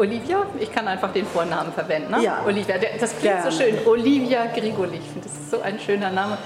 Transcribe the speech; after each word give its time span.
Olivia, 0.00 0.46
ich 0.58 0.72
kann 0.72 0.88
einfach 0.88 1.12
den 1.12 1.26
Vornamen 1.26 1.72
verwenden. 1.72 2.12
Ne? 2.12 2.24
Ja. 2.24 2.42
Olivia, 2.46 2.76
das 2.78 3.10
klingt 3.10 3.34
Gerne. 3.34 3.50
so 3.50 3.62
schön. 3.62 3.74
Olivia 3.86 4.46
Grigoli, 4.46 4.96
ich 4.96 5.10
finde, 5.10 5.28
das 5.28 5.32
ist 5.34 5.50
so 5.50 5.60
ein 5.60 5.78
schöner 5.78 6.10
Name. 6.10 6.38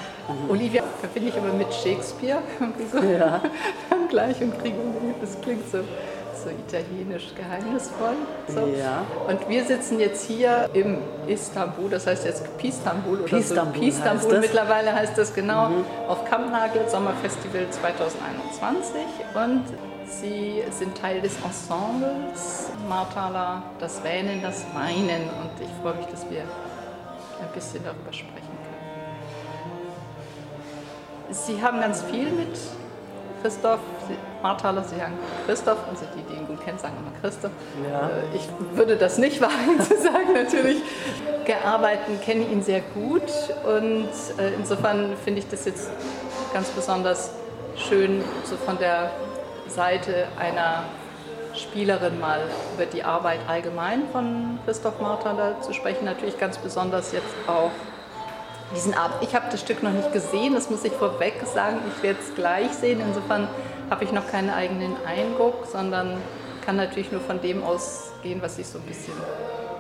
Olivia 0.49 0.83
verbinde 0.99 1.29
ich 1.29 1.37
aber 1.37 1.53
mit 1.53 1.73
Shakespeare. 1.73 2.41
so. 2.93 2.99
Ja. 2.99 3.41
Gleich 4.09 4.41
und 4.43 4.59
Grigoli, 4.59 5.15
das 5.21 5.41
klingt 5.41 5.71
so, 5.71 5.79
so 6.35 6.51
italienisch 6.51 7.33
geheimnisvoll. 7.37 8.15
So. 8.49 8.69
Ja. 8.77 9.05
Und 9.29 9.49
wir 9.49 9.65
sitzen 9.65 10.01
jetzt 10.01 10.27
hier 10.27 10.69
im 10.73 10.99
Istanbul, 11.29 11.91
das 11.91 12.09
heißt 12.09 12.25
jetzt 12.25 12.59
Pistambul 12.59 13.21
oder 13.21 13.37
Pistambul 13.37 13.75
so. 13.75 13.81
Pistambul 13.81 14.33
heißt 14.33 14.41
mittlerweile 14.41 14.93
heißt 14.93 15.17
das 15.17 15.33
genau, 15.33 15.71
auf 16.09 16.25
Kampnagel 16.25 16.89
Sommerfestival 16.89 17.67
2021. 17.71 19.01
Und 19.37 19.94
Sie 20.07 20.63
sind 20.71 20.97
Teil 20.97 21.21
des 21.21 21.37
Ensembles 21.43 22.71
Marthaler, 22.89 23.63
das 23.79 24.03
Wähnen, 24.05 24.43
das 24.43 24.65
Weinen. 24.75 25.23
Und 25.23 25.51
ich 25.61 25.69
freue 25.83 25.95
mich, 25.95 26.07
dass 26.07 26.29
wir 26.31 26.41
ein 26.43 27.49
bisschen 27.55 27.83
darüber 27.85 28.13
sprechen 28.13 28.33
können. 28.39 28.75
Sie 31.31 31.61
haben 31.63 31.81
ganz 31.81 32.03
viel 32.03 32.31
mit 32.31 32.57
Christoph, 33.43 33.81
Marthaler, 34.43 34.85
Sie 34.85 34.97
sagen 34.97 35.15
Christoph, 35.47 35.79
also 35.91 36.05
die, 36.17 36.23
die 36.33 36.39
ihn 36.39 36.47
gut 36.47 36.63
kennen, 36.65 36.79
sagen 36.79 36.95
immer 36.99 37.13
Christoph. 37.21 37.51
Ja. 37.91 38.09
Äh, 38.09 38.37
Ich 38.37 38.49
würde 38.77 38.97
das 38.97 39.19
nicht 39.19 39.41
wagen 39.43 39.81
zu 39.81 39.97
sagen, 40.01 40.33
natürlich. 40.35 40.83
Gearbeitet, 41.45 42.23
kenne 42.23 42.45
ihn 42.45 42.63
sehr 42.63 42.81
gut 42.81 43.23
und 43.67 44.09
äh, 44.39 44.55
insofern 44.59 45.15
finde 45.25 45.41
ich 45.41 45.49
das 45.49 45.65
jetzt 45.67 45.91
ganz 46.55 46.69
besonders 46.71 47.31
schön, 47.77 48.23
so 48.45 48.57
von 48.57 48.79
der 48.79 49.11
Seite 49.69 50.27
einer 50.39 50.85
Spielerin 51.55 52.19
mal 52.21 52.41
über 52.75 52.87
die 52.87 53.05
Arbeit 53.05 53.41
allgemein 53.49 54.03
von 54.11 54.59
Christoph 54.65 55.01
Marthaler 55.01 55.61
zu 55.61 55.73
sprechen. 55.73 56.05
Natürlich 56.05 56.39
ganz 56.39 56.59
besonders 56.59 57.13
jetzt 57.13 57.35
auch 57.47 57.71
diesen 58.75 58.95
Abend. 58.95 59.17
Ich 59.21 59.35
habe 59.35 59.47
das 59.51 59.61
Stück 59.61 59.83
noch 59.83 59.93
nicht 59.93 60.13
gesehen, 60.13 60.55
das 60.55 60.71
muss 60.71 60.85
ich 60.85 60.93
vorweg 60.93 61.35
sagen. 61.45 61.79
Ich 61.97 62.03
werde 62.03 62.19
es 62.21 62.35
gleich 62.35 62.73
sehen. 62.73 63.01
Insofern 63.01 63.49
habe 63.91 64.05
ich 64.05 64.13
noch 64.13 64.27
keinen 64.27 64.51
eigenen 64.51 64.97
Eindruck, 65.07 65.67
sondern 65.71 66.19
kann 66.65 66.77
natürlich 66.77 67.13
nur 67.13 67.21
von 67.21 67.41
dem 67.41 67.63
ausgehen, 67.63 68.41
was 68.43 68.59
ich 68.59 68.67
so 68.67 68.79
ein 68.79 68.85
bisschen 68.85 69.15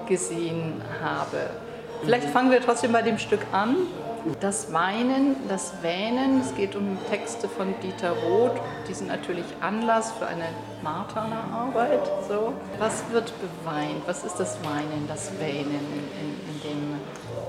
gesehen 0.06 0.82
habe. 1.02 1.38
Vielleicht 2.02 2.28
fangen 2.28 2.50
wir 2.50 2.60
trotzdem 2.60 2.92
bei 2.92 3.02
dem 3.02 3.19
Stück 3.19 3.41
an. 3.52 3.76
Das 4.41 4.72
Weinen, 4.72 5.36
das 5.50 5.83
Wähnen, 5.83 6.41
es 6.41 6.55
geht 6.55 6.75
um 6.75 6.97
Texte 7.11 7.47
von 7.47 7.75
Dieter 7.83 8.12
Roth. 8.12 8.58
Die 8.89 8.94
sind 8.94 9.08
natürlich 9.08 9.44
Anlass 9.61 10.12
für 10.12 10.27
eine 10.27 10.47
Marthaler 10.83 11.44
Arbeit. 11.53 12.00
So. 12.27 12.55
Was 12.78 13.05
wird 13.12 13.34
beweint? 13.39 14.00
Was 14.06 14.25
ist 14.25 14.36
das 14.41 14.56
Weinen, 14.64 15.06
das 15.08 15.31
Wähnen 15.39 15.69
in, 15.69 16.41
in 16.48 16.61
dem 16.62 17.00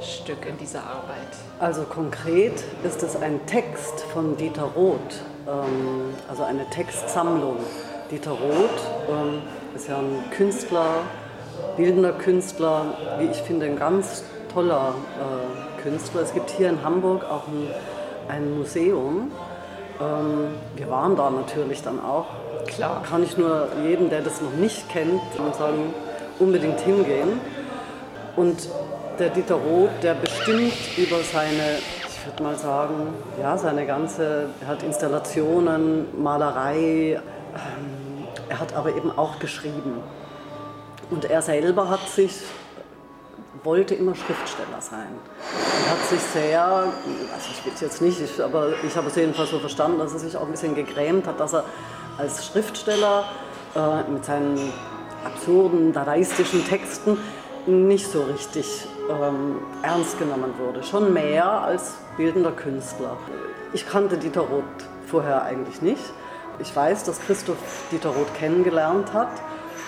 Stück, 0.02 0.46
in 0.46 0.58
dieser 0.58 0.82
Arbeit? 0.82 1.30
Also 1.62 1.84
konkret 1.84 2.62
ist 2.84 3.02
es 3.04 3.16
ein 3.16 3.46
Text 3.46 4.02
von 4.02 4.36
Dieter 4.36 4.70
Roth, 4.76 5.22
ähm, 5.48 6.14
also 6.28 6.44
eine 6.44 6.70
Textsammlung. 6.70 7.56
Dieter 8.12 8.32
Roth 8.32 8.82
ähm, 9.10 9.44
ist 9.74 9.88
ja 9.88 10.00
ein 10.00 10.30
Künstler, 10.30 11.04
bildender 11.78 12.12
Künstler, 12.12 12.98
wie 13.18 13.28
ich 13.28 13.38
finde, 13.38 13.66
ein 13.66 13.80
ganz 13.80 14.26
toller 14.56 14.96
äh, 15.20 15.82
Künstler. 15.82 16.22
Es 16.22 16.34
gibt 16.34 16.50
hier 16.50 16.70
in 16.70 16.82
Hamburg 16.82 17.26
auch 17.26 17.44
ein, 17.48 17.68
ein 18.30 18.58
Museum. 18.58 19.32
Ähm, 20.02 20.48
wir 20.78 20.90
waren 20.90 21.16
da 21.18 21.30
natürlich 21.30 21.84
dann 21.84 22.00
auch. 22.00 22.28
Klar. 22.66 23.04
Kann 23.04 23.22
ich 23.22 23.38
nur 23.38 23.68
jedem, 23.84 24.10
der 24.10 24.22
das 24.22 24.42
noch 24.42 24.54
nicht 24.54 24.90
kennt, 24.90 25.22
sagen, 25.58 25.94
unbedingt 26.40 26.80
hingehen. 26.80 27.40
Und 28.38 28.70
der 29.20 29.30
Dieter 29.30 29.56
Roth, 29.56 29.92
der 30.02 30.14
bestimmt 30.14 30.74
über 30.98 31.18
seine, 31.20 31.80
ich 32.08 32.26
würde 32.26 32.42
mal 32.42 32.56
sagen, 32.56 33.14
ja, 33.40 33.58
seine 33.58 33.86
ganze, 33.86 34.48
er 34.62 34.68
hat 34.68 34.84
Installationen, 34.84 36.08
Malerei, 36.22 37.20
ähm, 37.20 38.26
er 38.48 38.60
hat 38.60 38.74
aber 38.74 38.96
eben 38.96 39.12
auch 39.18 39.38
geschrieben. 39.40 40.02
Und 41.12 41.26
er 41.26 41.42
selber 41.42 41.90
hat 41.90 42.08
sich, 42.08 42.34
wollte 43.64 43.96
immer 43.96 44.16
Schriftsteller 44.16 44.80
sein. 44.80 45.08
Er 45.86 45.92
hat 45.92 46.06
sich 46.10 46.20
sehr, 46.20 46.64
also 46.64 47.50
ich 47.52 47.72
weiß 47.72 47.82
jetzt 47.82 48.02
nicht, 48.02 48.20
ich, 48.22 48.44
aber 48.44 48.74
ich 48.84 48.96
habe 48.96 49.08
es 49.08 49.16
jedenfalls 49.16 49.50
so 49.50 49.60
verstanden, 49.60 50.00
dass 50.00 50.14
er 50.14 50.20
sich 50.20 50.36
auch 50.38 50.44
ein 50.44 50.52
bisschen 50.52 50.76
gegrämt 50.76 51.28
hat, 51.28 51.40
dass 51.40 51.54
er 51.54 51.64
als 52.18 52.46
Schriftsteller 52.46 53.26
äh, 53.76 54.10
mit 54.10 54.26
seinen 54.26 54.72
absurden, 55.24 55.94
dadaistischen 55.94 56.66
Texten 56.66 57.18
nicht 57.66 58.10
so 58.12 58.24
richtig 58.24 58.88
ähm, 59.10 59.58
ernst 59.82 60.20
genommen 60.20 60.54
wurde. 60.60 60.84
Schon 60.84 61.14
mehr 61.14 61.46
als 61.46 61.96
bildender 62.18 62.52
Künstler. 62.52 63.18
Ich 63.74 63.88
kannte 63.88 64.18
Dieter 64.18 64.42
Roth 64.42 64.64
vorher 65.08 65.44
eigentlich 65.44 65.82
nicht. 65.82 66.04
Ich 66.60 66.74
weiß, 66.74 67.04
dass 67.04 67.20
Christoph 67.22 67.58
Dieter 67.92 68.10
Roth 68.10 68.34
kennengelernt 68.36 69.14
hat 69.14 69.32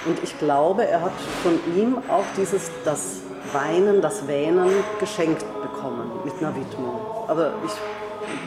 und 0.05 0.22
ich 0.23 0.38
glaube, 0.38 0.85
er 0.85 1.01
hat 1.01 1.13
von 1.44 1.59
ihm 1.75 1.97
auch 2.09 2.25
dieses 2.35 2.72
das 2.84 3.22
Weinen, 3.53 4.02
das 4.02 4.28
Wähnen 4.28 4.69
geschenkt 5.00 5.46
bekommen 5.62 6.12
mit 6.24 6.34
einer 6.40 6.56
Widmung. 6.56 7.00
Aber 7.28 7.52
ich 7.66 7.72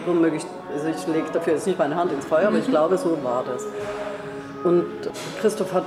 womöglich, 0.06 0.42
also 0.72 0.88
ich 0.88 1.06
lege 1.06 1.30
dafür 1.32 1.54
jetzt 1.54 1.66
nicht 1.66 1.78
meine 1.78 1.96
Hand 1.96 2.12
ins 2.12 2.24
Feuer, 2.24 2.48
aber 2.48 2.58
ich 2.58 2.66
glaube, 2.68 2.98
so 2.98 3.18
war 3.22 3.44
das. 3.44 3.64
Und 4.64 4.86
Christoph 5.40 5.72
hat 5.72 5.84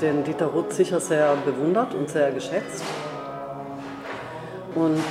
den 0.00 0.24
Dieter 0.24 0.46
Roth 0.46 0.72
sicher 0.72 1.00
sehr 1.00 1.36
bewundert 1.44 1.94
und 1.94 2.08
sehr 2.08 2.32
geschätzt. 2.32 2.82
Und 4.74 5.02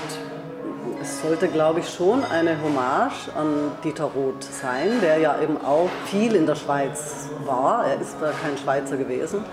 es 1.02 1.22
sollte, 1.22 1.48
glaube 1.48 1.80
ich, 1.82 1.90
schon 1.90 2.24
eine 2.26 2.62
Hommage 2.62 3.30
an 3.38 3.72
Dieter 3.84 4.06
Roth 4.06 4.44
sein, 4.44 5.00
der 5.02 5.20
ja 5.20 5.40
eben 5.42 5.58
auch 5.64 5.90
viel 6.06 6.36
in 6.36 6.46
der 6.46 6.56
Schweiz 6.56 7.30
war. 7.46 7.86
Er 7.86 8.02
ist 8.02 8.18
da 8.20 8.32
kein 8.32 8.58
Schweizer 8.58 8.98
gewesen, 8.98 9.46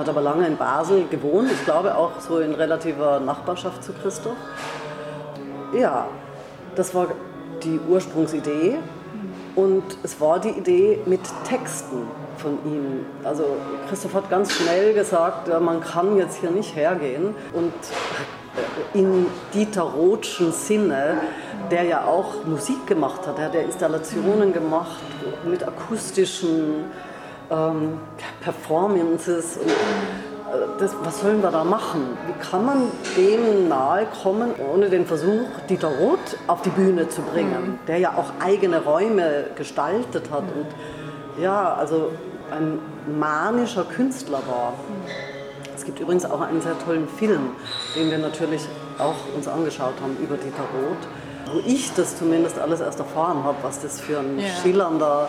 hat 0.00 0.08
aber 0.08 0.22
lange 0.22 0.46
in 0.46 0.56
Basel 0.56 1.06
gewohnt. 1.08 1.50
Ich 1.52 1.64
glaube 1.64 1.94
auch 1.94 2.18
so 2.20 2.38
in 2.38 2.54
relativer 2.54 3.20
Nachbarschaft 3.20 3.84
zu 3.84 3.92
Christoph. 3.92 4.36
Ja, 5.78 6.08
das 6.74 6.94
war 6.94 7.08
die 7.62 7.78
Ursprungsidee. 7.88 8.78
Und 9.56 9.82
es 10.02 10.20
war 10.20 10.38
die 10.38 10.50
Idee 10.50 11.00
mit 11.04 11.20
Texten 11.44 12.06
von 12.38 12.58
ihm. 12.64 13.04
Also 13.24 13.44
Christoph 13.88 14.14
hat 14.14 14.30
ganz 14.30 14.52
schnell 14.52 14.94
gesagt, 14.94 15.48
man 15.60 15.80
kann 15.80 16.16
jetzt 16.16 16.38
hier 16.38 16.50
nicht 16.50 16.74
hergehen 16.74 17.34
und 17.52 17.72
in 18.94 19.26
Dieter 19.52 19.82
Rothschen 19.82 20.52
Sinne, 20.52 21.18
der 21.70 21.82
ja 21.82 22.04
auch 22.04 22.44
Musik 22.46 22.86
gemacht 22.86 23.26
hat, 23.26 23.38
der 23.38 23.46
hat 23.46 23.54
ja 23.54 23.60
Installationen 23.60 24.52
gemacht 24.52 25.02
mit 25.44 25.62
akustischen 25.66 26.86
ähm, 27.50 27.98
Performances. 28.42 29.56
Und, 29.58 29.68
äh, 29.68 30.66
das, 30.78 30.94
was 31.04 31.20
sollen 31.20 31.42
wir 31.42 31.50
da 31.50 31.62
machen? 31.64 32.16
Wie 32.26 32.44
kann 32.50 32.64
man 32.64 32.82
dem 33.16 33.68
nahe 33.68 34.06
kommen, 34.22 34.50
ohne 34.72 34.88
den 34.90 35.06
Versuch, 35.06 35.46
Dieter 35.68 35.88
Roth 35.88 36.36
auf 36.46 36.62
die 36.62 36.70
Bühne 36.70 37.08
zu 37.08 37.22
bringen, 37.22 37.78
der 37.86 37.98
ja 37.98 38.14
auch 38.16 38.32
eigene 38.44 38.82
Räume 38.82 39.44
gestaltet 39.56 40.30
hat 40.30 40.42
und 40.42 41.42
ja, 41.42 41.74
also 41.74 42.10
ein 42.50 42.78
manischer 43.18 43.84
Künstler 43.84 44.38
war. 44.48 44.72
Es 45.76 45.84
gibt 45.84 46.00
übrigens 46.00 46.24
auch 46.26 46.40
einen 46.40 46.60
sehr 46.60 46.78
tollen 46.84 47.08
Film, 47.08 47.50
den 47.96 48.10
wir 48.10 48.18
natürlich 48.18 48.62
auch 48.98 49.14
uns 49.36 49.46
angeschaut 49.48 49.94
haben 50.02 50.16
über 50.22 50.36
Dieter 50.36 50.64
Roth, 50.74 51.54
wo 51.54 51.60
ich 51.66 51.92
das 51.94 52.18
zumindest 52.18 52.58
alles 52.58 52.80
erst 52.80 52.98
erfahren 52.98 53.42
habe, 53.44 53.56
was 53.62 53.80
das 53.80 54.00
für 54.00 54.18
ein 54.18 54.38
Ja. 54.38 54.46
schillernder, 54.62 55.28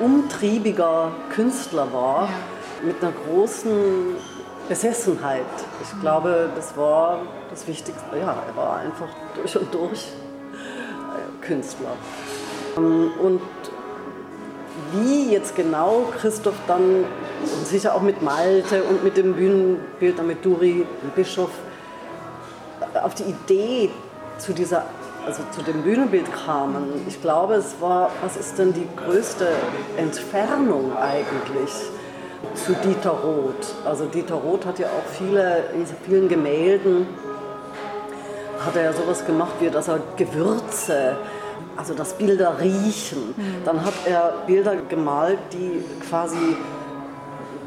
umtriebiger 0.00 1.12
Künstler 1.30 1.92
war, 1.92 2.28
mit 2.84 3.02
einer 3.02 3.12
großen 3.12 4.16
Besessenheit. 4.68 5.44
Ich 5.82 6.00
glaube, 6.00 6.50
das 6.54 6.76
war 6.76 7.20
das 7.50 7.66
Wichtigste. 7.66 8.16
Ja, 8.18 8.36
er 8.46 8.56
war 8.56 8.76
einfach 8.78 9.08
durch 9.34 9.56
und 9.56 9.72
durch 9.72 10.08
äh, 11.12 11.46
Künstler. 11.46 11.92
Ähm, 12.76 13.12
Und 13.20 13.40
wie 14.92 15.30
jetzt 15.32 15.54
genau 15.56 16.06
Christoph 16.18 16.56
dann, 16.66 17.04
und 17.04 17.66
sicher 17.66 17.94
auch 17.94 18.02
mit 18.02 18.22
Malte 18.22 18.82
und 18.84 19.04
mit 19.04 19.16
dem 19.16 19.34
Bühnenbildner, 19.34 20.22
mit 20.22 20.44
Duri, 20.44 20.86
dem 21.02 21.10
Bischof, 21.14 21.50
auf 23.02 23.14
die 23.14 23.24
Idee 23.24 23.90
zu 24.38 24.52
dieser, 24.52 24.84
also 25.26 25.42
zu 25.50 25.62
dem 25.62 25.82
Bühnenbild 25.82 26.30
kamen. 26.32 27.04
Ich 27.06 27.20
glaube, 27.20 27.54
es 27.54 27.80
war, 27.80 28.10
was 28.22 28.36
ist 28.36 28.58
denn 28.58 28.72
die 28.72 28.86
größte 28.96 29.48
Entfernung 29.96 30.96
eigentlich 30.96 31.70
zu 32.54 32.74
Dieter 32.74 33.10
Roth? 33.10 33.74
Also 33.84 34.06
Dieter 34.06 34.34
Roth 34.34 34.66
hat 34.66 34.78
ja 34.78 34.86
auch 34.86 35.06
viele, 35.18 35.64
in 35.74 35.86
vielen 36.04 36.28
Gemälden 36.28 37.06
hat 38.64 38.76
er 38.76 38.84
ja 38.84 38.92
sowas 38.92 39.24
gemacht, 39.26 39.52
wie 39.60 39.68
dass 39.68 39.88
er 39.88 40.00
Gewürze, 40.16 41.16
also 41.76 41.94
das 41.94 42.14
Bilder 42.14 42.58
riechen. 42.60 43.34
Dann 43.64 43.84
hat 43.84 43.94
er 44.06 44.34
Bilder 44.46 44.76
gemalt, 44.88 45.38
die 45.52 45.84
quasi 46.08 46.56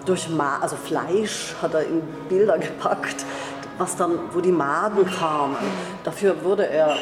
durch 0.06 0.30
Ma 0.30 0.60
also 0.62 0.76
Fleisch 0.76 1.54
hat 1.62 1.74
er 1.74 1.82
in 1.82 2.02
Bilder 2.30 2.58
gepackt, 2.58 3.26
was 3.78 3.96
dann, 3.96 4.18
wo 4.32 4.40
die 4.40 4.52
Maden 4.52 5.06
kamen. 5.06 5.58
Dafür 6.04 6.36
wurde 6.44 6.68
er, 6.68 6.96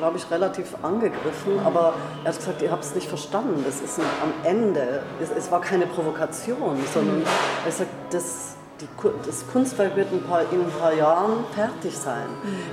glaube 0.00 0.16
ich, 0.16 0.30
relativ 0.30 0.74
angegriffen, 0.82 1.60
aber 1.64 1.92
er 2.24 2.30
hat 2.30 2.38
gesagt, 2.38 2.62
ihr 2.62 2.70
habt 2.70 2.84
es 2.84 2.94
nicht 2.94 3.06
verstanden. 3.06 3.62
Das 3.64 3.80
ist 3.80 3.98
ein, 3.98 4.04
am 4.22 4.32
Ende, 4.44 5.02
es, 5.22 5.30
es, 5.30 5.50
war 5.50 5.60
keine 5.60 5.86
Provokation, 5.86 6.78
sondern 6.92 7.22
er 7.64 7.72
sagt, 7.72 7.90
das, 8.10 8.56
die, 8.80 8.88
das 9.26 9.46
Kunstwerk 9.52 9.94
wird 9.96 10.10
ein 10.10 10.22
paar, 10.22 10.40
in 10.50 10.60
ein 10.60 10.72
paar 10.80 10.94
Jahren 10.94 11.44
fertig 11.54 11.96
sein. 11.96 12.26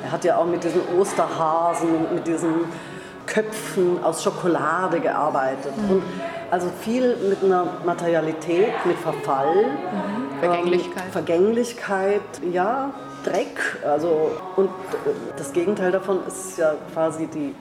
Er 0.03 0.11
hat 0.11 0.23
ja 0.23 0.37
auch 0.37 0.45
mit 0.45 0.63
diesen 0.63 0.81
Osterhasen, 0.97 2.15
mit 2.15 2.25
diesen 2.25 2.65
Köpfen 3.25 4.01
aus 4.03 4.23
Schokolade 4.23 5.01
gearbeitet. 5.01 5.73
Mhm. 5.77 5.91
Und 5.91 6.03
also 6.49 6.69
viel 6.79 7.17
mit 7.29 7.43
einer 7.43 7.65
Materialität, 7.85 8.73
mit 8.85 8.97
Verfall, 8.97 9.65
mhm. 9.65 10.39
Vergänglichkeit. 10.39 11.03
Ähm, 11.05 11.11
Vergänglichkeit, 11.11 12.21
ja, 12.51 12.93
Dreck. 13.23 13.79
Also, 13.85 14.31
und 14.55 14.69
das 15.37 15.53
Gegenteil 15.53 15.91
davon 15.91 16.19
ist 16.27 16.57
ja 16.57 16.73
quasi 16.93 17.27
die 17.27 17.55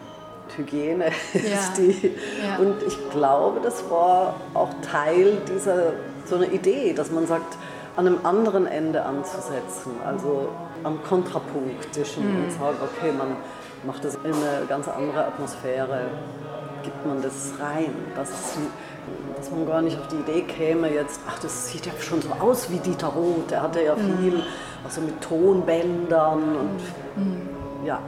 Hygiene. 0.56 1.06
Ja. 1.34 1.58
Die, 1.76 2.14
ja. 2.44 2.56
Und 2.58 2.82
ich 2.86 3.10
glaube, 3.10 3.60
das 3.62 3.88
war 3.90 4.36
auch 4.54 4.70
Teil 4.90 5.38
dieser 5.48 5.92
so 6.24 6.36
eine 6.36 6.46
Idee, 6.46 6.92
dass 6.92 7.10
man 7.10 7.26
sagt, 7.26 7.56
an 7.96 8.06
einem 8.06 8.18
anderen 8.24 8.66
Ende 8.66 9.04
anzusetzen, 9.04 9.92
also 10.04 10.48
am 10.84 11.02
Kontrapunktischen 11.02 12.30
mhm. 12.30 12.44
und 12.44 12.50
sagen, 12.52 12.76
okay, 12.82 13.10
man 13.16 13.36
macht 13.86 14.04
es 14.04 14.16
in 14.16 14.34
eine 14.34 14.66
ganz 14.68 14.86
andere 14.88 15.24
Atmosphäre, 15.26 16.02
gibt 16.82 17.06
man 17.06 17.22
das 17.22 17.52
rein, 17.58 17.94
dass, 18.14 18.28
es, 18.28 18.58
dass 19.36 19.50
man 19.50 19.66
gar 19.66 19.82
nicht 19.82 19.98
auf 19.98 20.08
die 20.08 20.16
Idee 20.16 20.42
käme, 20.42 20.92
jetzt, 20.92 21.20
ach, 21.26 21.38
das 21.38 21.70
sieht 21.70 21.86
ja 21.86 21.92
schon 22.00 22.20
so 22.20 22.30
aus 22.38 22.70
wie 22.70 22.78
Dieter 22.78 23.08
Roth, 23.08 23.50
der 23.50 23.62
hatte 23.62 23.82
ja 23.82 23.94
mhm. 23.94 24.42
Also 24.86 25.00
mit 25.00 25.20
Tonbändern 25.20 26.56
und 26.56 26.80
mhm. 27.16 27.48
ja. 27.84 28.00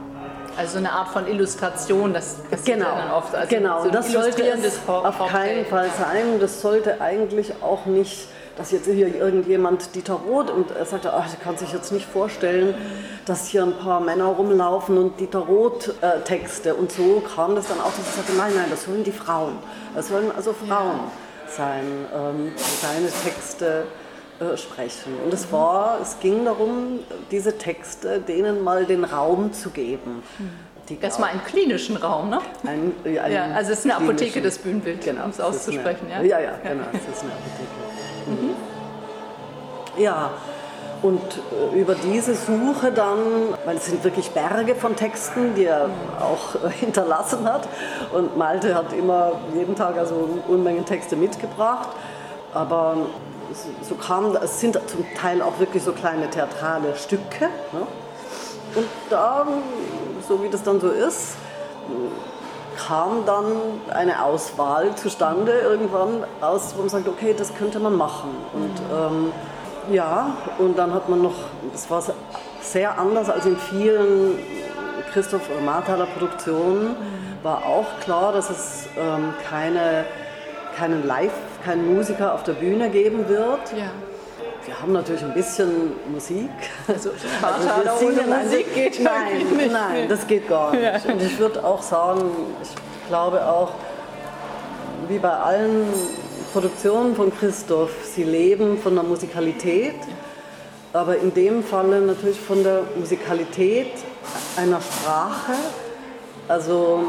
Also 0.57 0.79
eine 0.79 0.91
Art 0.91 1.09
von 1.09 1.25
Illustration, 1.27 2.13
das 2.13 2.35
passiert 2.49 2.79
genau, 2.79 2.95
dann 2.95 3.11
oft. 3.11 3.33
Also 3.33 3.55
genau, 3.55 3.83
so 3.83 3.91
das 3.91 4.11
sollte 4.11 4.43
es 4.43 4.79
auf 4.87 5.27
keinen 5.27 5.65
Fall 5.65 5.89
sein. 5.97 6.39
Das 6.41 6.59
sollte 6.61 6.99
eigentlich 6.99 7.53
auch 7.61 7.85
nicht 7.85 8.27
dass 8.59 8.71
jetzt 8.71 8.87
hier 8.87 9.15
irgendjemand 9.15 9.95
Dieter 9.95 10.15
Roth 10.15 10.51
und 10.51 10.71
er 10.71 10.85
sagte, 10.85 11.13
ach, 11.13 11.25
ich 11.31 11.39
kann 11.39 11.57
sich 11.57 11.71
jetzt 11.71 11.93
nicht 11.93 12.05
vorstellen, 12.05 12.75
dass 13.25 13.47
hier 13.47 13.63
ein 13.63 13.77
paar 13.77 14.01
Männer 14.01 14.25
rumlaufen 14.25 14.97
und 14.97 15.17
Dieter 15.17 15.39
Roth 15.39 15.95
äh, 16.01 16.19
Texte 16.25 16.75
und 16.75 16.91
so 16.91 17.23
kam 17.33 17.55
das 17.55 17.69
dann 17.69 17.79
auch, 17.79 17.85
dass 17.91 17.99
ich 18.01 18.15
sagte, 18.15 18.33
nein, 18.33 18.51
nein, 18.53 18.65
das 18.69 18.83
sollen 18.83 19.05
die 19.05 19.13
Frauen, 19.13 19.53
das 19.95 20.09
sollen 20.09 20.29
also 20.35 20.51
Frauen 20.51 20.97
ja. 20.97 21.53
sein, 21.55 21.85
ähm, 22.13 22.51
seine 22.81 23.07
Texte 23.23 23.85
äh, 24.39 24.57
sprechen. 24.57 25.13
Und 25.23 25.33
es 25.33 25.51
war, 25.51 25.99
es 26.01 26.19
ging 26.19 26.45
darum, 26.45 26.99
diese 27.31 27.57
Texte 27.57 28.19
denen 28.19 28.63
mal 28.63 28.85
den 28.85 29.03
Raum 29.03 29.53
zu 29.53 29.69
geben. 29.69 30.23
Erstmal 31.01 31.29
einen 31.29 31.43
klinischen 31.43 31.97
Raum, 31.97 32.31
ne? 32.31 32.39
Ein, 32.65 32.93
ja, 33.05 33.27
ja, 33.27 33.43
also 33.53 33.73
es 33.73 33.79
ist 33.79 33.85
eine 33.85 33.95
Apotheke 33.97 34.41
des 34.41 34.57
Bühnenbilds, 34.57 35.05
genau, 35.05 35.25
um 35.25 35.29
es 35.29 35.39
auszusprechen. 35.39 36.07
Eine, 36.11 36.27
ja? 36.27 36.39
ja, 36.39 36.45
ja, 36.45 36.51
genau, 36.63 36.85
es 36.91 37.15
ist 37.15 37.23
eine 37.23 37.31
Apotheke. 37.31 37.69
Mhm. 38.27 40.01
Ja, 40.01 40.31
und 41.01 41.21
äh, 41.73 41.79
über 41.79 41.95
diese 41.95 42.35
Suche 42.35 42.91
dann, 42.91 43.19
weil 43.65 43.77
es 43.77 43.85
sind 43.85 44.03
wirklich 44.03 44.31
Berge 44.31 44.75
von 44.75 44.95
Texten, 44.95 45.55
die 45.55 45.65
er 45.65 45.89
auch 46.19 46.55
äh, 46.55 46.69
hinterlassen 46.79 47.45
hat. 47.45 47.67
Und 48.11 48.37
Malte 48.37 48.75
hat 48.75 48.91
immer 48.93 49.33
jeden 49.55 49.75
Tag 49.75 49.97
also 49.97 50.41
Unmengen 50.47 50.85
Texte 50.85 51.15
mitgebracht. 51.15 51.89
Aber 52.53 52.97
so 53.81 53.95
kam, 53.95 54.35
es 54.35 54.59
sind 54.59 54.79
zum 54.87 55.05
Teil 55.15 55.41
auch 55.41 55.59
wirklich 55.59 55.83
so 55.83 55.91
kleine 55.91 56.29
theatrale 56.29 56.95
Stücke. 56.95 57.45
Ne? 57.71 57.87
Und 58.75 58.87
da, 59.09 59.47
so 60.27 60.43
wie 60.43 60.49
das 60.49 60.63
dann 60.63 60.79
so 60.79 60.89
ist, 60.89 61.35
kam 62.87 63.25
dann 63.25 63.45
eine 63.89 64.23
Auswahl 64.23 64.95
zustande 64.95 65.51
irgendwann 65.51 66.23
aus, 66.41 66.73
wo 66.75 66.81
man 66.81 66.89
sagt, 66.89 67.07
okay, 67.07 67.35
das 67.37 67.53
könnte 67.55 67.79
man 67.79 67.95
machen. 67.95 68.29
Und 68.53 68.81
ähm, 68.91 69.31
ja, 69.91 70.37
und 70.59 70.77
dann 70.77 70.93
hat 70.93 71.09
man 71.09 71.21
noch, 71.21 71.33
das 71.71 71.89
war 71.89 72.03
sehr 72.61 72.97
anders 72.97 73.29
als 73.29 73.45
in 73.45 73.57
vielen 73.57 74.37
Christoph 75.11 75.49
oder 75.49 75.61
Marthaler 75.61 76.05
Produktionen, 76.05 76.95
war 77.43 77.65
auch 77.65 77.87
klar, 78.01 78.31
dass 78.31 78.49
es 78.49 78.87
ähm, 78.97 79.33
keine, 79.49 80.05
keinen 80.79 81.05
Live, 81.05 81.33
keinen 81.65 81.93
Musiker 81.93 82.33
auf 82.33 82.43
der 82.43 82.53
Bühne 82.53 82.89
geben 82.89 83.27
wird. 83.27 83.73
Ja. 83.75 83.91
Wir 84.65 84.81
haben 84.81 84.93
natürlich 84.93 85.23
ein 85.23 85.33
bisschen 85.33 85.93
Musik. 86.11 86.49
Also, 86.87 87.09
also 87.41 87.67
wir 87.83 87.97
singen 87.97 88.19
ohne 88.27 88.43
Musik 88.43 88.73
geht 88.73 89.03
nein, 89.03 89.37
nicht. 89.57 89.71
Nein, 89.71 90.07
das 90.07 90.25
geht 90.25 90.47
gar 90.47 90.71
nicht. 90.71 90.83
Ja. 90.83 91.11
Und 91.11 91.21
ich 91.21 91.37
würde 91.37 91.63
auch 91.63 91.81
sagen, 91.81 92.31
ich 92.61 93.07
glaube 93.07 93.45
auch, 93.45 93.71
wie 95.07 95.17
bei 95.17 95.31
allen 95.31 95.85
Produktionen 96.53 97.15
von 97.15 97.31
Christoph, 97.35 97.91
sie 98.03 98.23
leben 98.23 98.77
von 98.77 98.95
der 98.95 99.03
Musikalität, 99.03 99.95
aber 100.93 101.17
in 101.17 101.33
dem 101.33 101.63
Falle 101.63 102.01
natürlich 102.01 102.39
von 102.39 102.63
der 102.63 102.83
Musikalität 102.97 103.91
einer 104.55 104.79
Sprache, 104.81 105.53
also 106.49 107.03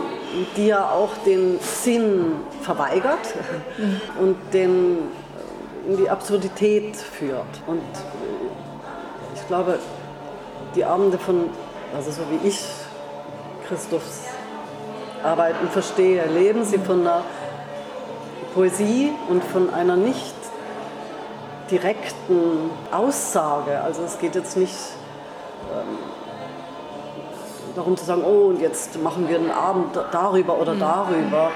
die 0.56 0.66
ja 0.66 0.90
auch 0.90 1.16
den 1.24 1.58
Sinn 1.60 2.36
verweigert 2.60 3.34
mhm. 3.78 4.00
und 4.20 4.36
den 4.52 4.98
in 5.88 5.96
die 5.96 6.10
Absurdität 6.10 6.94
führt. 6.94 7.46
Und 7.66 7.82
ich 9.34 9.46
glaube, 9.48 9.78
die 10.74 10.84
Abende 10.84 11.18
von, 11.18 11.48
also 11.96 12.10
so 12.10 12.20
wie 12.30 12.46
ich 12.46 12.60
Christophs 13.66 14.24
Arbeiten 15.24 15.68
verstehe, 15.68 16.26
leben 16.26 16.64
sie 16.64 16.78
von 16.78 17.00
einer 17.00 17.22
Poesie 18.54 19.10
und 19.28 19.42
von 19.42 19.72
einer 19.72 19.96
nicht 19.96 20.34
direkten 21.70 22.70
Aussage. 22.92 23.80
Also 23.80 24.02
es 24.02 24.18
geht 24.18 24.34
jetzt 24.34 24.56
nicht 24.56 24.76
ähm, 25.72 25.98
darum 27.74 27.96
zu 27.96 28.04
sagen, 28.04 28.22
oh, 28.24 28.48
und 28.48 28.60
jetzt 28.60 29.02
machen 29.02 29.28
wir 29.28 29.38
einen 29.38 29.50
Abend 29.50 29.98
darüber 30.12 30.58
oder 30.58 30.74
mhm. 30.74 30.80
darüber. 30.80 31.50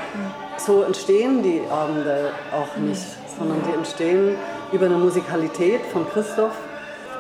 So 0.56 0.82
entstehen 0.82 1.42
die 1.42 1.60
Abende 1.70 2.30
auch 2.52 2.76
nicht, 2.76 3.04
sondern 3.38 3.58
die 3.68 3.74
entstehen 3.74 4.36
über 4.72 4.86
eine 4.86 4.96
Musikalität 4.96 5.82
von 5.92 6.08
Christoph, 6.10 6.54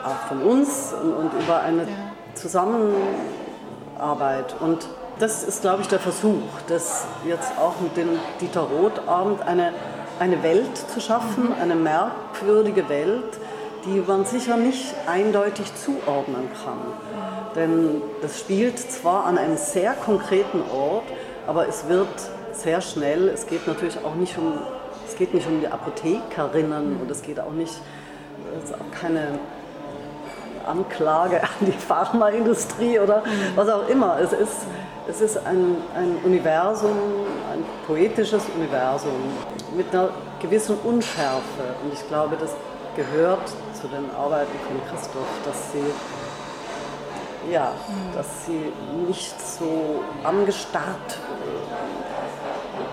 auch 0.04 0.28
von 0.28 0.42
uns 0.42 0.94
und, 1.02 1.12
und 1.12 1.32
über 1.42 1.60
eine 1.60 1.86
Zusammenarbeit. 2.34 4.54
Und 4.60 4.88
das 5.18 5.44
ist, 5.44 5.62
glaube 5.62 5.82
ich, 5.82 5.88
der 5.88 6.00
Versuch, 6.00 6.42
das 6.68 7.06
jetzt 7.26 7.52
auch 7.58 7.80
mit 7.80 7.96
dem 7.96 8.10
Dieter 8.40 8.62
Roth-Abend 8.62 9.42
eine, 9.42 9.72
eine 10.18 10.42
Welt 10.42 10.76
zu 10.76 11.00
schaffen, 11.00 11.46
mhm. 11.46 11.54
eine 11.60 11.74
merkwürdige 11.74 12.88
Welt, 12.88 13.38
die 13.84 14.02
man 14.06 14.24
sicher 14.24 14.56
nicht 14.56 14.94
eindeutig 15.06 15.74
zuordnen 15.74 16.48
kann. 16.64 16.78
Denn 17.54 18.02
das 18.22 18.40
spielt 18.40 18.78
zwar 18.78 19.26
an 19.26 19.38
einem 19.38 19.56
sehr 19.56 19.92
konkreten 19.92 20.62
Ort, 20.72 21.04
aber 21.46 21.68
es 21.68 21.88
wird 21.88 22.08
sehr 22.52 22.80
schnell, 22.80 23.28
es 23.28 23.46
geht 23.46 23.66
natürlich 23.66 23.98
auch 24.04 24.14
nicht 24.14 24.36
um, 24.38 24.58
es 25.06 25.16
geht 25.16 25.34
nicht 25.34 25.46
um 25.46 25.60
die 25.60 25.68
Apothekerinnen 25.68 26.98
und 27.00 27.10
es 27.10 27.22
geht 27.22 27.38
auch 27.38 27.52
nicht, 27.52 27.74
es 28.58 28.70
ist 28.70 28.74
auch 28.74 29.00
keine 29.00 29.38
Anklage 30.66 31.42
an 31.42 31.48
die 31.60 31.72
Pharmaindustrie 31.72 32.98
oder 32.98 33.22
was 33.54 33.68
auch 33.68 33.88
immer. 33.88 34.18
Es 34.20 34.32
ist, 34.32 34.66
es 35.08 35.20
ist 35.20 35.36
ein, 35.36 35.76
ein 35.94 36.16
Universum, 36.24 36.96
ein 37.52 37.64
poetisches 37.86 38.44
Universum 38.56 39.12
mit 39.76 39.92
einer 39.92 40.08
gewissen 40.40 40.76
Unschärfe. 40.82 41.74
Und 41.82 41.92
ich 41.92 42.06
glaube, 42.08 42.36
das 42.40 42.50
gehört 42.96 43.52
zu 43.84 43.90
den 43.90 44.10
Arbeiten 44.16 44.58
von 44.66 44.80
Christoph, 44.88 45.28
dass 45.44 45.72
sie 45.72 45.84
ja, 47.52 47.72
dass 48.14 48.46
sie 48.46 48.72
nicht 49.06 49.38
so 49.38 50.02
angestarrt 50.22 51.18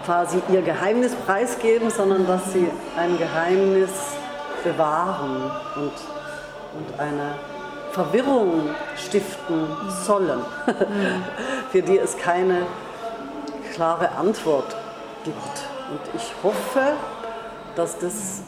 quasi 0.03 0.41
ihr 0.51 0.61
Geheimnis 0.61 1.15
preisgeben, 1.15 1.89
sondern 1.89 2.27
dass 2.27 2.51
sie 2.51 2.69
ein 2.97 3.17
Geheimnis 3.17 3.91
bewahren 4.65 5.49
und, 5.77 5.93
und 6.77 6.99
eine 6.99 7.35
Verwirrung 7.91 8.71
stiften 8.97 9.67
sollen, 10.05 10.41
für 11.71 11.81
die 11.81 11.99
es 11.99 12.17
keine 12.17 12.63
klare 13.73 14.11
Antwort 14.11 14.75
gibt. 15.23 15.35
Und 15.89 16.01
ich 16.15 16.33
hoffe, 16.43 16.97
dass 17.77 17.97
das 17.97 18.41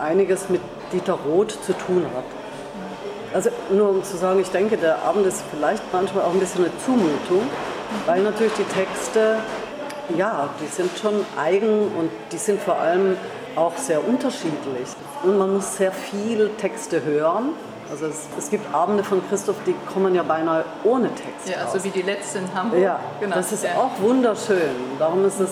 einiges 0.00 0.48
mit 0.48 0.60
Dieter 0.92 1.18
Roth 1.26 1.52
zu 1.64 1.72
tun 1.72 2.04
hat. 2.16 2.24
Also 3.32 3.50
nur 3.70 3.90
um 3.90 4.02
zu 4.02 4.16
sagen, 4.16 4.40
ich 4.40 4.50
denke, 4.50 4.76
der 4.76 5.02
Abend 5.04 5.24
ist 5.26 5.42
vielleicht 5.54 5.82
manchmal 5.92 6.24
auch 6.24 6.32
ein 6.32 6.40
bisschen 6.40 6.64
eine 6.64 6.76
Zumutung, 6.84 7.42
weil 8.06 8.22
natürlich 8.22 8.54
die 8.54 8.64
Texte, 8.64 9.38
ja, 10.16 10.48
die 10.60 10.66
sind 10.66 10.90
schon 10.98 11.24
eigen 11.40 11.92
und 11.96 12.10
die 12.32 12.38
sind 12.38 12.60
vor 12.60 12.78
allem 12.78 13.16
auch 13.54 13.76
sehr 13.76 14.06
unterschiedlich. 14.06 14.88
Und 15.22 15.38
man 15.38 15.54
muss 15.54 15.76
sehr 15.76 15.92
viel 15.92 16.50
Texte 16.58 17.04
hören. 17.04 17.50
Also 17.90 18.06
es, 18.06 18.28
es 18.38 18.50
gibt 18.50 18.72
Abende 18.72 19.02
von 19.02 19.20
Christoph, 19.28 19.56
die 19.66 19.74
kommen 19.92 20.14
ja 20.14 20.22
beinahe 20.22 20.64
ohne 20.84 21.08
Text. 21.08 21.48
Ja, 21.48 21.64
raus. 21.64 21.74
also 21.74 21.84
wie 21.84 21.90
die 21.90 22.02
letzte 22.02 22.38
in 22.38 22.54
Hamburg. 22.54 22.80
Ja, 22.80 23.00
genau. 23.20 23.36
das 23.36 23.52
ist 23.52 23.64
ja. 23.64 23.70
auch 23.76 24.00
wunderschön. 24.00 24.74
Darum 24.98 25.24
ist 25.24 25.40
es 25.40 25.50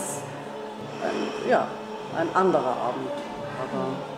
ein, 1.02 1.50
ja, 1.50 1.66
ein 2.16 2.28
anderer 2.34 2.76
Abend. 2.76 3.10
Aber 3.58 4.17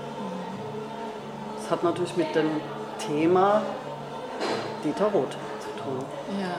es 1.70 1.72
hat 1.72 1.84
natürlich 1.84 2.16
mit 2.16 2.34
dem 2.34 2.50
Thema 2.98 3.62
Dieter 4.82 5.04
Roth 5.04 5.36
zu 5.60 5.68
tun. 5.80 6.04
Ja. 6.40 6.58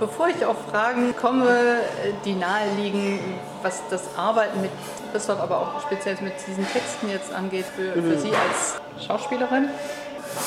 Bevor 0.00 0.28
ich 0.28 0.42
auf 0.46 0.56
Fragen 0.70 1.14
komme, 1.14 1.80
die 2.24 2.32
naheliegen, 2.32 3.20
was 3.62 3.82
das 3.90 4.16
Arbeiten 4.16 4.62
mit 4.62 4.70
Christoph, 5.12 5.40
aber 5.40 5.58
auch 5.58 5.82
speziell 5.82 6.16
mit 6.22 6.32
diesen 6.46 6.66
Texten 6.72 7.10
jetzt 7.10 7.34
angeht, 7.34 7.66
für, 7.66 7.92
für 7.92 8.18
Sie 8.18 8.30
als 8.30 8.80
Schauspielerin, 9.06 9.68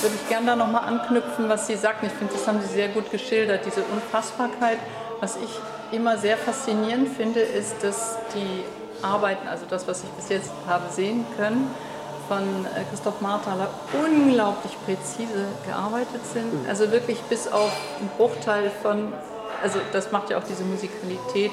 würde 0.02 0.16
ich 0.16 0.28
gerne 0.28 0.48
da 0.48 0.56
nochmal 0.56 0.86
anknüpfen, 0.88 1.48
was 1.48 1.68
Sie 1.68 1.76
sagten. 1.76 2.08
Ich 2.08 2.14
finde, 2.14 2.34
das 2.34 2.48
haben 2.48 2.62
Sie 2.62 2.74
sehr 2.74 2.88
gut 2.88 3.12
geschildert, 3.12 3.64
diese 3.64 3.84
Unfassbarkeit. 3.84 4.80
Was 5.20 5.38
ich 5.38 5.60
immer 5.96 6.18
sehr 6.18 6.38
faszinierend 6.38 7.10
finde, 7.10 7.42
ist, 7.42 7.84
dass 7.84 8.18
die 8.34 8.64
Arbeiten, 9.06 9.48
also 9.48 9.66
das, 9.70 9.88
was 9.88 10.04
ich 10.04 10.10
bis 10.10 10.30
jetzt 10.30 10.52
habe 10.68 10.92
sehen 10.92 11.26
können, 11.38 11.70
von 12.28 12.66
äh, 12.66 12.84
Christoph 12.90 13.22
Marthaler 13.22 13.70
unglaublich 13.94 14.78
präzise 14.86 15.46
gearbeitet 15.66 16.26
sind. 16.32 16.68
Also 16.68 16.92
wirklich 16.92 17.20
bis 17.24 17.48
auf 17.48 17.72
einen 18.00 18.10
Bruchteil 18.18 18.72
von, 18.82 19.14
also 19.62 19.80
das 19.92 20.12
macht 20.12 20.30
ja 20.30 20.38
auch 20.38 20.44
diese 20.44 20.64
Musikalität 20.64 21.52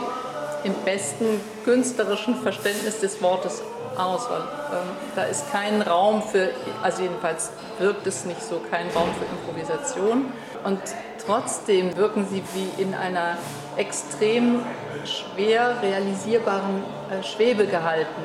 im 0.65 0.75
besten 0.85 1.41
künstlerischen 1.65 2.37
Verständnis 2.37 3.01
des 3.01 3.23
Wortes 3.23 3.63
aus, 3.97 4.29
weil 4.31 4.41
ähm, 4.41 4.89
da 5.17 5.25
ist 5.25 5.51
kein 5.51 5.83
Raum 5.83 6.23
für, 6.23 6.51
also 6.83 7.03
jedenfalls 7.03 7.51
wirkt 7.79 8.07
es 8.07 8.25
nicht 8.25 8.43
so, 8.43 8.61
kein 8.71 8.89
Raum 8.91 9.09
für 9.19 9.25
Improvisation. 9.25 10.33
Und 10.65 10.81
trotzdem 11.25 11.97
wirken 11.97 12.27
sie 12.29 12.43
wie 12.55 12.83
in 12.83 12.95
einer 12.95 13.37
extrem 13.77 14.63
schwer 15.05 15.77
realisierbaren 15.83 16.83
äh, 17.11 17.23
Schwebe 17.23 17.67
gehalten. 17.67 18.23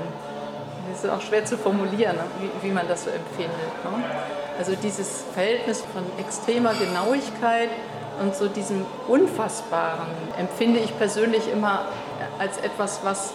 Das 0.91 1.03
ist 1.03 1.09
auch 1.09 1.21
schwer 1.21 1.45
zu 1.45 1.57
formulieren, 1.57 2.17
wie, 2.39 2.67
wie 2.67 2.71
man 2.71 2.87
das 2.87 3.05
so 3.05 3.09
empfindet. 3.09 3.83
Ne? 3.83 4.03
Also 4.57 4.73
dieses 4.75 5.25
Verhältnis 5.33 5.83
von 5.93 6.03
extremer 6.19 6.73
Genauigkeit 6.73 7.69
und 8.21 8.35
so 8.35 8.47
diesem 8.47 8.85
Unfassbaren 9.07 10.07
empfinde 10.37 10.79
ich 10.79 10.97
persönlich 10.97 11.51
immer 11.51 11.85
als 12.39 12.57
etwas, 12.59 13.01
was 13.03 13.33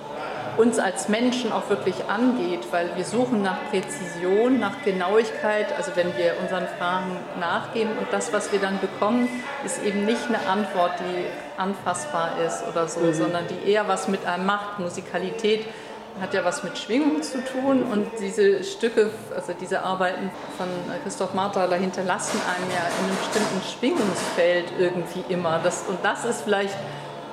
uns 0.57 0.79
als 0.79 1.09
Menschen 1.09 1.53
auch 1.53 1.69
wirklich 1.71 1.95
angeht, 2.09 2.61
weil 2.71 2.95
wir 2.97 3.05
suchen 3.05 3.43
nach 3.43 3.57
Präzision, 3.71 4.59
nach 4.59 4.83
Genauigkeit, 4.85 5.67
also 5.77 5.93
wenn 5.95 6.17
wir 6.17 6.35
unseren 6.43 6.67
Fragen 6.79 7.17
nachgehen 7.39 7.89
und 7.99 8.07
das, 8.11 8.33
was 8.33 8.53
wir 8.53 8.59
dann 8.59 8.79
bekommen, 8.81 9.29
ist 9.65 9.83
eben 9.83 10.05
nicht 10.05 10.27
eine 10.29 10.47
Antwort, 10.49 10.93
die 11.01 11.25
anfassbar 11.59 12.33
ist 12.47 12.65
oder 12.69 12.89
so, 12.89 13.01
mhm. 13.01 13.15
sondern 13.15 13.45
die 13.49 13.71
eher 13.71 13.89
was 13.89 14.09
mit 14.09 14.27
einem 14.27 14.47
macht. 14.47 14.79
Musikalität 14.79 15.67
hat 16.21 16.35
ja 16.35 16.45
was 16.45 16.63
mit 16.63 16.79
Schwingung 16.79 17.23
zu 17.23 17.43
tun 17.45 17.83
und 17.83 18.07
diese 18.21 18.63
Stücke, 18.63 19.11
also 19.35 19.53
diese 19.59 19.83
Arbeiten 19.83 20.31
von 20.57 20.69
Christoph 21.03 21.35
Marthaler 21.35 21.77
hinterlassen 21.77 22.41
einem 22.41 22.71
ja 22.71 22.87
in 22.87 23.05
einem 23.05 23.17
bestimmten 23.19 23.63
Schwingungsfeld 23.79 24.73
irgendwie 24.79 25.25
immer. 25.33 25.61
Das, 25.63 25.85
und 25.89 25.99
das 26.03 26.25
ist 26.25 26.43
vielleicht 26.43 26.77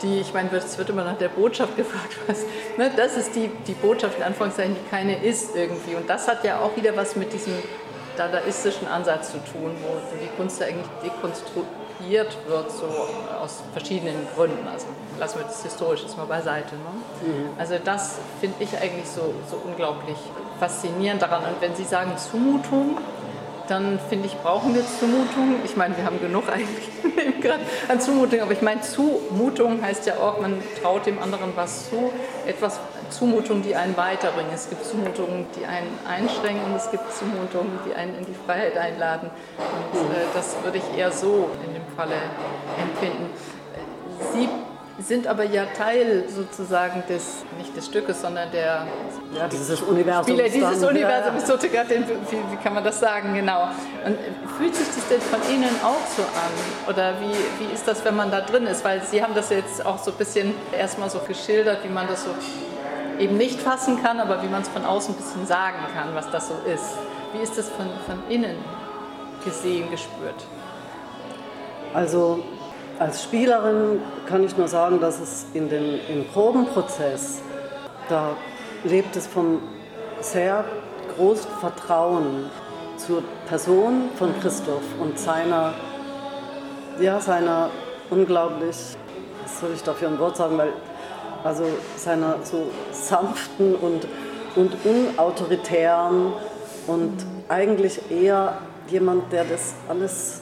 die, 0.01 0.19
ich 0.19 0.33
meine, 0.33 0.49
es 0.55 0.77
wird 0.77 0.89
immer 0.89 1.03
nach 1.03 1.17
der 1.17 1.29
Botschaft 1.29 1.75
gefragt, 1.75 2.17
was, 2.27 2.43
ne, 2.77 2.91
das 2.95 3.17
ist 3.17 3.35
die, 3.35 3.49
die 3.67 3.73
Botschaft 3.73 4.17
in 4.17 4.23
Anführungszeichen, 4.23 4.75
die 4.75 4.89
keine 4.89 5.23
ist 5.23 5.55
irgendwie. 5.55 5.95
Und 5.95 6.09
das 6.09 6.27
hat 6.27 6.43
ja 6.43 6.59
auch 6.59 6.75
wieder 6.75 6.95
was 6.95 7.15
mit 7.15 7.33
diesem 7.33 7.53
dadaistischen 8.15 8.87
Ansatz 8.87 9.31
zu 9.31 9.37
tun, 9.51 9.75
wo 9.81 10.15
die 10.15 10.29
Kunst 10.37 10.61
eigentlich 10.61 10.87
dekonstruiert 11.03 11.67
wird, 11.99 12.31
so 12.69 12.85
aus 13.41 13.63
verschiedenen 13.73 14.27
Gründen. 14.35 14.67
Also 14.67 14.87
lassen 15.19 15.39
wir 15.39 15.45
das 15.45 15.63
Historische 15.63 16.05
mal 16.17 16.25
beiseite. 16.25 16.75
Ne? 16.75 17.27
Mhm. 17.27 17.49
Also 17.57 17.75
das 17.83 18.15
finde 18.39 18.63
ich 18.63 18.77
eigentlich 18.77 19.07
so, 19.07 19.33
so 19.49 19.61
unglaublich 19.65 20.17
faszinierend 20.59 21.21
daran. 21.21 21.43
Und 21.43 21.61
wenn 21.61 21.75
Sie 21.75 21.83
sagen 21.83 22.17
Zumutung, 22.17 22.97
dann 23.67 23.99
finde 24.09 24.27
ich, 24.27 24.37
brauchen 24.37 24.73
wir 24.73 24.83
Zumutung. 24.99 25.55
Ich 25.65 25.75
meine, 25.75 25.95
wir 25.97 26.05
haben 26.05 26.19
genug 26.21 26.49
eigentlich 26.49 26.87
an 27.87 27.99
Zumutung, 27.99 28.41
aber 28.41 28.51
ich 28.51 28.61
meine, 28.61 28.81
Zumutung 28.81 29.81
heißt 29.81 30.05
ja 30.05 30.15
auch, 30.15 30.39
man 30.39 30.61
traut 30.81 31.05
dem 31.05 31.19
anderen 31.21 31.51
was 31.55 31.89
zu, 31.89 32.11
etwas 32.45 32.79
Zumutungen, 33.11 33.63
die 33.63 33.75
einen 33.75 33.95
weiterbringen. 33.97 34.51
Es 34.53 34.69
gibt 34.69 34.85
Zumutungen, 34.85 35.45
die 35.55 35.65
einen 35.65 35.97
einschränken 36.07 36.63
und 36.65 36.75
es 36.75 36.89
gibt 36.91 37.11
Zumutungen, 37.13 37.79
die 37.87 37.93
einen 37.93 38.15
in 38.19 38.25
die 38.25 38.35
Freiheit 38.45 38.77
einladen. 38.77 39.29
Und 39.93 40.11
äh, 40.11 40.25
das 40.33 40.55
würde 40.63 40.77
ich 40.77 40.97
eher 40.97 41.11
so 41.11 41.49
in 41.65 41.73
dem 41.73 41.85
Falle 41.95 42.15
empfinden. 42.77 43.29
Sie 44.31 44.49
sind 44.99 45.27
aber 45.27 45.43
ja 45.43 45.65
Teil 45.77 46.23
sozusagen 46.27 47.03
des, 47.07 47.43
nicht 47.57 47.75
des 47.75 47.85
Stückes, 47.85 48.21
sondern 48.21 48.51
der 48.51 48.87
ja, 49.35 49.47
dieses 49.47 49.81
Universum. 49.81 50.23
Spieler 50.23 50.49
dieses 50.49 50.83
Universum. 50.83 51.37
Ich 51.37 51.45
sollte 51.45 51.69
gerade 51.69 51.89
wie, 51.89 52.37
wie 52.51 52.63
kann 52.63 52.73
man 52.73 52.83
das 52.83 52.99
sagen, 52.99 53.33
genau. 53.35 53.67
Und 54.05 54.17
fühlt 54.57 54.75
sich 54.75 54.87
das 54.87 55.07
denn 55.07 55.21
von 55.21 55.39
Ihnen 55.53 55.69
auch 55.83 56.05
so 56.15 56.23
an? 56.23 56.91
Oder 56.93 57.13
wie, 57.19 57.63
wie 57.63 57.73
ist 57.73 57.87
das, 57.87 58.03
wenn 58.05 58.15
man 58.15 58.31
da 58.31 58.41
drin 58.41 58.65
ist? 58.65 58.83
Weil 58.83 59.03
Sie 59.03 59.21
haben 59.21 59.35
das 59.35 59.49
jetzt 59.51 59.85
auch 59.85 59.99
so 59.99 60.11
ein 60.11 60.17
bisschen 60.17 60.55
erstmal 60.75 61.09
so 61.09 61.19
geschildert, 61.19 61.83
wie 61.83 61.89
man 61.89 62.07
das 62.07 62.23
so 62.23 62.31
eben 63.19 63.37
nicht 63.37 63.59
fassen 63.59 64.01
kann, 64.01 64.19
aber 64.19 64.41
wie 64.43 64.47
man 64.47 64.61
es 64.61 64.69
von 64.69 64.85
außen 64.85 65.13
ein 65.13 65.17
bisschen 65.17 65.45
sagen 65.45 65.77
kann, 65.95 66.13
was 66.13 66.29
das 66.31 66.49
so 66.49 66.55
ist. 66.71 66.97
Wie 67.33 67.41
ist 67.41 67.57
das 67.57 67.69
von, 67.69 67.87
von 68.05 68.21
innen 68.29 68.57
gesehen, 69.43 69.89
gespürt? 69.89 70.45
Also 71.93 72.43
als 72.99 73.23
Spielerin 73.23 74.01
kann 74.27 74.43
ich 74.43 74.57
nur 74.57 74.67
sagen, 74.67 74.99
dass 74.99 75.19
es 75.19 75.45
in 75.53 75.69
den, 75.69 75.99
im 76.09 76.25
Probenprozess, 76.25 77.41
da 78.09 78.31
lebt 78.83 79.15
es 79.15 79.27
vom 79.27 79.61
sehr 80.19 80.65
großen 81.15 81.49
Vertrauen 81.59 82.49
zur 82.97 83.23
Person 83.47 84.09
von 84.17 84.33
Christoph 84.41 84.83
und 84.99 85.19
seiner, 85.19 85.73
ja, 86.99 87.19
seiner 87.19 87.69
unglaublich, 88.09 88.75
was 89.43 89.59
soll 89.59 89.71
ich 89.75 89.83
dafür 89.83 90.07
ein 90.07 90.19
Wort 90.19 90.37
sagen, 90.37 90.57
weil, 90.57 90.73
also 91.43 91.63
seiner 91.95 92.37
so 92.43 92.67
sanften 92.91 93.75
und, 93.75 94.07
und 94.55 94.73
unautoritären 94.85 96.33
und 96.87 97.13
eigentlich 97.49 98.11
eher 98.11 98.57
jemand, 98.89 99.31
der 99.31 99.45
das 99.45 99.73
alles, 99.87 100.41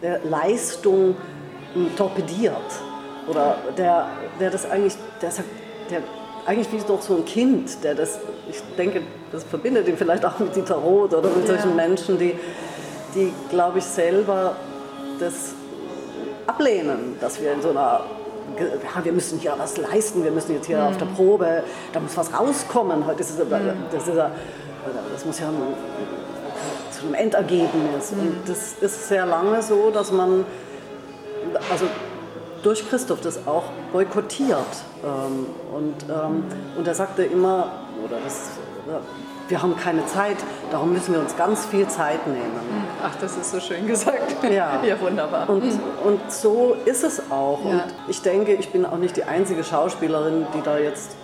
der 0.00 0.20
Leistung 0.24 1.16
torpediert. 1.96 2.56
Oder 3.28 3.56
der, 3.76 4.08
der 4.40 4.50
das 4.50 4.68
eigentlich, 4.68 4.94
der 5.20 5.30
sagt, 5.30 5.48
der 5.90 6.02
eigentlich 6.46 6.72
wie 6.72 6.78
doch 6.86 7.00
so 7.00 7.16
ein 7.16 7.24
Kind, 7.24 7.84
der 7.84 7.94
das, 7.94 8.18
ich 8.50 8.60
denke, 8.76 9.02
das 9.30 9.44
verbindet 9.44 9.86
ihn 9.88 9.96
vielleicht 9.96 10.24
auch 10.24 10.38
mit 10.38 10.54
Dieter 10.56 10.74
Roth 10.74 11.14
oder 11.14 11.28
mit 11.28 11.48
ja. 11.48 11.54
solchen 11.54 11.76
Menschen, 11.76 12.18
die, 12.18 12.34
die 13.14 13.32
glaube 13.48 13.78
ich, 13.78 13.84
selber 13.84 14.56
das 15.20 15.54
ablehnen, 16.46 17.16
dass 17.20 17.40
wir 17.40 17.52
in 17.52 17.62
so 17.62 17.70
einer, 17.70 18.00
ja, 18.58 19.04
wir 19.04 19.12
müssen 19.12 19.38
hier 19.38 19.54
was 19.56 19.76
leisten, 19.76 20.24
wir 20.24 20.30
müssen 20.30 20.54
jetzt 20.54 20.66
hier 20.66 20.78
mhm. 20.78 20.88
auf 20.88 20.96
der 20.96 21.06
Probe, 21.06 21.64
da 21.92 22.00
muss 22.00 22.16
was 22.16 22.32
rauskommen. 22.32 23.06
Heute 23.06 23.20
ist 23.20 23.30
es, 23.30 23.44
mhm. 23.44 23.50
das, 23.90 24.08
ist, 24.08 24.16
das 24.16 25.24
muss 25.24 25.38
ja 25.40 25.50
zu 26.90 27.06
einem 27.06 27.14
Endergebnis. 27.14 28.12
Mhm. 28.12 28.20
Und 28.20 28.36
das 28.46 28.74
ist 28.80 29.08
sehr 29.08 29.26
lange 29.26 29.62
so, 29.62 29.90
dass 29.90 30.12
man 30.12 30.44
also 31.70 31.86
durch 32.62 32.88
Christoph 32.88 33.20
das 33.20 33.46
auch 33.46 33.64
boykottiert. 33.92 34.58
Ähm, 35.04 35.46
und, 35.74 35.94
ähm, 36.08 36.44
und 36.76 36.86
er 36.86 36.94
sagte 36.94 37.24
immer, 37.24 37.72
oder 38.04 38.16
das, 38.24 38.50
wir 39.52 39.60
haben 39.60 39.76
keine 39.76 40.06
Zeit, 40.06 40.38
darum 40.70 40.94
müssen 40.94 41.12
wir 41.12 41.20
uns 41.20 41.36
ganz 41.36 41.66
viel 41.66 41.86
Zeit 41.86 42.26
nehmen. 42.26 42.86
Ach, 43.04 43.14
das 43.20 43.36
ist 43.36 43.50
so 43.50 43.60
schön 43.60 43.86
gesagt. 43.86 44.42
Ja, 44.44 44.82
ja 44.82 44.98
wunderbar. 44.98 45.46
Und, 45.50 45.62
und 46.02 46.32
so 46.32 46.74
ist 46.86 47.04
es 47.04 47.30
auch. 47.30 47.62
Ja. 47.62 47.70
Und 47.70 47.84
ich 48.08 48.22
denke, 48.22 48.54
ich 48.54 48.70
bin 48.70 48.86
auch 48.86 48.96
nicht 48.96 49.14
die 49.14 49.24
einzige 49.24 49.62
Schauspielerin, 49.62 50.46
die 50.56 50.62
da 50.62 50.78
jetzt 50.78 51.16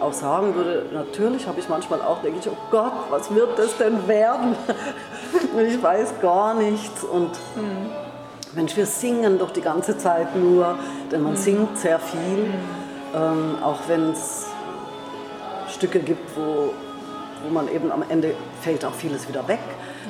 auch 0.00 0.12
sagen 0.12 0.56
würde, 0.56 0.86
natürlich 0.92 1.46
habe 1.46 1.60
ich 1.60 1.68
manchmal 1.68 2.02
auch, 2.02 2.22
denke 2.22 2.40
ich, 2.40 2.48
oh 2.48 2.56
Gott, 2.72 2.92
was 3.08 3.32
wird 3.32 3.56
das 3.56 3.76
denn 3.76 4.08
werden? 4.08 4.56
Und 5.54 5.64
ich 5.64 5.80
weiß 5.80 6.14
gar 6.20 6.54
nichts. 6.54 7.04
Und 7.04 7.30
mhm. 7.54 7.90
Mensch, 8.56 8.76
wir 8.76 8.86
singen 8.86 9.38
doch 9.38 9.52
die 9.52 9.60
ganze 9.60 9.96
Zeit 9.96 10.34
nur, 10.34 10.74
denn 11.12 11.22
man 11.22 11.34
mhm. 11.34 11.36
singt 11.36 11.78
sehr 11.78 12.00
viel, 12.00 12.46
mhm. 12.46 12.54
ähm, 13.14 13.58
auch 13.62 13.78
wenn 13.86 14.10
es 14.10 14.46
Stücke 15.68 16.00
gibt, 16.00 16.36
wo, 16.36 16.74
wo 17.44 17.50
man 17.52 17.68
eben 17.68 17.90
am 17.92 18.04
Ende 18.08 18.34
fällt 18.60 18.84
auch 18.84 18.94
vieles 18.94 19.28
wieder 19.28 19.46
weg. 19.48 19.60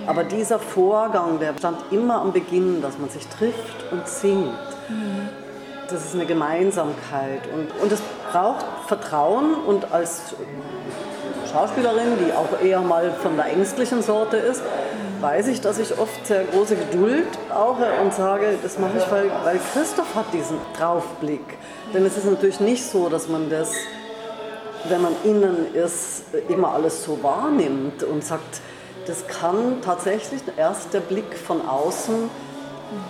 Mhm. 0.02 0.08
Aber 0.08 0.24
dieser 0.24 0.58
Vorgang, 0.58 1.38
der 1.38 1.54
stand 1.58 1.78
immer 1.90 2.20
am 2.20 2.32
Beginn, 2.32 2.82
dass 2.82 2.98
man 2.98 3.10
sich 3.10 3.26
trifft 3.26 3.90
und 3.90 4.06
singt. 4.06 4.52
Mhm. 4.88 5.28
Das 5.88 6.04
ist 6.04 6.14
eine 6.14 6.26
Gemeinsamkeit 6.26 7.42
und, 7.52 7.68
und 7.82 7.90
es 7.90 8.00
braucht 8.30 8.64
Vertrauen 8.86 9.54
und 9.66 9.90
als 9.92 10.34
Schauspielerin, 11.52 12.16
die 12.24 12.32
auch 12.32 12.62
eher 12.62 12.80
mal 12.80 13.12
von 13.12 13.36
der 13.36 13.46
ängstlichen 13.46 14.02
Sorte 14.02 14.36
ist, 14.36 14.62
weiß 15.20 15.48
ich, 15.48 15.60
dass 15.60 15.78
ich 15.78 15.98
oft 15.98 16.26
sehr 16.26 16.44
große 16.44 16.76
Geduld 16.76 17.26
brauche 17.48 17.86
und 18.02 18.14
sage, 18.14 18.56
das 18.62 18.78
mache 18.78 18.98
ich, 18.98 19.10
weil, 19.10 19.30
weil 19.44 19.60
Christoph 19.72 20.14
hat 20.14 20.32
diesen 20.32 20.58
Draufblick. 20.78 21.58
Denn 21.92 22.06
es 22.06 22.16
ist 22.16 22.26
natürlich 22.26 22.60
nicht 22.60 22.84
so, 22.84 23.08
dass 23.08 23.28
man 23.28 23.50
das, 23.50 23.72
wenn 24.88 25.02
man 25.02 25.12
innen 25.24 25.74
ist, 25.74 26.24
immer 26.48 26.72
alles 26.72 27.04
so 27.04 27.22
wahrnimmt 27.22 28.02
und 28.02 28.24
sagt, 28.24 28.60
das 29.06 29.26
kann 29.26 29.80
tatsächlich 29.82 30.42
erst 30.56 30.94
der 30.94 31.00
Blick 31.00 31.36
von 31.36 31.66
außen 31.66 32.30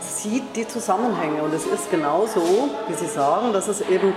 sieht 0.01 0.57
die 0.57 0.69
Zusammenhänge. 0.69 1.43
Und 1.43 1.55
es 1.55 1.67
ist 1.67 1.91
genau 1.91 2.27
so, 2.27 2.41
wie 2.89 2.95
Sie 2.95 3.07
sagen, 3.07 3.53
dass 3.53 3.69
es 3.69 3.81
eben 3.81 4.13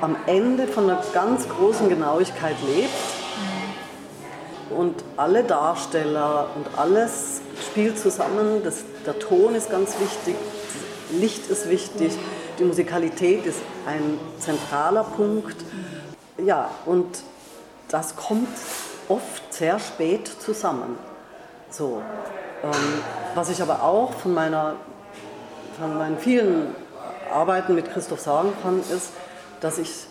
am 0.00 0.16
Ende 0.26 0.66
von 0.66 0.84
einer 0.84 1.02
ganz 1.12 1.48
großen 1.48 1.88
Genauigkeit 1.88 2.56
lebt. 2.66 2.90
Und 4.70 5.02
alle 5.16 5.44
Darsteller 5.44 6.50
und 6.54 6.78
alles 6.78 7.40
spielt 7.70 7.98
zusammen. 7.98 8.62
Das, 8.62 8.84
der 9.06 9.18
Ton 9.18 9.54
ist 9.54 9.70
ganz 9.70 9.94
wichtig, 9.98 10.36
Licht 11.10 11.48
ist 11.48 11.70
wichtig, 11.70 12.12
die 12.58 12.64
Musikalität 12.64 13.46
ist 13.46 13.60
ein 13.86 14.18
zentraler 14.38 15.04
Punkt. 15.04 15.56
Ja, 16.38 16.70
und 16.86 17.22
das 17.88 18.14
kommt 18.14 18.48
oft 19.08 19.52
sehr 19.52 19.78
spät 19.78 20.28
zusammen. 20.28 20.96
So. 21.70 22.02
Ähm, 22.62 23.02
was 23.34 23.50
ich 23.50 23.60
aber 23.60 23.82
auch 23.82 24.12
von, 24.14 24.34
meiner, 24.34 24.76
von 25.78 25.98
meinen 25.98 26.18
vielen 26.18 26.74
Arbeiten 27.32 27.74
mit 27.74 27.92
Christoph 27.92 28.20
sagen 28.20 28.52
kann, 28.62 28.80
ist, 28.80 29.12
dass 29.60 29.78
ich 29.78 30.06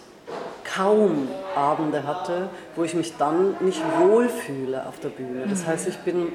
kaum 0.63 1.29
Abende 1.55 2.05
hatte, 2.05 2.49
wo 2.75 2.83
ich 2.83 2.93
mich 2.93 3.15
dann 3.17 3.55
nicht 3.61 3.81
wohlfühle 3.99 4.85
auf 4.85 4.99
der 4.99 5.09
Bühne. 5.09 5.47
Das 5.47 5.65
heißt, 5.65 5.87
ich 5.87 5.97
bin 5.99 6.33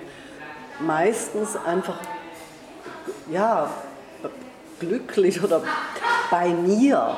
meistens 0.80 1.56
einfach 1.56 1.98
ja, 3.30 3.68
glücklich 4.80 5.42
oder 5.42 5.62
bei 6.30 6.48
mir. 6.48 7.16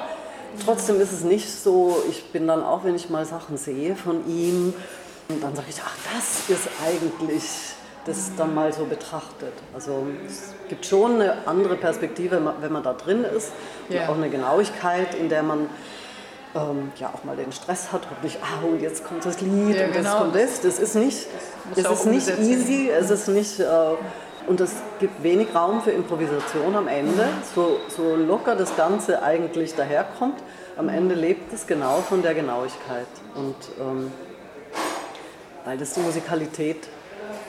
Trotzdem 0.64 1.00
ist 1.00 1.12
es 1.12 1.22
nicht 1.22 1.50
so, 1.50 2.02
ich 2.08 2.24
bin 2.32 2.46
dann 2.46 2.62
auch, 2.62 2.84
wenn 2.84 2.94
ich 2.94 3.10
mal 3.10 3.24
Sachen 3.24 3.56
sehe 3.56 3.96
von 3.96 4.26
ihm, 4.28 4.74
und 5.28 5.42
dann 5.42 5.56
sage 5.56 5.68
ich, 5.70 5.76
ach, 5.82 5.96
das 6.12 6.54
ist 6.54 6.68
eigentlich 6.86 7.42
das 8.06 8.30
dann 8.36 8.54
mal 8.54 8.72
so 8.72 8.84
betrachtet. 8.84 9.54
Also 9.72 10.06
es 10.26 10.52
gibt 10.68 10.84
schon 10.84 11.14
eine 11.14 11.46
andere 11.46 11.76
Perspektive, 11.76 12.42
wenn 12.60 12.72
man 12.72 12.82
da 12.82 12.92
drin 12.92 13.24
ist. 13.24 13.52
Ja. 13.88 14.08
auch 14.08 14.16
eine 14.16 14.28
Genauigkeit, 14.28 15.14
in 15.14 15.28
der 15.28 15.42
man 15.42 15.68
ähm, 16.54 16.92
ja 16.98 17.12
auch 17.14 17.24
mal 17.24 17.36
den 17.36 17.52
Stress 17.52 17.92
hat 17.92 18.02
und 18.10 18.22
nicht, 18.22 18.38
ah, 18.42 18.64
und 18.64 18.80
jetzt 18.80 19.04
kommt 19.04 19.24
das 19.24 19.40
Lied 19.40 19.76
ja, 19.76 19.86
und 19.86 19.92
genau. 19.92 20.10
jetzt 20.10 20.18
kommt 20.18 20.34
das. 20.34 20.60
Das 20.60 20.78
ist 20.78 20.94
nicht, 20.94 21.26
das, 21.74 21.84
das 21.84 22.00
ist 22.00 22.06
nicht 22.06 22.38
easy, 22.40 22.90
es 22.90 23.10
ist 23.10 23.28
nicht, 23.28 23.60
äh, 23.60 23.64
und 24.46 24.60
es 24.60 24.74
gibt 25.00 25.22
wenig 25.22 25.54
Raum 25.54 25.82
für 25.82 25.90
Improvisation 25.90 26.76
am 26.76 26.88
Ende. 26.88 27.28
So, 27.54 27.78
so 27.88 28.16
locker 28.16 28.56
das 28.56 28.76
Ganze 28.76 29.22
eigentlich 29.22 29.74
daherkommt, 29.74 30.42
am 30.76 30.88
Ende 30.88 31.14
lebt 31.14 31.52
es 31.52 31.66
genau 31.66 31.98
von 32.00 32.22
der 32.22 32.34
Genauigkeit. 32.34 33.06
Und 33.34 33.56
ähm, 33.80 34.12
weil 35.64 35.78
das 35.78 35.94
die 35.94 36.00
Musikalität 36.00 36.88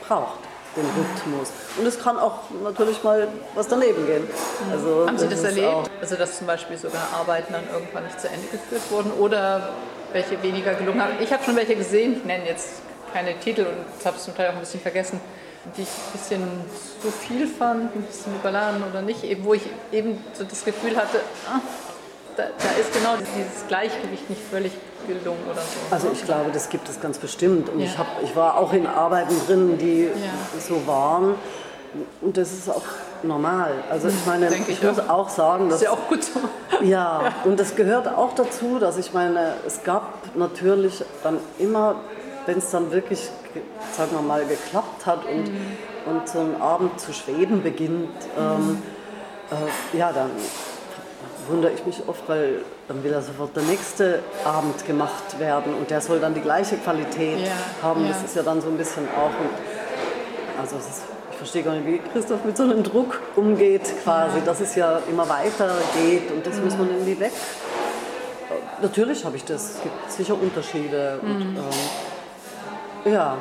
braucht, 0.07 0.39
den 0.75 0.85
Rhythmus. 0.85 1.51
Und 1.77 1.85
es 1.85 2.01
kann 2.01 2.17
auch 2.17 2.39
natürlich 2.63 3.03
mal 3.03 3.27
was 3.55 3.67
daneben 3.67 4.05
gehen. 4.05 4.27
Also, 4.71 5.05
Haben 5.07 5.17
Sie 5.17 5.27
das, 5.27 5.41
das 5.41 5.55
erlebt? 5.55 5.89
Also 6.01 6.15
dass 6.15 6.37
zum 6.37 6.47
Beispiel 6.47 6.77
sogar 6.77 7.01
Arbeiten 7.13 7.53
dann 7.53 7.63
irgendwann 7.73 8.05
nicht 8.05 8.19
zu 8.19 8.27
Ende 8.27 8.47
geführt 8.47 8.83
wurden 8.89 9.11
oder 9.11 9.73
welche 10.13 10.41
weniger 10.41 10.73
gelungen 10.75 11.01
haben? 11.01 11.13
Ich 11.19 11.33
habe 11.33 11.43
schon 11.43 11.55
welche 11.55 11.75
gesehen, 11.75 12.17
ich 12.17 12.23
nenne 12.23 12.45
jetzt 12.45 12.81
keine 13.11 13.37
Titel 13.39 13.61
und 13.61 14.05
habe 14.05 14.17
es 14.17 14.23
zum 14.23 14.35
Teil 14.35 14.49
auch 14.49 14.53
ein 14.53 14.59
bisschen 14.59 14.81
vergessen, 14.81 15.19
die 15.77 15.81
ich 15.81 15.87
ein 15.87 16.11
bisschen 16.13 16.43
zu 17.01 17.11
viel 17.11 17.47
fand, 17.47 17.95
ein 17.95 18.01
bisschen 18.03 18.35
überladen 18.35 18.83
oder 18.89 19.01
nicht, 19.01 19.23
eben, 19.23 19.43
wo 19.45 19.53
ich 19.53 19.63
eben 19.91 20.17
so 20.33 20.43
das 20.43 20.63
Gefühl 20.63 20.95
hatte, 20.95 21.19
ah, 21.47 21.59
da, 22.35 22.43
da, 22.43 22.81
ist 22.81 22.93
genau 22.93 23.15
dieses 23.17 23.67
Gleichgewicht 23.67 24.29
nicht 24.29 24.41
völlig 24.49 24.73
gelungen 25.07 25.43
oder 25.49 25.61
so. 25.61 25.93
Also 25.93 26.09
ich 26.11 26.25
glaube, 26.25 26.51
das 26.51 26.69
gibt 26.69 26.89
es 26.89 26.99
ganz 26.99 27.17
bestimmt. 27.17 27.69
Und 27.69 27.79
ja. 27.79 27.85
ich, 27.85 27.97
hab, 27.97 28.07
ich 28.23 28.35
war 28.35 28.57
auch 28.57 28.73
in 28.73 28.87
Arbeiten 28.87 29.35
drin, 29.47 29.77
die 29.77 30.03
ja. 30.03 30.11
so 30.59 30.85
waren. 30.85 31.35
Und 32.21 32.35
das 32.35 32.51
ist 32.51 32.69
auch 32.69 32.83
normal. 33.23 33.71
Also 33.89 34.09
ich 34.09 34.25
meine, 34.25 34.49
Denke 34.49 34.71
ich, 34.71 34.79
ich 34.79 34.83
muss 34.83 34.99
auch 34.99 35.29
sagen, 35.29 35.69
dass... 35.69 35.79
Das 35.79 35.89
ist 35.89 35.93
ja 35.93 35.97
auch 35.97 36.09
gut 36.09 36.23
so. 36.23 36.39
Ja, 36.81 36.85
ja, 37.23 37.33
und 37.45 37.59
das 37.59 37.75
gehört 37.75 38.07
auch 38.07 38.33
dazu, 38.35 38.79
dass 38.79 38.97
ich 38.97 39.13
meine, 39.13 39.53
es 39.65 39.83
gab 39.83 40.35
natürlich 40.35 41.03
dann 41.23 41.39
immer, 41.57 41.95
wenn 42.45 42.57
es 42.57 42.69
dann 42.71 42.91
wirklich, 42.91 43.29
sagen 43.93 44.11
wir 44.11 44.21
mal, 44.21 44.45
geklappt 44.45 45.05
hat 45.05 45.25
und, 45.25 45.47
mhm. 45.47 45.75
und 46.05 46.29
so 46.29 46.39
ein 46.39 46.61
Abend 46.61 46.99
zu 46.99 47.13
schweben 47.13 47.63
beginnt, 47.63 48.09
ähm, 48.37 48.67
mhm. 48.67 48.81
äh, 49.93 49.97
ja, 49.97 50.11
dann 50.11 50.31
wundere 51.47 51.71
ich 51.71 51.85
mich 51.85 52.01
oft, 52.07 52.27
weil 52.27 52.61
dann 52.87 53.03
will 53.03 53.11
ja 53.11 53.21
sofort 53.21 53.55
der 53.55 53.63
nächste 53.63 54.19
Abend 54.43 54.85
gemacht 54.85 55.39
werden 55.39 55.73
und 55.75 55.89
der 55.89 56.01
soll 56.01 56.19
dann 56.19 56.33
die 56.33 56.41
gleiche 56.41 56.77
Qualität 56.77 57.39
ja, 57.39 57.51
haben. 57.81 58.03
Ja. 58.03 58.09
Das 58.09 58.23
ist 58.23 58.35
ja 58.35 58.43
dann 58.43 58.61
so 58.61 58.67
ein 58.67 58.77
bisschen 58.77 59.07
auch. 59.15 59.27
Und, 59.27 60.61
also 60.61 60.77
ist, 60.77 61.03
ich 61.31 61.37
verstehe 61.37 61.63
gar 61.63 61.75
nicht, 61.75 61.85
wie 61.85 61.99
Christoph 62.13 62.43
mit 62.45 62.55
so 62.55 62.63
einem 62.63 62.83
Druck 62.83 63.19
umgeht 63.35 63.91
quasi, 64.03 64.41
dass 64.45 64.61
es 64.61 64.75
ja 64.75 65.01
immer 65.09 65.27
weiter 65.27 65.71
geht 66.01 66.31
und 66.31 66.45
das 66.45 66.55
mhm. 66.55 66.65
muss 66.65 66.77
man 66.77 66.89
irgendwie 66.89 67.19
weg. 67.19 67.33
Natürlich 68.81 69.25
habe 69.25 69.35
ich 69.37 69.45
das, 69.45 69.75
es 69.75 69.81
gibt 69.81 70.11
sicher 70.11 70.39
Unterschiede. 70.39 71.19
Und, 71.21 71.39
mhm. 71.39 71.57
ähm, 71.57 71.63
ja, 73.05 73.37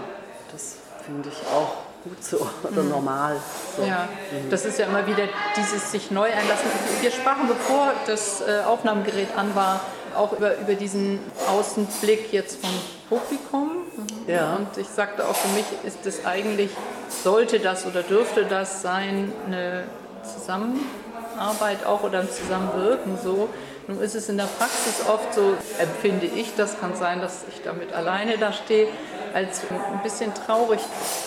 das 0.53 0.77
finde 1.05 1.29
ich 1.29 1.47
auch 1.49 1.75
gut 2.05 2.23
so 2.23 2.47
oder 2.63 2.83
mhm. 2.83 2.91
normal. 2.91 3.37
So. 3.77 3.83
Ja, 3.83 4.09
mhm. 4.31 4.51
das 4.51 4.65
ist 4.65 4.79
ja 4.79 4.87
immer 4.87 5.07
wieder 5.07 5.25
dieses 5.57 5.91
sich 5.91 6.11
neu 6.11 6.27
einlassen. 6.27 6.67
Wir 7.01 7.11
sprachen, 7.11 7.49
bevor 7.49 7.93
das 8.07 8.43
äh, 8.43 8.63
Aufnahmegerät 8.65 9.37
an 9.37 9.55
war, 9.55 9.81
auch 10.15 10.33
über, 10.33 10.57
über 10.59 10.75
diesen 10.75 11.19
Außenblick 11.49 12.33
jetzt 12.33 12.61
vom 12.65 12.71
Publikum. 13.09 13.71
Mhm. 13.97 14.07
Ja. 14.33 14.57
Und 14.57 14.77
ich 14.77 14.89
sagte 14.89 15.27
auch, 15.27 15.35
für 15.35 15.49
mich 15.57 15.65
ist 15.85 16.07
es 16.07 16.25
eigentlich, 16.27 16.71
sollte 17.09 17.59
das 17.59 17.87
oder 17.87 18.03
dürfte 18.03 18.45
das 18.45 18.83
sein, 18.83 19.33
eine 19.47 19.85
Zusammenarbeit 20.23 21.85
auch 21.87 22.03
oder 22.03 22.21
ein 22.21 22.31
Zusammenwirken 22.31 23.19
so. 23.23 23.49
Nun 23.87 24.01
ist 24.01 24.15
es 24.15 24.29
in 24.31 24.39
der 24.39 24.49
Praxis 24.59 25.07
oft 25.07 25.35
so, 25.35 25.55
empfinde 25.79 26.27
ich, 26.27 26.55
das 26.57 26.81
kann 26.81 26.97
sein, 26.97 27.21
dass 27.21 27.45
ich 27.51 27.63
damit 27.63 27.93
alleine 27.93 28.39
da 28.39 28.53
stehe, 28.53 28.89
als 29.35 29.63
ein 29.71 30.03
bisschen 30.03 30.33
traurig, 30.35 30.81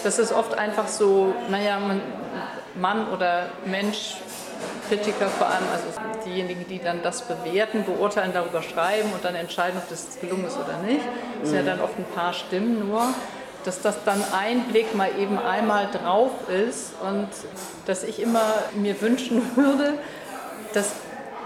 dass 0.04 0.18
es 0.18 0.32
oft 0.32 0.58
einfach 0.58 0.88
so, 0.88 1.34
naja, 1.50 1.80
man, 1.80 2.02
Mann 2.76 3.08
oder 3.10 3.48
Mensch, 3.66 4.16
Kritiker 4.88 5.28
vor 5.28 5.48
allem, 5.48 5.66
also 5.72 5.86
diejenigen, 6.26 6.66
die 6.68 6.80
dann 6.80 7.04
das 7.04 7.22
bewerten, 7.22 7.84
beurteilen, 7.84 8.32
darüber 8.34 8.62
schreiben 8.62 9.12
und 9.14 9.24
dann 9.24 9.36
entscheiden, 9.36 9.78
ob 9.78 9.90
das 9.90 10.20
gelungen 10.20 10.46
ist 10.46 10.58
oder 10.58 10.78
nicht. 10.80 11.06
Das 11.42 11.50
sind 11.50 11.66
ja 11.66 11.74
dann 11.74 11.82
oft 11.82 11.98
ein 11.98 12.06
paar 12.16 12.34
Stimmen 12.34 12.88
nur 12.88 13.14
dass 13.68 13.82
das 13.82 14.02
dann 14.06 14.24
ein 14.32 14.64
Blick 14.64 14.96
mal 14.96 15.10
eben 15.20 15.38
einmal 15.38 15.90
drauf 15.92 16.32
ist 16.50 16.94
und 17.02 17.28
dass 17.86 18.06
ich 18.06 18.22
immer 18.22 18.54
mir 18.74 19.02
wünschen 19.02 19.42
würde, 19.58 19.96
dass 20.74 20.94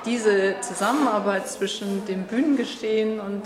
diese 0.06 0.56
Zusammenarbeit 0.62 1.48
zwischen 1.48 2.06
dem 2.06 2.26
Bühnengestehen 2.26 3.20
und 3.20 3.42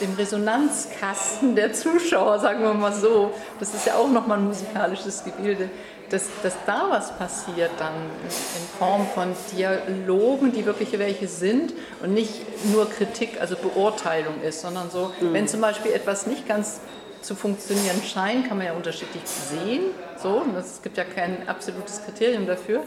dem 0.00 0.14
Resonanzkasten 0.14 1.54
der 1.54 1.72
Zuschauer, 1.72 2.38
sagen 2.38 2.62
wir 2.62 2.74
mal 2.74 2.92
so, 2.92 3.32
das 3.58 3.74
ist 3.74 3.86
ja 3.86 3.94
auch 3.94 4.10
nochmal 4.10 4.38
ein 4.38 4.46
musikalisches 4.46 5.24
Gebilde, 5.24 5.70
dass, 6.10 6.26
dass 6.42 6.54
da 6.66 6.86
was 6.88 7.16
passiert 7.18 7.70
dann 7.78 7.92
in 7.94 8.78
Form 8.78 9.06
von 9.14 9.34
Dialogen, 9.52 10.52
die 10.52 10.64
wirklich 10.64 10.98
welche 10.98 11.28
sind 11.28 11.74
und 12.02 12.14
nicht 12.14 12.32
nur 12.72 12.88
Kritik, 12.88 13.40
also 13.40 13.56
Beurteilung 13.56 14.40
ist, 14.42 14.62
sondern 14.62 14.90
so, 14.90 15.12
mhm. 15.20 15.34
wenn 15.34 15.48
zum 15.48 15.60
Beispiel 15.60 15.92
etwas 15.92 16.26
nicht 16.26 16.48
ganz 16.48 16.80
zu 17.20 17.34
funktionieren 17.34 18.00
scheint, 18.02 18.48
kann 18.48 18.58
man 18.58 18.66
ja 18.66 18.72
unterschiedlich 18.72 19.22
sehen. 19.26 19.82
So, 20.22 20.44
es 20.58 20.80
gibt 20.82 20.96
ja 20.96 21.04
kein 21.04 21.48
absolutes 21.48 22.02
Kriterium 22.04 22.46
dafür 22.46 22.82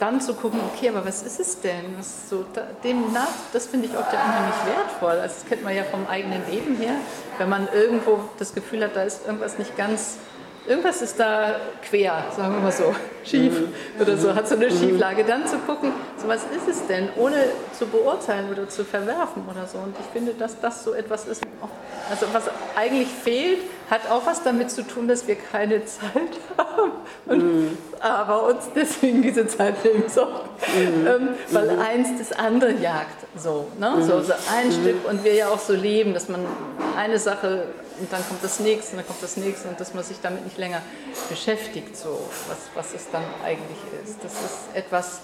dann 0.00 0.20
zu 0.20 0.34
gucken, 0.34 0.58
okay, 0.74 0.88
aber 0.88 1.06
was 1.06 1.22
ist 1.22 1.38
es 1.38 1.60
denn? 1.60 1.96
Was 1.98 2.28
so, 2.30 2.44
da, 2.54 2.62
demnach, 2.82 3.28
das 3.52 3.66
finde 3.66 3.86
ich 3.86 3.96
oft 3.96 4.12
ja 4.12 4.24
unheimlich 4.24 4.54
wertvoll. 4.66 5.20
Also 5.20 5.34
das 5.34 5.46
kennt 5.46 5.62
man 5.62 5.76
ja 5.76 5.84
vom 5.84 6.06
eigenen 6.06 6.42
Leben 6.50 6.76
her, 6.76 6.94
wenn 7.38 7.48
man 7.48 7.68
irgendwo 7.72 8.20
das 8.38 8.54
Gefühl 8.54 8.82
hat, 8.82 8.96
da 8.96 9.02
ist 9.02 9.26
irgendwas 9.26 9.58
nicht 9.58 9.76
ganz, 9.76 10.16
irgendwas 10.66 11.02
ist 11.02 11.18
da 11.18 11.56
quer, 11.88 12.24
sagen 12.36 12.54
wir 12.54 12.60
mal 12.60 12.72
so, 12.72 12.94
schief 13.24 13.60
mhm. 13.60 14.00
oder 14.00 14.16
so, 14.16 14.34
hat 14.34 14.48
so 14.48 14.54
eine 14.54 14.66
mhm. 14.66 14.78
Schieflage. 14.78 15.24
Dann 15.24 15.46
zu 15.46 15.58
gucken, 15.58 15.92
so 16.20 16.28
was 16.28 16.42
ist 16.44 16.68
es 16.68 16.86
denn, 16.86 17.08
ohne 17.16 17.36
zu 17.76 17.86
beurteilen 17.86 18.50
oder 18.50 18.68
zu 18.68 18.84
verwerfen 18.84 19.42
oder 19.50 19.66
so. 19.66 19.78
Und 19.78 19.94
ich 19.98 20.06
finde, 20.12 20.34
dass 20.34 20.60
das 20.60 20.84
so 20.84 20.92
etwas 20.94 21.26
ist, 21.26 21.42
also 22.10 22.26
was 22.32 22.44
eigentlich 22.76 23.08
fehlt, 23.08 23.60
hat 23.90 24.08
auch 24.10 24.24
was 24.24 24.42
damit 24.42 24.70
zu 24.70 24.82
tun, 24.82 25.08
dass 25.08 25.26
wir 25.26 25.34
keine 25.34 25.84
Zeit 25.84 26.12
haben. 26.58 26.92
Und, 27.26 27.38
mm. 27.38 27.78
Aber 28.00 28.44
uns 28.46 28.68
deswegen 28.74 29.22
diese 29.22 29.46
Zeit 29.46 29.84
nehmen 29.84 30.08
sollten. 30.08 30.48
Ähm, 30.76 31.28
weil 31.50 31.70
eins 31.80 32.08
das 32.18 32.32
andere 32.38 32.72
jagt. 32.72 33.26
So, 33.36 33.66
ne? 33.78 33.96
so, 34.00 34.22
so 34.22 34.32
ein 34.32 34.70
Stück 34.70 35.08
und 35.08 35.24
wir 35.24 35.34
ja 35.34 35.48
auch 35.48 35.58
so 35.58 35.72
leben, 35.72 36.14
dass 36.14 36.28
man 36.28 36.40
eine 36.96 37.18
Sache 37.18 37.64
und 38.00 38.12
dann 38.12 38.26
kommt 38.26 38.42
das 38.42 38.60
nächste 38.60 38.92
und 38.92 38.98
dann 38.98 39.06
kommt 39.06 39.22
das 39.22 39.36
nächste 39.36 39.68
und 39.68 39.78
dass 39.78 39.94
man 39.94 40.02
sich 40.02 40.16
damit 40.22 40.44
nicht 40.44 40.58
länger 40.58 40.82
beschäftigt, 41.28 41.96
so 41.96 42.18
was, 42.48 42.58
was 42.74 42.94
es 42.94 43.10
dann 43.10 43.22
eigentlich 43.44 43.78
ist. 44.02 44.16
Das 44.24 44.32
ist 44.32 44.74
etwas, 44.74 45.20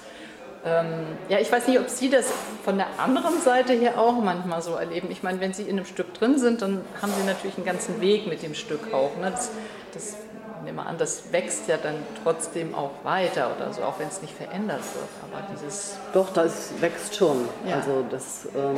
ähm, 0.65 1.07
ja, 1.29 1.39
ich 1.39 1.51
weiß 1.51 1.69
nicht, 1.69 1.79
ob 1.79 1.89
Sie 1.89 2.11
das 2.11 2.27
von 2.65 2.77
der 2.77 2.89
anderen 2.99 3.41
Seite 3.41 3.73
her 3.73 3.99
auch 3.99 4.21
manchmal 4.21 4.63
so 4.63 4.75
erleben. 4.75 5.11
Ich 5.11 5.23
meine, 5.23 5.41
wenn 5.41 5.53
Sie 5.53 5.63
in 5.63 5.71
einem 5.71 5.87
Stück 5.87 6.13
drin 6.15 6.39
sind, 6.39 6.63
dann 6.63 6.83
haben 7.01 7.13
Sie 7.19 7.25
natürlich 7.25 7.57
einen 7.57 7.67
ganzen 7.67 8.01
Weg 8.01 8.27
mit 8.27 8.43
dem 8.43 8.55
Stück 8.55 8.93
auch. 8.93 9.17
Ne? 9.17 9.31
Das, 9.31 9.51
das 9.95 10.17
nehme 10.65 10.85
an, 10.85 10.99
das 10.99 11.33
wächst 11.33 11.69
ja 11.69 11.77
dann 11.77 11.95
trotzdem 12.23 12.75
auch 12.75 12.91
weiter 13.05 13.55
oder 13.57 13.73
so, 13.73 13.83
auch 13.83 13.99
wenn 13.99 14.09
es 14.09 14.21
nicht 14.21 14.35
verändert 14.35 14.83
wird. 14.95 15.09
Aber 15.23 15.47
dieses. 15.53 15.97
Doch, 16.13 16.33
das 16.33 16.73
wächst 16.81 17.15
schon. 17.15 17.49
Ja. 17.67 17.77
Also 17.77 18.05
das 18.11 18.49
ähm, 18.55 18.77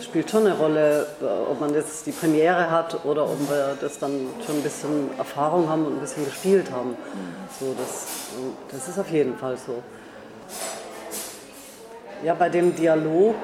spielt 0.00 0.30
schon 0.30 0.46
eine 0.46 0.56
Rolle, 0.56 1.06
äh, 1.20 1.50
ob 1.50 1.60
man 1.60 1.74
jetzt 1.74 2.06
die 2.06 2.12
Premiere 2.12 2.70
hat 2.70 3.04
oder 3.04 3.24
ob 3.24 3.38
wir 3.48 3.76
das 3.80 3.98
dann 3.98 4.28
schon 4.46 4.56
ein 4.56 4.62
bisschen 4.62 5.10
Erfahrung 5.18 5.68
haben 5.68 5.86
und 5.86 5.96
ein 5.96 6.00
bisschen 6.00 6.24
gespielt 6.24 6.70
haben. 6.70 6.96
So, 7.58 7.74
das, 7.78 8.06
das 8.70 8.88
ist 8.88 8.98
auf 8.98 9.10
jeden 9.10 9.36
Fall 9.36 9.56
so. 9.56 9.82
Ja, 12.24 12.34
bei 12.34 12.48
dem 12.48 12.74
Dialog, 12.76 13.34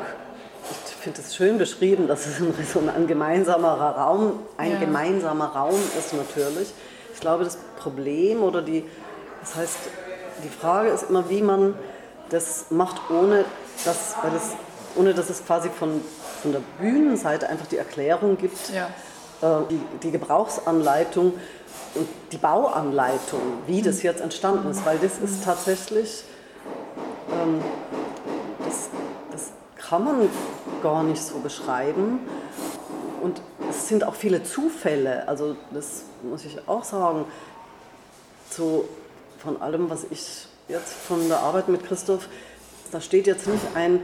ich 0.86 0.94
finde 0.94 1.20
es 1.20 1.34
schön 1.34 1.58
beschrieben, 1.58 2.06
dass 2.06 2.26
es 2.26 2.38
so 2.72 2.80
ein 2.80 3.06
gemeinsamer 3.06 3.74
Raum, 3.74 4.40
ein 4.56 4.72
ja. 4.72 4.78
gemeinsamer 4.78 5.46
Raum 5.46 5.80
ist 5.98 6.14
natürlich. 6.14 6.72
Ich 7.12 7.20
glaube, 7.20 7.44
das 7.44 7.58
Problem 7.78 8.42
oder 8.42 8.62
die, 8.62 8.84
das 9.40 9.56
heißt, 9.56 9.78
die 10.44 10.48
Frage 10.48 10.90
ist 10.90 11.10
immer, 11.10 11.28
wie 11.28 11.42
man 11.42 11.74
das 12.30 12.66
macht, 12.70 13.00
ohne 13.10 13.44
dass, 13.84 14.16
weil 14.22 14.34
es, 14.36 14.52
ohne 14.96 15.14
dass 15.14 15.30
es 15.30 15.44
quasi 15.44 15.70
von 15.70 16.00
von 16.38 16.52
der 16.52 16.62
Bühnenseite 16.78 17.48
einfach 17.48 17.66
die 17.66 17.76
Erklärung 17.76 18.36
gibt, 18.38 18.70
ja. 18.72 18.86
äh, 19.42 19.64
die, 19.70 19.80
die, 20.02 20.10
Gebrauchsanleitung 20.10 21.34
und 21.94 22.08
die 22.32 22.36
Bauanleitung, 22.38 23.40
wie 23.66 23.82
das 23.82 24.02
jetzt 24.02 24.20
entstanden 24.20 24.70
ist, 24.70 24.84
weil 24.86 24.98
das 24.98 25.18
ist 25.18 25.44
tatsächlich, 25.44 26.24
ähm, 27.32 27.60
das, 28.64 28.88
das 29.30 29.52
kann 29.76 30.04
man 30.04 30.28
gar 30.82 31.02
nicht 31.02 31.22
so 31.22 31.38
beschreiben. 31.38 32.20
Und 33.20 33.40
es 33.68 33.88
sind 33.88 34.04
auch 34.04 34.14
viele 34.14 34.44
Zufälle, 34.44 35.26
also 35.26 35.56
das 35.72 36.04
muss 36.22 36.44
ich 36.44 36.68
auch 36.68 36.84
sagen, 36.84 37.24
so 38.50 38.88
von 39.38 39.60
allem, 39.60 39.90
was 39.90 40.06
ich 40.10 40.46
jetzt 40.68 40.92
von 40.92 41.26
der 41.28 41.40
Arbeit 41.40 41.68
mit 41.68 41.84
Christoph, 41.84 42.28
da 42.92 43.00
steht 43.00 43.26
jetzt 43.26 43.46
nicht 43.46 43.62
ein, 43.74 44.00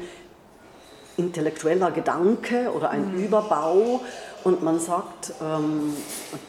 intellektueller 1.16 1.90
Gedanke 1.90 2.72
oder 2.72 2.90
ein 2.90 3.12
mhm. 3.12 3.24
Überbau 3.24 4.00
und 4.44 4.62
man 4.62 4.78
sagt, 4.78 5.32
ähm, 5.42 5.94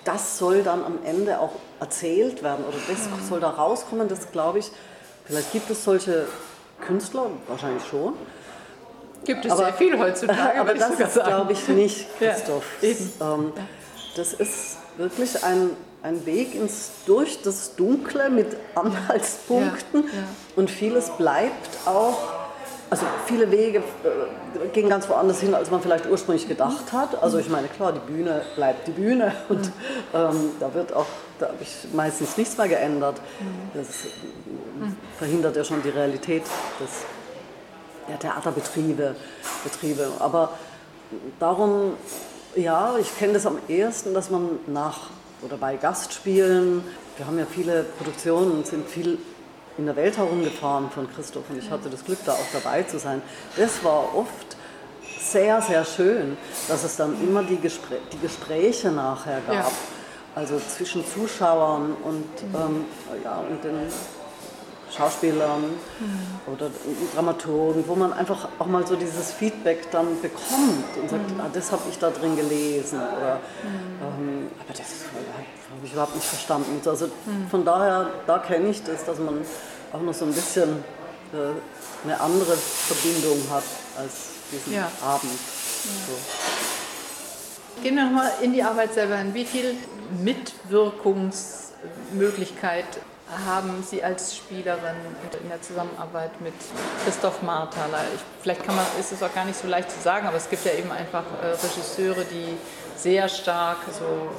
das 0.04 0.38
soll 0.38 0.64
dann 0.64 0.84
am 0.84 1.00
Ende 1.06 1.40
auch 1.40 1.54
erzählt 1.80 2.44
werden 2.44 2.66
oder 2.66 2.78
das 2.88 3.06
mhm. 3.06 3.28
soll 3.28 3.40
da 3.40 3.50
rauskommen, 3.50 4.08
das 4.08 4.32
glaube 4.32 4.60
ich, 4.60 4.72
vielleicht 5.26 5.52
gibt 5.52 5.70
es 5.70 5.84
solche 5.84 6.28
Künstler, 6.86 7.28
wahrscheinlich 7.48 7.86
schon. 7.86 8.14
Gibt 9.26 9.46
es 9.46 9.52
aber, 9.52 9.64
sehr 9.64 9.74
viel 9.74 9.98
heutzutage. 9.98 10.60
Aber 10.60 10.76
das 10.76 11.00
ist, 11.00 11.14
glaube 11.16 11.54
ich, 11.54 11.68
nicht 11.68 12.08
Christoph. 12.20 12.64
Ja, 12.82 13.34
ähm, 13.34 13.54
das 14.16 14.34
ist 14.34 14.78
wirklich 14.98 15.44
ein, 15.44 15.72
ein 16.04 16.26
Weg 16.26 16.54
ins, 16.54 16.92
durch 17.08 17.42
das 17.42 17.76
Dunkle 17.76 18.30
mit 18.30 18.56
Anhaltspunkten 18.76 20.04
ja, 20.04 20.10
ja. 20.10 20.24
und 20.56 20.70
vieles 20.70 21.10
bleibt 21.18 21.88
auch 21.88 22.35
also 22.90 23.06
viele 23.26 23.50
Wege 23.52 23.80
äh, 23.80 24.68
gehen 24.74 24.90
ganz 24.90 25.10
woanders 25.10 25.40
hin, 25.40 25.54
als 25.56 25.72
man 25.72 25.82
vielleicht 25.82 26.10
ursprünglich 26.10 26.48
gedacht 26.48 26.92
hat. 26.92 27.22
Also 27.22 27.40
ich 27.40 27.50
meine, 27.50 27.68
klar, 27.68 27.94
die 27.94 28.12
Bühne 28.12 28.42
bleibt 28.56 28.88
die 28.88 28.92
Bühne 28.92 29.34
und 29.50 29.72
ähm, 30.14 30.52
da 30.60 30.74
wird 30.74 30.94
auch, 30.94 31.08
da 31.40 31.48
habe 31.48 31.58
ich 31.62 31.94
meistens 31.94 32.38
nichts 32.38 32.58
mehr 32.58 32.68
geändert. 32.68 33.20
Das 33.74 33.88
äh, 33.88 34.10
verhindert 35.18 35.56
ja 35.56 35.64
schon 35.64 35.82
die 35.82 35.90
Realität 35.90 36.44
des 36.80 36.90
ja, 38.10 38.18
Theaterbetriebe. 38.18 39.16
Betriebe. 39.64 40.08
Aber 40.20 40.52
darum, 41.40 41.94
ja, 42.56 42.96
ich 43.00 43.18
kenne 43.18 43.34
das 43.34 43.46
am 43.46 43.58
ehesten, 43.68 44.14
dass 44.14 44.30
man 44.30 44.60
nach 44.68 45.10
oder 45.42 45.58
bei 45.58 45.76
Gastspielen, 45.76 46.84
wir 47.18 47.28
haben 47.28 47.38
ja 47.38 47.46
viele 47.46 47.84
Produktionen 47.84 48.52
und 48.52 48.68
sind 48.68 48.88
viel 48.88 49.18
in 49.78 49.86
der 49.86 49.96
Welt 49.96 50.18
herumgefahren 50.18 50.90
von 50.90 51.12
Christoph 51.14 51.50
und 51.50 51.58
ich 51.58 51.70
hatte 51.70 51.90
das 51.90 52.06
Glück, 52.06 52.20
da 52.26 52.34
auch 52.34 52.48
dabei 52.54 52.84
zu 52.84 53.00
sein. 53.00 53.22
Das 53.58 53.84
war 53.84 54.16
oft 54.16 54.56
sehr, 55.20 55.62
sehr 55.62 55.84
schön, 55.84 56.38
dass 56.68 56.84
es 56.84 56.96
dann 56.96 57.16
immer 57.22 57.44
die, 57.44 57.58
Gespr 57.58 57.96
die 58.12 58.20
Gespräche 58.20 58.92
nachher 58.92 59.42
gab. 59.48 59.56
Ja. 59.56 59.72
Also 60.36 60.60
zwischen 60.60 61.06
Zuschauern 61.06 61.96
und, 62.04 62.26
ähm, 62.54 62.86
ja, 63.24 63.38
und 63.38 63.64
den 63.64 63.80
Schauspielern 64.92 65.64
mhm. 65.64 66.54
oder 66.54 66.70
Dramaturgen, 67.14 67.88
wo 67.88 67.96
man 67.96 68.14
einfach 68.14 68.48
auch 68.60 68.68
mal 68.68 68.86
so 68.86 68.96
dieses 68.96 69.32
Feedback 69.32 69.90
dann 69.92 70.22
bekommt 70.22 70.96
und 71.02 71.10
sagt, 71.10 71.32
mhm. 71.32 71.40
ah, 71.40 71.50
das 71.52 71.72
habe 71.72 71.82
ich 71.90 71.98
da 71.98 72.12
drin 72.12 72.36
gelesen. 72.36 73.00
Oder, 73.00 73.40
ähm, 74.02 74.52
aber 74.60 74.74
das 74.74 74.80
habe 74.80 75.84
ich 75.84 75.92
überhaupt 75.92 76.14
nicht 76.16 76.28
verstanden. 76.28 76.80
Also 76.88 77.08
mhm. 77.08 77.48
von 77.50 77.66
daher, 77.66 78.12
da 78.28 78.38
kenne 78.40 78.70
ich 78.70 78.84
das, 78.84 79.04
dass 79.06 79.18
man 79.20 79.42
auch 79.92 80.02
noch 80.02 80.14
so 80.14 80.26
ein 80.26 80.34
bisschen 80.34 80.84
äh, 81.34 81.54
eine 82.04 82.20
andere 82.20 82.56
Verbindung 82.56 83.40
hat 83.50 83.64
als 83.98 84.14
diesen 84.52 84.74
ja. 84.74 84.92
Abend. 85.04 85.32
So. 85.32 86.14
Gehen 87.82 87.96
wir 87.96 88.06
nochmal 88.06 88.32
in 88.42 88.54
die 88.54 88.62
Arbeit 88.64 88.94
selber 88.94 89.18
hin. 89.18 89.34
Wie 89.34 89.46
viel 89.46 89.76
Mitwirkungsmöglichkeit 90.24 92.86
haben 93.46 93.84
Sie 93.84 94.04
als 94.04 94.36
Spielerin 94.36 94.96
in 95.42 95.50
der 95.50 95.62
Zusammenarbeit 95.62 96.40
mit 96.42 96.54
Christoph 97.04 97.42
Marthaler? 97.42 98.02
Ich, 98.14 98.22
vielleicht 98.42 98.64
kann 98.64 98.76
man, 98.76 98.86
ist 99.00 99.12
es 99.12 99.24
auch 99.24 99.34
gar 99.34 99.46
nicht 99.46 99.60
so 99.60 99.68
leicht 99.68 99.90
zu 99.90 100.00
sagen, 100.00 100.28
aber 100.28 100.38
es 100.38 100.50
gibt 100.50 100.64
ja 100.66 100.74
eben 100.74 100.92
einfach 100.92 101.24
äh, 101.42 101.48
Regisseure, 101.48 102.24
die 102.26 102.58
sehr 102.96 103.28
stark 103.28 103.78
so 103.92 104.30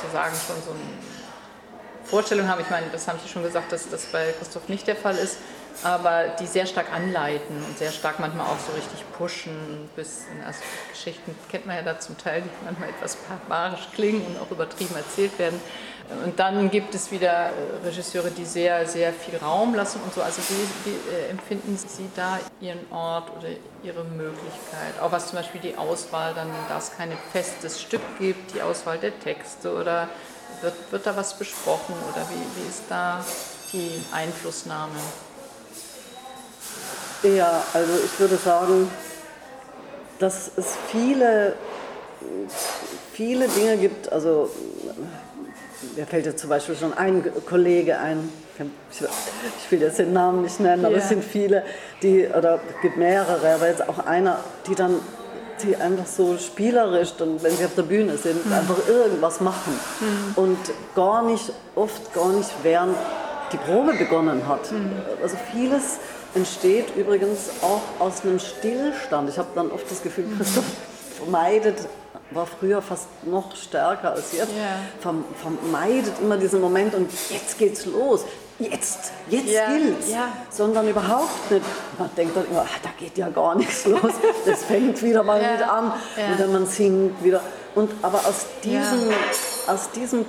sozusagen 0.00 0.34
schon 0.46 0.56
so 0.64 0.70
eine 0.70 2.04
Vorstellung 2.04 2.48
haben. 2.48 2.60
Ich 2.60 2.70
meine, 2.70 2.86
das 2.92 3.08
haben 3.08 3.18
Sie 3.22 3.28
schon 3.28 3.42
gesagt, 3.42 3.72
dass 3.72 3.88
das 3.88 4.04
bei 4.06 4.32
Christoph 4.38 4.68
nicht 4.68 4.86
der 4.86 4.96
Fall 4.96 5.16
ist, 5.16 5.38
aber 5.82 6.28
die 6.38 6.46
sehr 6.46 6.66
stark 6.66 6.92
anleiten 6.92 7.64
und 7.64 7.78
sehr 7.78 7.90
stark 7.90 8.20
manchmal 8.20 8.46
auch 8.46 8.58
so 8.66 8.72
richtig 8.74 9.02
pushen. 9.16 9.88
Bis, 9.96 10.24
also 10.46 10.60
Geschichten 10.90 11.34
kennt 11.50 11.66
man 11.66 11.76
ja 11.76 11.82
da 11.82 11.98
zum 11.98 12.18
Teil, 12.18 12.42
die 12.42 12.50
manchmal 12.64 12.90
etwas 12.90 13.16
barbarisch 13.16 13.88
klingen 13.94 14.24
und 14.26 14.38
auch 14.38 14.50
übertrieben 14.50 14.94
erzählt 14.94 15.38
werden. 15.38 15.60
Und 16.24 16.38
dann 16.38 16.70
gibt 16.70 16.94
es 16.94 17.10
wieder 17.10 17.46
äh, 17.46 17.50
Regisseure, 17.86 18.30
die 18.30 18.44
sehr, 18.44 18.86
sehr 18.86 19.12
viel 19.12 19.38
Raum 19.38 19.74
lassen 19.74 20.00
und 20.02 20.12
so. 20.12 20.22
Also 20.22 20.42
wie, 20.42 20.90
wie 20.90 21.14
äh, 21.14 21.30
empfinden 21.30 21.76
Sie 21.76 22.08
da 22.14 22.38
Ihren 22.60 22.80
Ort 22.92 23.30
oder 23.38 23.48
Ihre 23.82 24.04
Möglichkeit? 24.04 25.00
Auch 25.00 25.12
was 25.12 25.28
zum 25.28 25.38
Beispiel 25.38 25.60
die 25.60 25.76
Auswahl, 25.76 26.34
dann, 26.34 26.48
da 26.68 26.78
es 26.78 26.92
kein 26.94 27.10
festes 27.32 27.80
Stück 27.80 28.02
gibt, 28.18 28.54
die 28.54 28.60
Auswahl 28.60 28.98
der 28.98 29.18
Texte 29.18 29.74
oder 29.74 30.08
wird, 30.60 30.74
wird 30.90 31.06
da 31.06 31.16
was 31.16 31.38
besprochen 31.38 31.94
oder 32.12 32.22
wie, 32.28 32.62
wie 32.62 32.68
ist 32.68 32.82
da 32.88 33.24
die 33.72 34.02
Einflussnahme? 34.12 34.92
Ja, 37.22 37.62
also 37.72 37.92
ich 38.04 38.20
würde 38.20 38.36
sagen, 38.36 38.90
dass 40.18 40.50
es 40.56 40.76
viele, 40.88 41.56
viele 43.12 43.48
Dinge 43.48 43.78
gibt, 43.78 44.12
also 44.12 44.50
mir 45.96 46.06
fällt 46.06 46.26
jetzt 46.26 46.40
zum 46.40 46.50
Beispiel 46.50 46.76
schon 46.76 46.92
ein 46.94 47.24
Kollege 47.46 47.98
ein, 47.98 48.28
ich 48.90 49.70
will 49.70 49.80
jetzt 49.80 49.98
den 49.98 50.12
Namen 50.12 50.42
nicht 50.42 50.60
nennen, 50.60 50.84
aber 50.84 50.94
yeah. 50.94 51.02
es 51.02 51.08
sind 51.08 51.24
viele, 51.24 51.64
die, 52.02 52.26
oder 52.26 52.60
es 52.74 52.82
gibt 52.82 52.96
mehrere, 52.96 53.54
aber 53.54 53.68
jetzt 53.68 53.88
auch 53.88 54.06
einer, 54.06 54.38
die 54.68 54.74
dann 54.74 55.00
die 55.62 55.76
einfach 55.76 56.06
so 56.06 56.36
spielerisch, 56.36 57.14
dann, 57.18 57.42
wenn 57.42 57.56
sie 57.56 57.64
auf 57.64 57.74
der 57.74 57.82
Bühne 57.82 58.16
sind, 58.16 58.44
mhm. 58.44 58.52
einfach 58.52 58.88
irgendwas 58.88 59.40
machen. 59.40 59.72
Mhm. 60.00 60.42
Und 60.42 60.58
gar 60.94 61.22
nicht, 61.22 61.52
oft 61.74 62.12
gar 62.12 62.32
nicht, 62.32 62.50
während 62.62 62.96
die 63.52 63.56
Probe 63.58 63.94
begonnen 63.94 64.46
hat. 64.48 64.72
Mhm. 64.72 64.90
Also 65.22 65.36
vieles 65.52 65.98
entsteht 66.34 66.96
übrigens 66.96 67.50
auch 67.62 67.82
aus 68.00 68.22
einem 68.22 68.38
Stillstand. 68.38 69.28
Ich 69.30 69.38
habe 69.38 69.48
dann 69.54 69.70
oft 69.70 69.88
das 69.90 70.02
Gefühl, 70.02 70.26
Christoph 70.36 70.64
vermeidet 71.18 71.76
war 72.34 72.46
früher 72.46 72.82
fast 72.82 73.06
noch 73.24 73.54
stärker 73.56 74.12
als 74.12 74.32
jetzt, 74.32 74.52
yeah. 74.52 75.14
vermeidet 75.40 76.14
immer 76.20 76.36
diesen 76.36 76.60
Moment 76.60 76.94
und 76.94 77.10
jetzt 77.30 77.58
geht's 77.58 77.86
los. 77.86 78.24
Jetzt, 78.58 79.12
jetzt 79.28 79.48
yeah. 79.48 79.68
gilt's. 79.68 80.08
Yeah. 80.08 80.28
Sondern 80.48 80.88
überhaupt 80.88 81.50
nicht. 81.50 81.64
Man 81.98 82.10
denkt 82.16 82.36
dann 82.36 82.46
immer, 82.46 82.64
ach, 82.64 82.78
da 82.82 82.90
geht 82.98 83.18
ja 83.18 83.28
gar 83.28 83.56
nichts 83.56 83.84
los. 83.86 84.12
Das 84.46 84.64
fängt 84.64 85.02
wieder 85.02 85.22
mal 85.24 85.40
mit 85.40 85.62
an. 85.62 85.92
Und 86.30 86.40
dann 86.40 86.52
man 86.52 86.66
singt 86.66 87.22
wieder. 87.24 87.40
Und, 87.74 87.90
aber 88.02 88.18
aus 88.18 88.46
diesem, 88.62 89.10
aus 89.66 89.90
diesem 89.90 90.24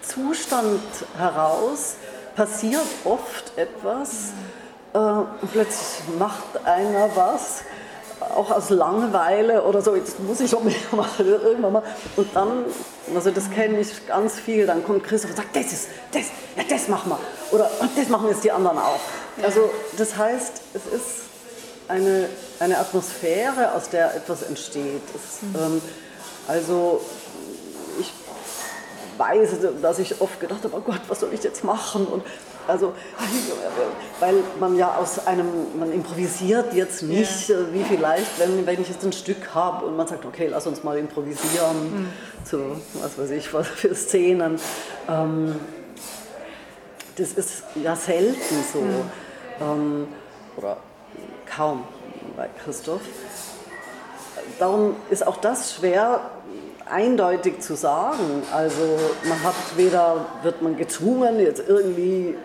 Zustand 0.00 0.80
heraus 1.18 1.96
passiert 2.34 2.86
oft 3.04 3.56
etwas. 3.56 4.32
Äh, 4.94 4.98
und 4.98 5.52
plötzlich 5.52 6.16
macht 6.18 6.64
einer 6.64 7.10
was 7.14 7.64
auch 8.30 8.50
aus 8.50 8.70
Langeweile 8.70 9.62
oder 9.64 9.82
so, 9.82 9.94
jetzt 9.94 10.20
muss 10.20 10.40
ich 10.40 10.54
auch 10.54 10.62
mehr 10.62 10.74
machen, 10.92 11.26
irgendwann 11.26 11.72
mal. 11.72 11.82
Und 12.16 12.34
dann, 12.34 12.64
also 13.14 13.30
das 13.30 13.50
kenne 13.50 13.80
ich 13.80 14.06
ganz 14.06 14.34
viel, 14.34 14.66
dann 14.66 14.84
kommt 14.84 15.04
Christoph 15.04 15.30
und 15.30 15.36
sagt, 15.36 15.54
das 15.56 15.72
ist, 15.72 15.88
das, 16.12 16.26
ja, 16.56 16.62
das 16.68 16.88
machen 16.88 17.10
wir. 17.10 17.18
Oder 17.50 17.70
und 17.80 17.90
das 17.96 18.08
machen 18.08 18.28
jetzt 18.28 18.44
die 18.44 18.52
anderen 18.52 18.78
auch. 18.78 19.00
Also 19.42 19.70
das 19.96 20.16
heißt, 20.16 20.62
es 20.74 20.86
ist 20.86 21.06
eine, 21.88 22.28
eine 22.58 22.78
Atmosphäre, 22.78 23.74
aus 23.74 23.88
der 23.90 24.14
etwas 24.14 24.42
entsteht. 24.42 25.02
Es, 25.14 25.42
mhm. 25.42 25.56
ähm, 25.56 25.82
also 26.48 27.00
ich 27.98 28.12
weiß, 29.18 29.50
dass 29.80 29.98
ich 29.98 30.20
oft 30.20 30.40
gedacht 30.40 30.64
habe, 30.64 30.76
oh 30.76 30.80
Gott, 30.80 31.00
was 31.08 31.20
soll 31.20 31.32
ich 31.32 31.42
jetzt 31.42 31.64
machen? 31.64 32.06
Und 32.06 32.22
also, 32.68 32.92
weil 34.20 34.36
man 34.60 34.76
ja 34.76 34.94
aus 34.96 35.26
einem, 35.26 35.46
man 35.78 35.92
improvisiert 35.92 36.74
jetzt 36.74 37.02
nicht, 37.02 37.48
ja. 37.48 37.56
wie 37.72 37.84
vielleicht, 37.84 38.38
wenn, 38.38 38.66
wenn 38.66 38.80
ich 38.80 38.88
jetzt 38.88 39.04
ein 39.04 39.12
Stück 39.12 39.54
habe 39.54 39.86
und 39.86 39.96
man 39.96 40.06
sagt, 40.06 40.24
okay, 40.24 40.48
lass 40.48 40.66
uns 40.66 40.82
mal 40.82 40.98
improvisieren 40.98 41.76
mhm. 41.82 42.08
zu, 42.44 42.80
was 42.94 43.18
weiß 43.18 43.30
ich, 43.30 43.52
was 43.54 43.68
für 43.68 43.94
Szenen. 43.94 44.58
Ähm, 45.08 45.56
das 47.16 47.32
ist 47.32 47.64
ja 47.74 47.94
selten 47.94 48.64
so. 48.72 48.80
Mhm. 48.80 49.10
Ähm, 49.60 50.08
oder 50.56 50.78
kaum 51.46 51.84
bei 52.36 52.48
Christoph. 52.62 53.02
Darum 54.58 54.96
ist 55.10 55.26
auch 55.26 55.36
das 55.36 55.74
schwer 55.74 56.20
eindeutig 56.90 57.60
zu 57.60 57.74
sagen. 57.74 58.42
Also 58.52 58.98
man 59.24 59.42
hat 59.42 59.54
weder 59.76 60.26
wird 60.42 60.62
man 60.62 60.76
gezwungen, 60.76 61.40
jetzt 61.40 61.62
irgendwie 61.66 62.36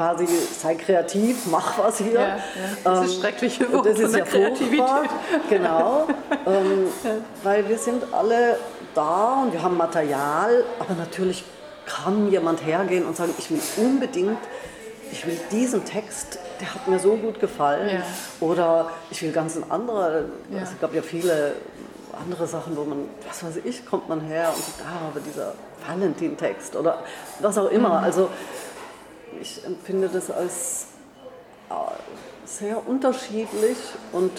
quasi 0.00 0.26
sei 0.26 0.76
kreativ, 0.76 1.46
mach 1.50 1.76
was 1.76 1.98
hier. 1.98 2.12
Ja, 2.12 2.20
ja. 2.20 2.38
Das 2.84 3.04
ist 3.04 3.16
ähm, 3.16 3.20
schreckliche 3.20 3.70
Wort 3.70 3.84
Das 3.84 3.98
ist 3.98 4.16
ja 4.16 4.24
furchtbar, 4.24 5.02
genau, 5.50 6.06
ähm, 6.46 6.86
ja. 7.04 7.10
weil 7.42 7.68
wir 7.68 7.76
sind 7.76 8.04
alle 8.12 8.56
da 8.94 9.42
und 9.42 9.52
wir 9.52 9.62
haben 9.62 9.76
Material, 9.76 10.64
aber 10.78 10.94
natürlich 10.94 11.44
kann 11.84 12.30
jemand 12.30 12.64
hergehen 12.64 13.04
und 13.04 13.14
sagen, 13.14 13.34
ich 13.36 13.50
will 13.50 13.60
unbedingt, 13.76 14.38
ich 15.12 15.26
will 15.26 15.38
diesen 15.50 15.84
Text, 15.84 16.38
der 16.60 16.74
hat 16.74 16.88
mir 16.88 16.98
so 16.98 17.16
gut 17.16 17.38
gefallen. 17.38 18.02
Oder 18.38 18.90
ich 19.10 19.20
will 19.22 19.32
ganz 19.32 19.56
ein 19.56 19.70
anderer, 19.70 20.22
es 20.62 20.70
gab 20.80 20.94
ja 20.94 21.02
viele 21.02 21.54
andere 22.18 22.46
Sachen, 22.46 22.76
wo 22.76 22.84
man, 22.84 23.08
was 23.28 23.44
weiß 23.44 23.64
ich, 23.64 23.84
kommt 23.84 24.08
man 24.08 24.20
her 24.20 24.52
und 24.54 24.64
sagt, 24.64 24.82
ah, 24.86 25.08
aber 25.10 25.20
dieser 25.20 25.54
Valentin-Text 25.86 26.76
oder 26.76 27.02
was 27.40 27.58
auch 27.58 27.70
immer. 27.70 27.98
Mhm. 27.98 28.04
Also 28.04 28.30
ich 29.40 29.64
empfinde 29.64 30.08
das 30.08 30.30
als 30.30 30.86
äh, 31.70 31.74
sehr 32.44 32.86
unterschiedlich 32.86 33.76
und 34.12 34.32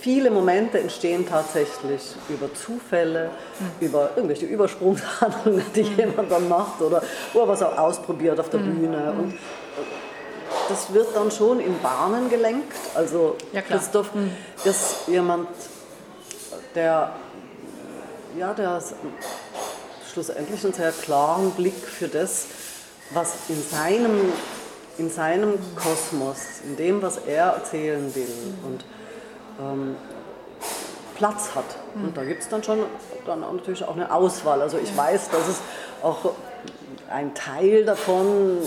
viele 0.00 0.30
Momente 0.30 0.78
entstehen 0.80 1.26
tatsächlich 1.26 2.14
über 2.28 2.52
Zufälle, 2.52 3.30
mhm. 3.58 3.86
über 3.86 4.10
irgendwelche 4.16 4.46
Übersprungshandlungen, 4.46 5.64
die 5.74 5.84
mhm. 5.84 5.96
jemand 5.96 6.30
dann 6.30 6.48
macht 6.48 6.80
oder 6.80 7.02
wo 7.32 7.40
er 7.40 7.48
was 7.48 7.62
auch 7.62 7.76
ausprobiert 7.78 8.38
auf 8.40 8.50
der 8.50 8.60
mhm. 8.60 8.74
Bühne. 8.80 9.14
Und 9.18 9.32
äh, 9.32 9.36
das 10.68 10.92
wird 10.92 11.14
dann 11.14 11.30
schon 11.30 11.60
in 11.60 11.80
Bahnen 11.80 12.28
gelenkt. 12.28 12.76
Also 12.94 13.36
ja, 13.52 13.62
Christoph 13.62 14.14
mhm. 14.14 14.30
ist 14.64 15.08
jemand, 15.08 15.48
der, 16.74 17.12
ja, 18.38 18.52
der 18.52 18.82
schlussendlich 20.12 20.64
einen 20.64 20.74
sehr 20.74 20.92
klaren 20.92 21.50
Blick 21.52 21.76
für 21.76 22.08
das 22.08 22.46
was 23.10 23.34
in 23.48 23.62
seinem, 23.62 24.32
in 24.98 25.10
seinem 25.10 25.54
Kosmos, 25.76 26.38
in 26.64 26.76
dem, 26.76 27.02
was 27.02 27.18
er 27.18 27.46
erzählen 27.46 28.14
will 28.14 28.54
und 28.64 28.84
ähm, 29.60 29.96
Platz 31.16 31.54
hat. 31.54 31.64
Und 31.94 32.16
da 32.16 32.24
gibt 32.24 32.42
es 32.42 32.48
dann 32.48 32.62
schon 32.62 32.80
dann 33.24 33.40
natürlich 33.40 33.84
auch 33.84 33.94
eine 33.94 34.12
Auswahl. 34.12 34.60
Also 34.60 34.78
ich 34.78 34.96
weiß, 34.96 35.30
dass 35.30 35.48
es 35.48 35.60
auch 36.02 36.32
ein 37.10 37.34
Teil 37.34 37.84
davon 37.84 38.58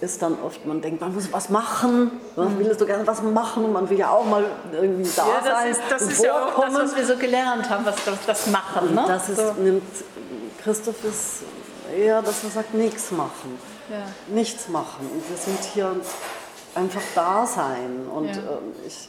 ist 0.00 0.22
dann 0.22 0.38
oft, 0.42 0.64
man 0.64 0.80
denkt, 0.80 1.00
man 1.02 1.14
muss 1.14 1.30
was 1.30 1.50
machen, 1.50 2.10
man 2.34 2.58
will 2.58 2.76
so 2.78 2.86
gerne 2.86 3.06
was 3.06 3.22
machen 3.22 3.66
und 3.66 3.72
man 3.72 3.90
will 3.90 3.98
ja 3.98 4.10
auch 4.10 4.24
mal 4.24 4.46
irgendwie 4.72 5.10
da 5.14 5.26
ja, 5.26 5.34
das 5.44 5.44
sein. 5.44 5.70
Ist, 5.70 5.82
das 5.90 6.02
ist 6.02 6.24
ja 6.24 6.46
auch 6.46 6.58
das, 6.58 6.74
was 6.74 6.96
wir 6.96 7.04
so 7.04 7.16
gelernt 7.16 7.68
haben, 7.68 7.84
was 7.84 7.96
das, 8.04 8.16
das 8.26 8.46
Machen. 8.46 8.94
Ne? 8.94 9.04
Das 9.06 9.28
ist, 9.28 9.36
so. 9.36 9.52
nimmt, 9.58 9.82
Christoph 10.62 11.04
ist 11.04 11.42
eher, 11.90 12.22
dass 12.22 12.44
er 12.44 12.50
sagt, 12.50 12.74
nichts 12.74 13.10
machen. 13.10 13.58
Ja. 13.90 14.06
Nichts 14.28 14.68
machen. 14.68 15.08
Und 15.12 15.28
wir 15.28 15.36
sind 15.36 15.58
hier 15.74 15.96
einfach 16.74 17.02
da 17.14 17.46
sein. 17.46 18.06
Und, 18.14 18.28
ja. 18.28 18.36
ähm, 18.36 18.72
ich, 18.86 19.08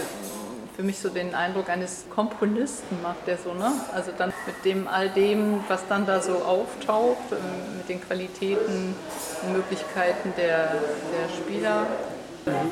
für 0.75 0.83
mich 0.83 0.99
so 0.99 1.09
den 1.09 1.33
Eindruck 1.33 1.69
eines 1.69 2.05
Komponisten 2.13 3.01
macht, 3.01 3.27
der 3.27 3.37
so, 3.37 3.53
ne? 3.53 3.71
Also 3.93 4.11
dann 4.17 4.33
mit 4.45 4.65
dem 4.65 4.87
all 4.87 5.09
dem, 5.09 5.63
was 5.67 5.87
dann 5.87 6.05
da 6.05 6.21
so 6.21 6.33
auftaucht, 6.33 7.31
ähm, 7.31 7.77
mit 7.77 7.89
den 7.89 8.01
Qualitäten 8.01 8.95
und 9.43 9.53
Möglichkeiten 9.53 10.33
der, 10.37 10.73
der 10.73 11.29
Spieler, 11.37 11.87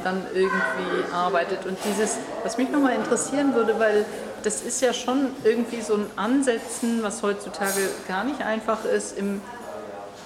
dann 0.04 0.22
irgendwie 0.34 1.14
arbeitet. 1.14 1.66
Und 1.66 1.78
dieses, 1.84 2.18
was 2.44 2.58
mich 2.58 2.70
nochmal 2.70 2.94
interessieren 2.94 3.56
würde, 3.56 3.80
weil 3.80 4.06
das 4.44 4.62
ist 4.62 4.82
ja 4.82 4.94
schon 4.94 5.30
irgendwie 5.44 5.82
so 5.82 5.96
ein 5.96 6.06
Ansetzen, 6.16 7.02
was 7.02 7.24
heutzutage 7.24 7.90
gar 8.08 8.24
nicht 8.24 8.42
einfach 8.42 8.86
ist, 8.86 9.18
im 9.18 9.42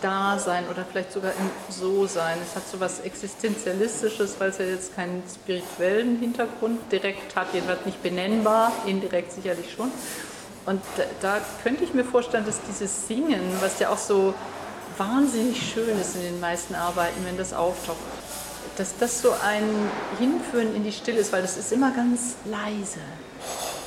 Dasein 0.02 0.68
oder 0.70 0.86
vielleicht 0.90 1.12
sogar 1.12 1.32
im 1.32 1.50
So-Sein. 1.74 2.38
Es 2.44 2.56
hat 2.56 2.68
so 2.68 2.80
was 2.80 3.00
Existenzialistisches, 3.00 4.36
weil 4.40 4.50
es 4.50 4.58
ja 4.58 4.66
jetzt 4.66 4.96
keinen 4.96 5.24
spirituellen 5.34 6.20
Hintergrund 6.20 6.92
direkt 6.92 7.36
hat, 7.36 7.48
jedenfalls 7.54 7.86
nicht 7.86 8.02
benennbar, 8.04 8.72
indirekt 8.86 9.32
sicherlich 9.32 9.72
schon. 9.74 9.92
Und 10.66 10.82
da, 11.22 11.40
könnte 11.64 11.84
ich 11.84 11.94
mir 11.94 12.04
vorstellen, 12.04 12.46
dass 12.46 12.60
dieses 12.70 13.08
Singen, 13.08 13.42
was 13.62 13.80
ja 13.80 13.90
auch 13.90 13.98
so 13.98 14.34
wahnsinnig 14.98 15.72
schön 15.72 15.98
ist 16.00 16.16
in 16.16 16.24
den 16.24 16.40
meisten 16.40 16.76
Arbeiten, 16.76 17.24
wenn 17.26 17.38
das 17.38 17.54
auftaucht, 17.54 17.98
dass 18.78 18.98
das 18.98 19.22
so 19.22 19.32
ein 19.32 19.64
Hinführen 20.20 20.76
in 20.76 20.84
die 20.84 20.92
Stille 20.92 21.20
ist, 21.20 21.32
weil 21.32 21.42
das 21.42 21.58
ist 21.58 21.72
immer 21.72 21.92
ganz 21.92 22.36
leise. 22.46 23.00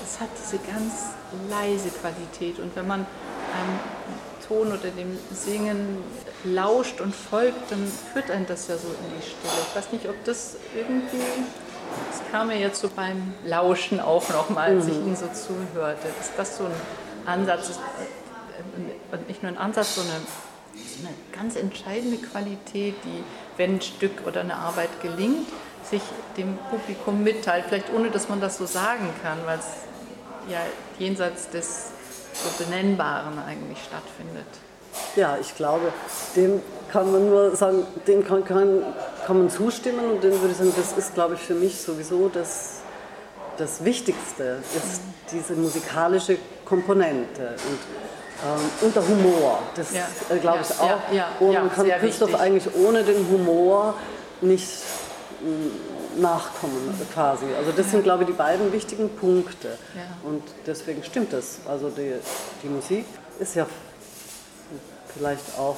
Es 0.05 0.21
hat 0.21 0.31
diese 0.43 0.59
ganz 0.59 0.95
leise 1.49 1.91
Qualität. 1.91 2.59
Und 2.59 2.75
wenn 2.75 2.87
man 2.87 3.01
einem 3.01 3.79
Ton 4.51 4.67
oder 4.67 4.91
dem 4.91 5.17
Singen 5.33 6.03
lauscht 6.43 7.01
und 7.01 7.15
folgt, 7.15 7.71
dann 7.71 7.87
führt 8.13 8.33
einen 8.33 8.47
das 8.47 8.67
ja 8.67 8.77
so 8.77 8.89
in 8.89 9.17
die 9.17 9.23
Stille. 9.23 9.65
Ich 9.69 9.77
weiß 9.77 9.93
nicht, 9.93 10.09
ob 10.09 10.25
das 10.25 10.57
irgendwie, 10.75 11.23
das 12.11 12.21
kam 12.33 12.49
mir 12.49 12.59
jetzt 12.59 12.81
so 12.81 12.89
beim 12.89 13.33
Lauschen 13.45 14.01
auch 14.01 14.29
nochmal, 14.31 14.75
als 14.75 14.89
ich 14.89 14.95
mhm. 14.95 15.07
Ihnen 15.07 15.17
so 15.17 15.29
zuhörte, 15.29 16.09
dass 16.19 16.35
das 16.37 16.57
so 16.57 16.65
ein 16.65 16.73
Ansatz 17.27 17.71
ist, 17.71 17.79
äh, 17.79 19.15
und 19.15 19.29
nicht 19.29 19.41
nur 19.45 19.53
ein 19.53 19.59
Ansatz, 19.59 19.95
sondern 19.95 20.17
eine 20.99 21.15
ganz 21.33 21.55
entscheidende 21.55 22.17
Qualität, 22.17 22.97
die, 23.05 23.23
wenn 23.57 23.77
ein 23.77 23.81
Stück 23.81 24.27
oder 24.27 24.41
eine 24.41 24.57
Arbeit 24.57 25.01
gelingt, 25.01 25.47
sich 25.89 26.03
dem 26.37 26.59
Publikum 26.71 27.23
mitteilt, 27.23 27.67
vielleicht 27.69 27.93
ohne 27.93 28.11
dass 28.11 28.29
man 28.29 28.41
das 28.41 28.59
so 28.59 28.67
sagen 28.67 29.11
kann, 29.23 29.39
weil 29.47 29.61
es 29.61 29.67
ja 30.51 30.59
jenseits 30.99 31.51
des 31.51 31.93
so 32.35 32.65
Benennbaren 32.65 33.39
eigentlich 33.47 33.79
stattfindet. 33.85 34.47
Ja, 35.17 35.37
ich 35.41 35.55
glaube, 35.57 35.93
dem 36.37 36.61
kann 36.91 37.11
man 37.13 37.29
nur 37.31 37.55
sagen, 37.55 37.87
dem 38.07 38.25
kann, 38.27 38.45
kann, 38.45 38.83
kann 39.27 39.39
man 39.39 39.51
zustimmen 39.51 40.11
und 40.13 40.25
dem 40.25 40.33
würde 40.41 40.51
ich 40.51 40.57
sagen, 40.57 40.73
das 40.77 40.93
ist, 40.99 41.15
glaube 41.15 41.35
ich, 41.35 41.41
für 41.41 41.55
mich 41.55 41.81
sowieso 41.81 42.29
das, 42.29 42.79
das 43.57 43.85
Wichtigste, 43.85 44.59
ist 44.77 45.01
diese 45.31 45.55
musikalische 45.55 46.39
Komponente 46.65 47.55
und, 47.69 47.79
ähm, 48.61 48.71
und 48.81 48.97
der 48.97 49.07
Humor. 49.07 49.61
Das 49.77 49.93
Ja. 49.93 50.07
äh, 50.29 50.39
glaube 50.39 50.59
Ja, 50.59 50.65
ich 50.69 50.81
auch. 50.81 50.89
ja, 50.89 50.99
ja, 51.13 51.29
und 51.39 51.53
ja, 51.53 51.61
man 51.61 51.73
kann 51.73 51.89
Christoph 52.01 52.31
wichtig. 52.31 52.41
eigentlich 52.45 52.75
ohne 52.75 53.05
den 53.05 53.29
Humor 53.31 53.95
nicht 54.41 54.69
nachkommen 56.19 56.95
quasi. 57.13 57.47
Also 57.57 57.73
das 57.73 57.91
sind, 57.91 58.03
glaube 58.03 58.25
ich, 58.25 58.29
die 58.29 58.37
beiden 58.37 58.73
wichtigen 58.73 59.09
Punkte. 59.11 59.79
Ja. 59.95 60.29
Und 60.29 60.43
deswegen 60.67 61.03
stimmt 61.03 61.33
es. 61.33 61.61
Also 61.69 61.91
die, 61.91 62.15
die 62.63 62.69
Musik 62.69 63.05
ist 63.39 63.55
ja 63.55 63.67
vielleicht 65.15 65.59
auch 65.59 65.77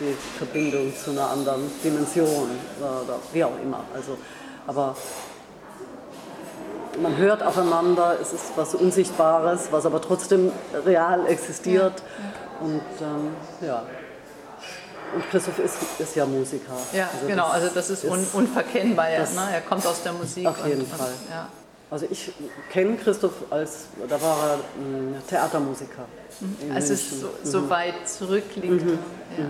die 0.00 0.14
Verbindung 0.38 0.92
zu 0.96 1.10
einer 1.10 1.30
anderen 1.30 1.70
Dimension 1.82 2.50
oder 2.78 3.18
wie 3.32 3.44
auch 3.44 3.58
immer. 3.62 3.80
Also, 3.94 4.18
aber 4.66 4.96
man 7.00 7.16
hört 7.16 7.42
aufeinander, 7.42 8.18
es 8.20 8.32
ist 8.32 8.52
was 8.56 8.74
Unsichtbares, 8.74 9.68
was 9.70 9.86
aber 9.86 10.00
trotzdem 10.00 10.52
real 10.84 11.26
existiert. 11.26 12.02
Und 12.60 12.82
ähm, 13.00 13.66
ja. 13.66 13.82
Und 15.14 15.28
Christoph 15.30 15.58
ist, 15.58 15.76
ist 15.98 16.16
ja 16.16 16.24
Musiker. 16.26 16.72
Ja, 16.92 17.08
Also 17.14 17.26
genau, 17.26 17.46
also 17.48 17.68
das 17.74 17.90
ist 17.90 18.04
un, 18.04 18.26
unverkennbar. 18.32 19.06
Das- 19.18 19.34
ne? 19.34 19.48
Er 19.52 19.60
kommt 19.60 19.86
aus 19.86 20.02
der 20.02 20.12
Musik. 20.12 20.46
Auf 20.46 20.66
jeden 20.66 20.80
und, 20.82 20.88
Fall. 20.88 21.08
Und, 21.08 21.30
ja. 21.30 21.48
Also 21.90 22.06
ich 22.10 22.32
kenne 22.72 22.96
Christoph 22.96 23.34
als, 23.50 23.80
da 24.08 24.20
war 24.22 24.36
er 24.52 24.56
mh, 24.56 25.18
Theatermusiker. 25.28 26.06
in 26.62 26.72
Als 26.72 26.88
es 26.88 27.20
so, 27.20 27.28
so 27.42 27.68
weit 27.68 28.08
zurückliegt. 28.08 28.82
Ja. 29.36 29.44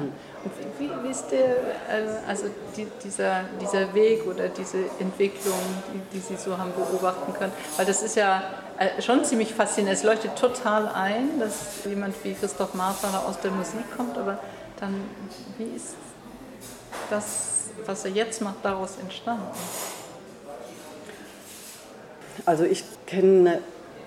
Und 0.45 0.53
wie, 0.81 0.91
wie 1.05 1.11
ist 1.13 1.27
der, 1.31 1.51
äh, 1.51 2.09
also 2.27 2.47
die, 2.77 2.89
dieser, 3.05 3.43
dieser 3.61 3.95
Weg 3.95 4.27
oder 4.27 4.49
diese 4.49 4.79
Entwicklung, 4.99 5.55
die, 5.95 6.19
die 6.19 6.21
Sie 6.21 6.37
so 6.37 6.59
haben 6.59 6.73
beobachten 6.77 7.33
können? 7.33 7.53
Weil 7.77 7.87
das 7.87 8.03
ist 8.03 8.17
ja 8.17 8.43
äh, 8.77 9.01
schon 9.01 9.25
ziemlich 9.25 9.55
faszinierend. 9.55 9.99
Es 9.99 10.05
leuchtet 10.05 10.35
total 10.35 10.89
ein, 10.89 11.39
dass 11.39 11.85
jemand 11.89 12.17
wie 12.25 12.35
Christoph 12.35 12.75
Marthaler 12.75 13.25
aus 13.25 13.39
der 13.41 13.53
Musik 13.53 13.85
kommt, 13.97 14.19
aber 14.19 14.41
dann, 14.83 15.01
wie 15.59 15.77
ist 15.77 15.95
das, 17.09 17.71
was 17.87 18.05
er 18.05 18.11
jetzt 18.11 18.43
macht, 18.43 18.57
daraus 18.65 18.97
entstanden? 19.01 19.47
Also 22.45 22.65
ich 22.65 22.83
kenne 23.07 23.61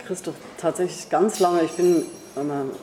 Christoph 0.06 0.36
tatsächlich 0.58 1.10
ganz 1.10 1.40
lange. 1.40 1.62
Ich 1.64 1.72
bin 1.72 2.06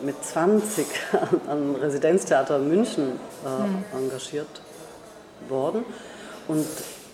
mit 0.02 0.24
20 0.24 0.86
am 1.48 1.74
Residenztheater 1.74 2.58
München 2.58 3.20
äh, 3.44 3.96
engagiert 3.96 4.62
worden. 5.50 5.84
Und 6.48 6.66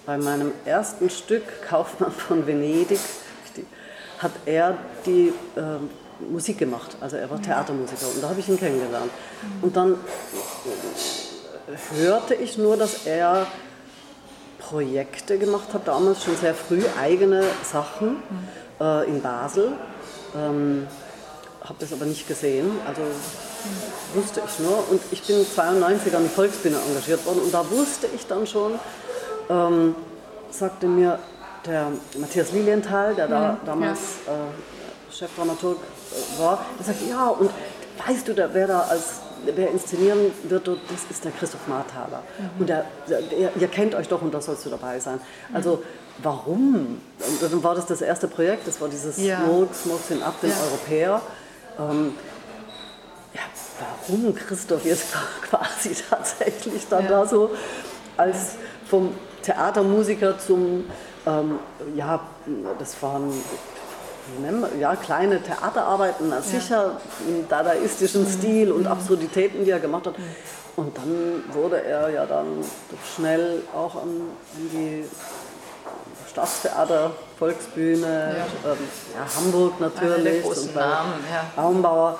bei 0.06 0.16
meinem 0.16 0.52
ersten 0.64 1.10
Stück, 1.10 1.42
Kaufmann 1.68 2.12
von 2.12 2.46
Venedig, 2.46 3.00
hat 4.18 4.32
er 4.46 4.78
die 5.06 5.32
ähm, 5.56 5.90
Musik 6.20 6.58
gemacht. 6.58 6.96
Also 7.00 7.16
er 7.16 7.30
war 7.30 7.40
Theatermusiker 7.40 8.06
und 8.14 8.22
da 8.22 8.28
habe 8.30 8.40
ich 8.40 8.48
ihn 8.48 8.58
kennengelernt. 8.58 9.10
Und 9.62 9.76
dann 9.76 9.92
äh, 9.92 9.96
hörte 11.96 12.34
ich 12.34 12.58
nur, 12.58 12.76
dass 12.76 13.06
er 13.06 13.46
Projekte 14.58 15.38
gemacht 15.38 15.72
hat, 15.72 15.88
damals 15.88 16.24
schon 16.24 16.36
sehr 16.36 16.54
früh, 16.54 16.82
eigene 17.00 17.44
Sachen 17.62 18.22
äh, 18.80 19.08
in 19.08 19.22
Basel. 19.22 19.72
Ähm, 20.36 20.86
habe 21.62 21.74
das 21.80 21.92
aber 21.92 22.06
nicht 22.06 22.26
gesehen, 22.26 22.70
also 22.86 23.02
wusste 24.14 24.42
ich 24.46 24.58
nur. 24.58 24.90
Und 24.90 25.00
ich 25.10 25.22
bin 25.22 25.46
92 25.46 26.16
an 26.16 26.22
die 26.22 26.28
Volksbühne 26.28 26.76
engagiert 26.88 27.24
worden 27.26 27.40
und 27.40 27.52
da 27.52 27.68
wusste 27.70 28.08
ich 28.14 28.26
dann 28.26 28.46
schon, 28.46 28.78
ähm, 29.50 29.94
sagte 30.50 30.86
mir 30.86 31.18
der 31.66 31.92
Matthias 32.18 32.52
Lilienthal, 32.52 33.14
der 33.14 33.28
da 33.28 33.58
damals 33.66 33.98
äh, 34.26 35.12
Chefdramaturg 35.12 35.78
war, 36.38 36.64
der 36.78 36.86
sagte, 36.86 37.04
ja, 37.08 37.28
und 37.28 37.50
weißt 38.06 38.28
du, 38.28 38.36
wer 38.54 38.66
da 38.66 38.80
als 38.80 39.02
wer 39.44 39.70
inszenieren 39.70 40.32
wird, 40.44 40.66
dort, 40.66 40.80
das 40.90 41.04
ist 41.10 41.24
der 41.24 41.30
Christoph 41.30 41.66
Marthaler. 41.68 42.22
Und 42.58 42.68
der, 42.68 42.86
der, 43.08 43.20
ihr 43.56 43.68
kennt 43.68 43.94
euch 43.94 44.08
doch 44.08 44.20
und 44.20 44.34
da 44.34 44.40
sollst 44.40 44.66
du 44.66 44.70
dabei 44.70 44.98
sein. 44.98 45.20
Also 45.52 45.82
warum? 46.22 47.00
Und 47.20 47.42
dann 47.42 47.62
war 47.62 47.76
das 47.76 47.86
das 47.86 48.00
erste 48.00 48.26
Projekt, 48.26 48.66
das 48.66 48.80
war 48.80 48.88
dieses 48.88 49.16
Ja. 49.18 49.38
Smoke, 49.44 49.72
Smoke 49.74 50.02
sind 50.08 50.22
ab, 50.24 50.34
den 50.42 50.50
Ja. 50.50 50.56
Europäer. 50.68 51.22
Ähm, 51.78 52.14
ja, 53.32 53.40
warum 54.08 54.34
Christoph 54.34 54.84
jetzt 54.84 55.06
quasi 55.42 55.94
tatsächlich 56.10 56.88
dann 56.88 57.04
Ja. 57.04 57.10
da 57.10 57.26
so 57.26 57.50
als 58.16 58.56
vom 58.90 59.14
Theatermusiker 59.42 60.36
zum, 60.40 60.84
ähm, 61.26 61.60
ja, 61.94 62.20
das 62.80 63.00
waren 63.02 63.32
ja, 64.78 64.96
kleine 64.96 65.42
Theaterarbeiten, 65.42 66.28
na, 66.30 66.40
sicher 66.42 67.00
im 67.26 67.48
dadaistischen 67.48 68.22
Mhm. 68.24 68.28
Stil 68.30 68.72
und 68.72 68.86
Absurditäten, 68.86 69.64
die 69.64 69.70
er 69.70 69.80
gemacht 69.80 70.06
hat. 70.06 70.14
Und 70.76 70.96
dann 70.96 71.42
wurde 71.52 71.82
er 71.82 72.10
ja 72.10 72.24
dann 72.26 72.64
schnell 73.16 73.62
auch 73.74 73.96
an, 73.96 74.02
an 74.02 74.70
die 74.72 75.04
Staatstheater, 76.30 77.10
Volksbühne, 77.38 78.06
Ja. 78.64 78.70
ähm, 78.72 78.78
ja, 79.14 79.36
Hamburg 79.36 79.80
natürlich. 79.80 80.44
und 80.44 80.74
bei 80.74 80.80
Namen, 80.80 81.14
ja. 81.32 81.44
Baumbauer. 81.60 82.18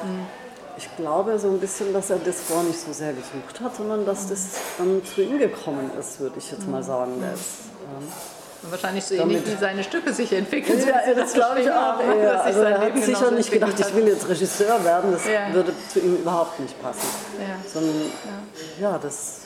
Ich 0.77 0.89
glaube 0.97 1.39
so 1.39 1.49
ein 1.49 1.59
bisschen, 1.59 1.93
dass 1.93 2.11
er 2.11 2.19
das 2.19 2.41
vorher 2.43 2.65
nicht 2.65 2.81
so 2.81 2.93
sehr 2.93 3.13
gesucht 3.13 3.61
hat, 3.63 3.77
sondern 3.77 4.07
dass 4.07 4.29
das 4.29 4.51
dann 4.79 5.03
zu 5.05 5.23
ihm 5.23 5.39
gekommen 5.39 5.91
ist, 5.99 6.21
würde 6.21 6.39
ich 6.39 6.51
jetzt 6.53 6.69
mal 6.69 6.83
sagen. 6.83 7.21
Der 7.21 7.35
ist, 7.35 7.43
ähm, 7.85 8.07
wahrscheinlich 8.63 9.05
so 9.05 9.15
ähnlich 9.15 9.43
wie 9.47 9.57
seine 9.57 9.85
Stücke 9.85 10.13
sich 10.13 10.33
entwickeln. 10.33 10.83
ja, 10.87 11.15
das 11.15 11.33
glaube 11.33 11.61
ich 11.61 11.71
auch. 11.71 12.01
eher. 12.01 12.43
Also 12.43 12.61
er 12.63 12.81
hat 12.81 13.03
sicher 13.03 13.31
nicht 13.31 13.51
gedacht, 13.51 13.71
entwickelt 13.71 13.97
ich 13.97 14.05
will 14.05 14.13
jetzt 14.13 14.29
Regisseur 14.29 14.85
werden. 14.85 15.13
Das 15.13 15.27
Ja. 15.27 15.53
würde 15.55 15.73
zu 15.93 16.01
ihm 16.01 16.17
überhaupt 16.17 16.59
nicht 16.61 16.81
passen. 16.83 17.07
Ja. 17.39 17.71
Sondern, 17.73 18.13
ja, 18.81 18.99
das. 18.99 19.41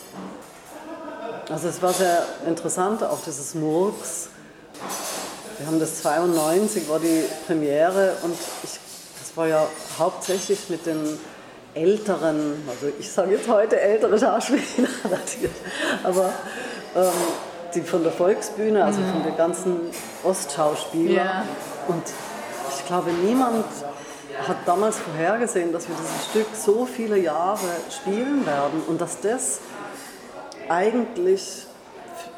Also 1.50 1.68
es 1.68 1.82
war 1.82 1.92
sehr 1.92 2.24
interessant, 2.46 3.02
auch 3.02 3.18
dieses 3.24 3.54
Murks. 3.54 4.28
Wir 5.58 5.66
haben 5.66 5.78
das 5.78 6.00
92 6.02 6.88
war 6.88 6.98
die 6.98 7.24
Premiere 7.46 8.14
und 8.22 8.34
ich, 8.64 8.78
das 9.20 9.36
war 9.36 9.46
ja 9.46 9.66
hauptsächlich 9.98 10.68
mit 10.70 10.86
den 10.86 11.18
älteren, 11.74 12.54
also 12.68 12.92
ich 12.98 13.10
sage 13.10 13.32
jetzt 13.32 13.48
heute 13.48 13.78
ältere 13.80 14.18
Schauspieler 14.18 14.88
aber 16.04 16.32
ähm, 16.96 17.10
die 17.74 17.82
von 17.82 18.02
der 18.02 18.12
Volksbühne, 18.12 18.84
also 18.84 19.00
von 19.12 19.22
den 19.22 19.36
ganzen 19.36 19.80
Ostschauspielern. 20.24 21.14
Ja. 21.26 21.44
Und 21.88 22.02
ich 22.78 22.86
glaube, 22.86 23.10
niemand 23.12 23.64
hat 24.46 24.56
damals 24.66 24.98
vorhergesehen, 24.98 25.72
dass 25.72 25.88
wir 25.88 25.94
dieses 25.94 26.26
Stück 26.26 26.46
so 26.54 26.86
viele 26.86 27.18
Jahre 27.18 27.58
spielen 27.90 28.44
werden 28.46 28.82
und 28.88 29.00
dass 29.00 29.20
das 29.20 29.60
eigentlich, 30.68 31.66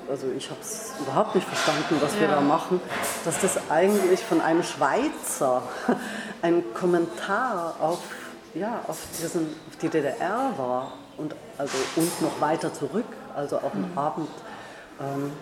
also 0.09 0.27
ich 0.37 0.51
habe 0.51 0.61
es 0.61 0.93
überhaupt 1.01 1.35
nicht 1.35 1.47
verstanden, 1.47 1.97
was 2.01 2.15
wir 2.19 2.29
Ja. 2.29 2.35
da 2.37 2.41
machen, 2.41 2.81
dass 3.25 3.41
das 3.41 3.59
eigentlich 3.71 4.21
von 4.25 4.41
einem 4.41 4.63
Schweizer 4.63 5.63
ein 6.43 6.63
Kommentar 6.75 7.75
auf, 7.81 7.99
ja, 8.55 8.81
auf, 8.89 8.99
diesen, 9.21 9.55
auf 9.69 9.77
die 9.81 9.89
DDR 9.89 10.51
war 10.57 10.93
und, 11.17 11.35
also, 11.59 11.75
und 11.97 12.23
noch 12.23 12.41
weiter 12.41 12.73
zurück, 12.75 13.07
also 13.37 13.57
auch 13.59 13.75
Mhm. 13.75 13.85
am 13.97 13.99
Abend 14.05 14.29
ähm, 15.01 15.33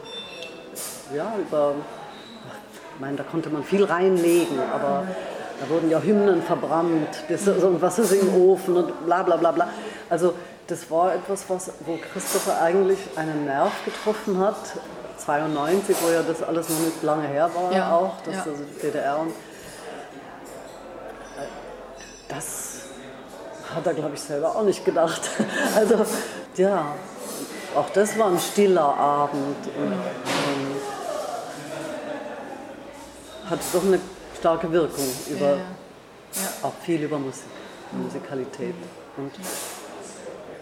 ja, 1.14 1.34
über, 1.38 1.74
ich 2.94 3.00
meine, 3.00 3.16
da 3.16 3.22
konnte 3.24 3.50
man 3.50 3.64
viel 3.64 3.84
reinlegen, 3.84 4.58
aber 4.72 5.06
da 5.60 5.68
wurden 5.68 5.90
ja 5.90 6.00
Hymnen 6.00 6.42
verbrannt, 6.42 7.24
das, 7.28 7.44
so, 7.44 7.80
was 7.80 7.98
ist 7.98 8.12
im 8.12 8.34
Ofen 8.34 8.76
und 8.76 9.04
bla 9.06 9.22
bla 9.22 9.36
bla 9.36 9.52
bla. 9.52 9.68
Also 10.08 10.34
das 10.66 10.90
war 10.90 11.14
etwas, 11.14 11.44
was, 11.48 11.70
wo 11.86 11.98
Christopher 12.12 12.60
eigentlich 12.60 12.98
einen 13.16 13.44
Nerv 13.44 13.72
getroffen 13.84 14.38
hat, 14.38 14.56
92, 15.18 15.96
wo 16.02 16.10
ja 16.10 16.22
das 16.22 16.42
alles 16.42 16.68
noch 16.68 16.80
nicht 16.80 17.02
lange 17.02 17.28
her 17.28 17.50
war 17.54 17.72
Ja, 17.72 17.94
auch, 17.94 18.14
das 18.24 18.34
ja. 18.34 18.42
also 18.42 18.64
die 18.64 18.80
DDR 18.80 19.18
und 19.18 19.28
äh, 19.28 19.32
das 22.28 22.72
hat 23.74 23.86
er, 23.86 23.94
glaube 23.94 24.14
ich, 24.14 24.20
selber 24.20 24.54
auch 24.56 24.64
nicht 24.64 24.84
gedacht. 24.84 25.22
Also, 25.76 26.04
ja, 26.56 26.94
auch 27.76 27.90
das 27.90 28.18
war 28.18 28.28
ein 28.28 28.38
stiller 28.38 28.82
Abend 28.96 29.56
und 29.66 29.84
ähm, 29.84 30.00
hat 33.48 33.58
doch 33.72 33.84
eine 33.84 33.98
starke 34.38 34.70
Wirkung 34.70 35.04
über, 35.30 35.50
Ja, 35.50 35.56
ja. 35.56 35.60
auch 36.62 36.72
viel 36.84 37.02
über 37.02 37.18
Musik, 37.18 37.44
Musikalität. 37.92 38.74
Und, 39.16 39.32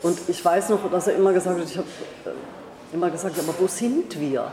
und 0.02 0.28
ich 0.28 0.44
weiß 0.44 0.70
noch, 0.70 0.90
dass 0.90 1.06
er 1.08 1.16
immer 1.16 1.32
gesagt 1.32 1.60
hat, 1.60 1.68
ich 1.68 1.76
habe 1.76 1.88
äh, 2.26 2.94
immer 2.94 3.10
gesagt, 3.10 3.38
aber 3.38 3.54
wo 3.58 3.66
sind 3.66 4.18
wir? 4.20 4.50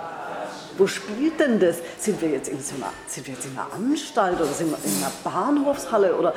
Wo 0.77 0.85
spielt 0.85 1.39
denn 1.39 1.59
das? 1.59 1.77
Sind 1.97 2.21
wir 2.21 2.29
jetzt 2.29 2.49
in, 2.49 2.61
so 2.61 2.75
einer, 2.75 2.91
sind 3.07 3.25
wir 3.25 3.33
jetzt 3.33 3.45
in 3.45 3.57
einer 3.57 3.67
Anstalt 3.73 4.39
oder 4.39 4.51
sind 4.51 4.69
wir 4.69 4.77
in 4.83 5.03
einer 5.03 5.11
Bahnhofshalle 5.23 6.15
oder 6.15 6.33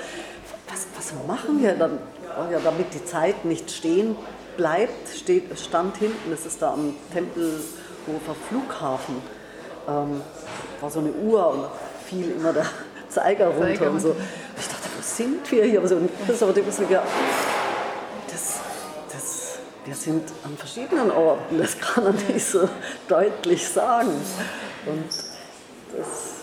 was, 0.69 0.87
was 0.97 1.13
machen 1.27 1.63
wir 1.63 1.75
dann, 1.75 1.99
oh 2.39 2.51
ja, 2.51 2.59
damit 2.63 2.95
die 2.95 3.05
Zeit 3.05 3.45
nicht 3.45 3.71
stehen 3.71 4.17
bleibt, 4.57 5.09
steht, 5.09 5.59
stand 5.59 5.97
hinten, 5.97 6.31
das 6.31 6.47
ist 6.47 6.61
da 6.63 6.73
am 6.73 6.95
Tempelhofer 7.13 8.35
Flughafen, 8.49 9.17
ähm, 9.89 10.21
war 10.81 10.91
so 10.91 11.01
eine 11.01 11.13
Uhr 11.13 11.49
und 11.51 11.65
fiel 12.07 12.33
immer 12.33 12.53
der 12.53 12.67
Zeiger 13.09 13.49
runter 13.49 13.67
Zeiger 13.67 13.91
und 13.91 14.01
so. 14.01 14.17
Ich 14.59 14.69
dachte, 14.69 14.89
wo 14.97 15.03
sind 15.03 15.51
wir 15.51 15.65
hier? 15.65 15.83
Und 15.83 16.11
das 16.27 16.43
aber 16.43 16.53
die 16.53 16.61
ja, 16.61 17.03
das, 18.29 18.61
das, 19.13 19.59
wir 19.85 19.95
sind 19.95 20.25
an 20.45 20.57
verschiedenen 20.57 21.11
Orten, 21.11 21.59
das 21.59 21.79
kann 21.79 22.05
man 22.05 22.15
nicht 22.29 22.47
so 22.47 22.69
deutlich 23.09 23.69
sagen. 23.69 24.11
Und 24.87 25.09
das 25.97 26.41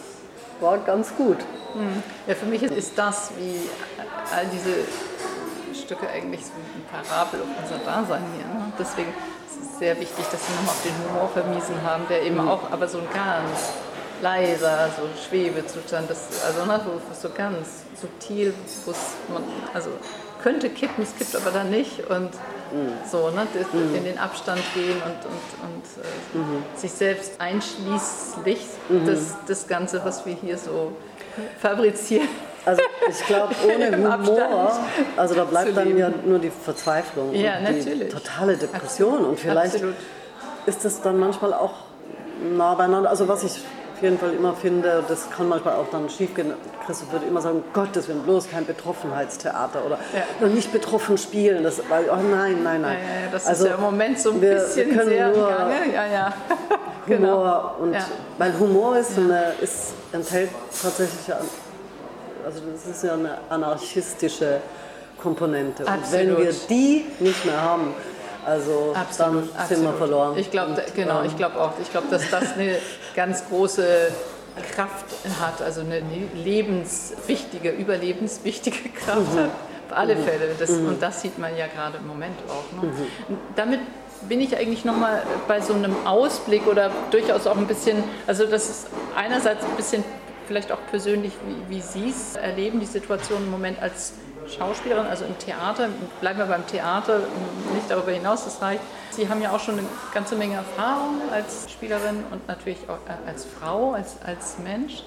war 0.59 0.77
ganz 0.79 1.15
gut. 1.15 1.37
Hm. 1.73 2.03
Ja, 2.27 2.35
für 2.35 2.45
mich 2.45 2.63
ist 2.63 2.97
das, 2.97 3.31
wie 3.37 3.69
all 4.35 4.45
diese 4.47 4.73
Stücke 5.87 6.09
eigentlich 6.09 6.41
so 6.43 6.51
ein 6.51 6.83
Parabel 6.91 7.39
auf 7.41 7.47
unser 7.63 7.77
Dasein 7.85 8.23
hier. 8.35 8.45
Ne? 8.45 8.73
Deswegen 8.77 9.07
ist 9.07 9.71
es 9.71 9.79
sehr 9.79 9.97
wichtig, 9.97 10.25
dass 10.29 10.45
Sie 10.45 10.53
nochmal 10.53 10.75
auf 10.75 10.83
den 10.83 10.93
Humor 11.09 11.29
vermiesen 11.29 11.81
haben, 11.81 12.03
der 12.09 12.23
eben 12.23 12.35
mhm. 12.35 12.49
auch 12.49 12.71
aber 12.71 12.89
so 12.89 12.97
ein 12.97 13.07
ganz 13.13 13.71
leiser, 14.21 14.89
so 14.97 15.03
Schwebezustand, 15.29 16.09
das, 16.09 16.43
also 16.43 16.65
ne, 16.65 16.81
so, 16.83 17.29
so 17.29 17.33
ganz 17.33 17.83
subtil, 18.01 18.53
wo 18.83 18.91
es 18.91 18.97
man, 19.31 19.43
also 19.73 19.91
könnte 20.41 20.69
kippen, 20.69 21.03
es 21.03 21.15
kippt 21.15 21.35
aber 21.35 21.51
dann 21.51 21.69
nicht 21.69 21.99
und 22.09 22.31
mhm. 22.73 22.93
so, 23.09 23.29
ne, 23.29 23.47
mhm. 23.71 23.95
in 23.95 24.03
den 24.03 24.17
Abstand 24.17 24.61
gehen 24.73 25.01
und, 25.05 25.25
und, 25.25 25.69
und 25.69 26.03
äh, 26.03 26.37
mhm. 26.37 26.63
sich 26.75 26.91
selbst 26.91 27.39
einschließlich 27.39 28.59
mhm. 28.89 29.05
das, 29.05 29.35
das 29.47 29.67
Ganze, 29.67 30.03
was 30.03 30.25
wir 30.25 30.33
hier 30.33 30.57
so 30.57 30.91
fabrizieren. 31.61 32.27
Also 32.67 32.81
ich 33.09 33.25
glaube, 33.25 33.55
ohne 33.65 33.95
Humor, 33.95 34.77
also 35.15 35.35
da 35.35 35.45
bleibt 35.45 35.77
dann 35.77 35.97
ja 35.97 36.11
nur 36.25 36.37
die 36.37 36.49
Verzweiflung 36.51 37.33
ja, 37.33 37.59
und 37.59 37.85
die 37.85 38.09
totale 38.09 38.57
Depression. 38.57 39.13
Absolut. 39.13 39.29
Und 39.29 39.39
vielleicht 39.39 39.75
Absolut. 39.75 39.95
ist 40.65 40.83
es 40.83 41.01
dann 41.01 41.17
manchmal 41.17 41.53
auch 41.53 41.75
nah 42.57 42.75
beieinander. 42.75 43.09
Also 43.09 43.25
was 43.29 43.45
ich 43.45 43.61
auf 43.93 44.03
jeden 44.03 44.19
Fall 44.19 44.33
immer 44.33 44.53
finde, 44.53 45.01
das 45.07 45.29
kann 45.31 45.47
manchmal 45.47 45.75
auch 45.75 45.89
dann 45.93 46.09
schiefgehen. 46.09 46.53
Christoph 46.85 47.13
würde 47.13 47.25
immer 47.25 47.39
sagen, 47.39 47.63
Gottes 47.73 48.09
Willen, 48.09 48.23
bloß 48.23 48.49
kein 48.51 48.65
Betroffenheitstheater 48.65 49.85
oder 49.85 49.97
ja. 50.41 50.47
nicht 50.47 50.73
betroffen 50.73 51.17
spielen. 51.17 51.63
Das, 51.63 51.81
weil, 51.87 52.09
oh 52.09 52.15
nein, 52.17 52.63
nein, 52.63 52.81
nein. 52.81 52.97
Ja, 53.01 53.21
ja, 53.25 53.31
das 53.31 53.47
also, 53.47 53.63
ist 53.63 53.69
ja 53.69 53.75
im 53.75 53.81
Moment 53.81 54.19
so 54.19 54.31
ein 54.31 54.41
wir, 54.41 54.55
bisschen 54.55 54.93
wir 54.93 55.05
sehr 55.05 55.29
nur. 55.29 55.49
Ja, 55.49 56.05
ja. 56.05 56.33
Humor 57.07 57.75
genau. 57.79 57.83
und 57.83 57.95
weil 58.37 58.59
Humor 58.59 58.97
ist, 58.97 59.17
eine, 59.17 59.53
ist 59.61 59.93
enthält 60.11 60.49
tatsächlich 60.81 61.33
also 62.47 62.61
das 62.71 62.85
ist 62.85 63.03
ja 63.03 63.13
eine 63.13 63.37
anarchistische 63.49 64.61
Komponente. 65.21 65.85
Absolut. 65.85 66.03
Und 66.03 66.37
wenn 66.37 66.45
wir 66.45 66.53
die 66.69 67.05
nicht 67.19 67.45
mehr 67.45 67.61
haben, 67.61 67.93
also 68.45 68.93
absolut, 68.95 69.19
dann 69.19 69.49
absolut. 69.49 69.67
sind 69.67 69.83
wir 69.83 69.93
verloren. 69.93 70.37
Ich 70.37 70.49
glaube, 70.49 70.81
genau, 70.95 71.23
ich 71.23 71.35
glaube 71.35 71.59
auch. 71.59 71.73
Ich 71.81 71.91
glaube, 71.91 72.07
dass 72.09 72.29
das 72.29 72.53
eine 72.53 72.77
ganz 73.15 73.45
große 73.49 73.83
Kraft 74.73 75.05
hat, 75.41 75.61
also 75.61 75.81
eine 75.81 76.01
lebenswichtige, 76.35 77.71
überlebenswichtige 77.71 78.89
Kraft 78.91 79.33
mhm. 79.33 79.39
hat. 79.39 79.49
Auf 79.89 79.97
alle 79.97 80.15
mhm. 80.15 80.23
Fälle. 80.23 80.55
Das, 80.57 80.69
mhm. 80.69 80.87
Und 80.87 81.03
das 81.03 81.21
sieht 81.21 81.37
man 81.37 81.51
ja 81.57 81.67
gerade 81.67 81.97
im 81.97 82.07
Moment 82.07 82.37
auch. 82.47 82.81
Ne? 82.81 82.89
Mhm. 82.89 83.37
Damit 83.57 83.81
bin 84.21 84.39
ich 84.39 84.55
eigentlich 84.55 84.85
nochmal 84.85 85.21
bei 85.49 85.59
so 85.59 85.73
einem 85.73 85.95
Ausblick 86.05 86.65
oder 86.65 86.91
durchaus 87.11 87.45
auch 87.45 87.57
ein 87.57 87.67
bisschen, 87.67 88.03
also 88.25 88.45
das 88.45 88.69
ist 88.69 88.87
einerseits 89.17 89.65
ein 89.65 89.75
bisschen 89.75 90.03
vielleicht 90.47 90.71
auch 90.71 90.79
persönlich, 90.89 91.33
wie, 91.45 91.75
wie 91.75 91.81
Sie 91.81 92.09
es 92.09 92.35
erleben, 92.35 92.79
die 92.79 92.85
Situation 92.85 93.43
im 93.43 93.51
Moment 93.51 93.81
als 93.81 94.13
Schauspielerin, 94.47 95.05
also 95.05 95.25
im 95.25 95.37
Theater, 95.37 95.89
bleiben 96.21 96.39
wir 96.39 96.45
beim 96.45 96.65
Theater, 96.65 97.19
nicht 97.73 97.89
darüber 97.89 98.11
hinaus, 98.11 98.45
das 98.45 98.61
reicht. 98.61 98.81
Sie 99.11 99.27
haben 99.27 99.41
ja 99.41 99.51
auch 99.51 99.59
schon 99.59 99.77
eine 99.77 99.87
ganze 100.13 100.35
Menge 100.35 100.55
Erfahrung 100.55 101.21
als 101.31 101.71
Spielerin 101.71 102.23
und 102.31 102.47
natürlich 102.47 102.77
auch 102.87 102.99
äh, 103.07 103.29
als 103.29 103.45
Frau, 103.45 103.91
als, 103.91 104.17
als 104.23 104.57
Mensch. 104.59 105.03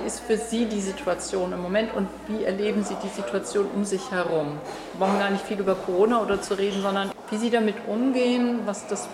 Wie 0.00 0.06
ist 0.06 0.20
für 0.20 0.36
Sie 0.36 0.66
die 0.66 0.80
Situation 0.80 1.52
im 1.52 1.60
Moment 1.60 1.94
und 1.94 2.08
wie 2.28 2.44
erleben 2.44 2.84
Sie 2.84 2.94
die 3.02 3.08
Situation 3.08 3.66
um 3.74 3.84
sich 3.84 4.10
herum? 4.10 4.58
Wir 4.92 5.06
brauchen 5.06 5.18
gar 5.18 5.30
nicht 5.30 5.44
viel 5.44 5.58
über 5.58 5.74
Corona 5.74 6.22
oder 6.22 6.40
zu 6.40 6.54
reden, 6.54 6.82
sondern 6.82 7.10
wie 7.30 7.36
Sie 7.36 7.50
damit 7.50 7.76
umgehen, 7.88 8.60
was 8.66 8.86
das 8.86 9.08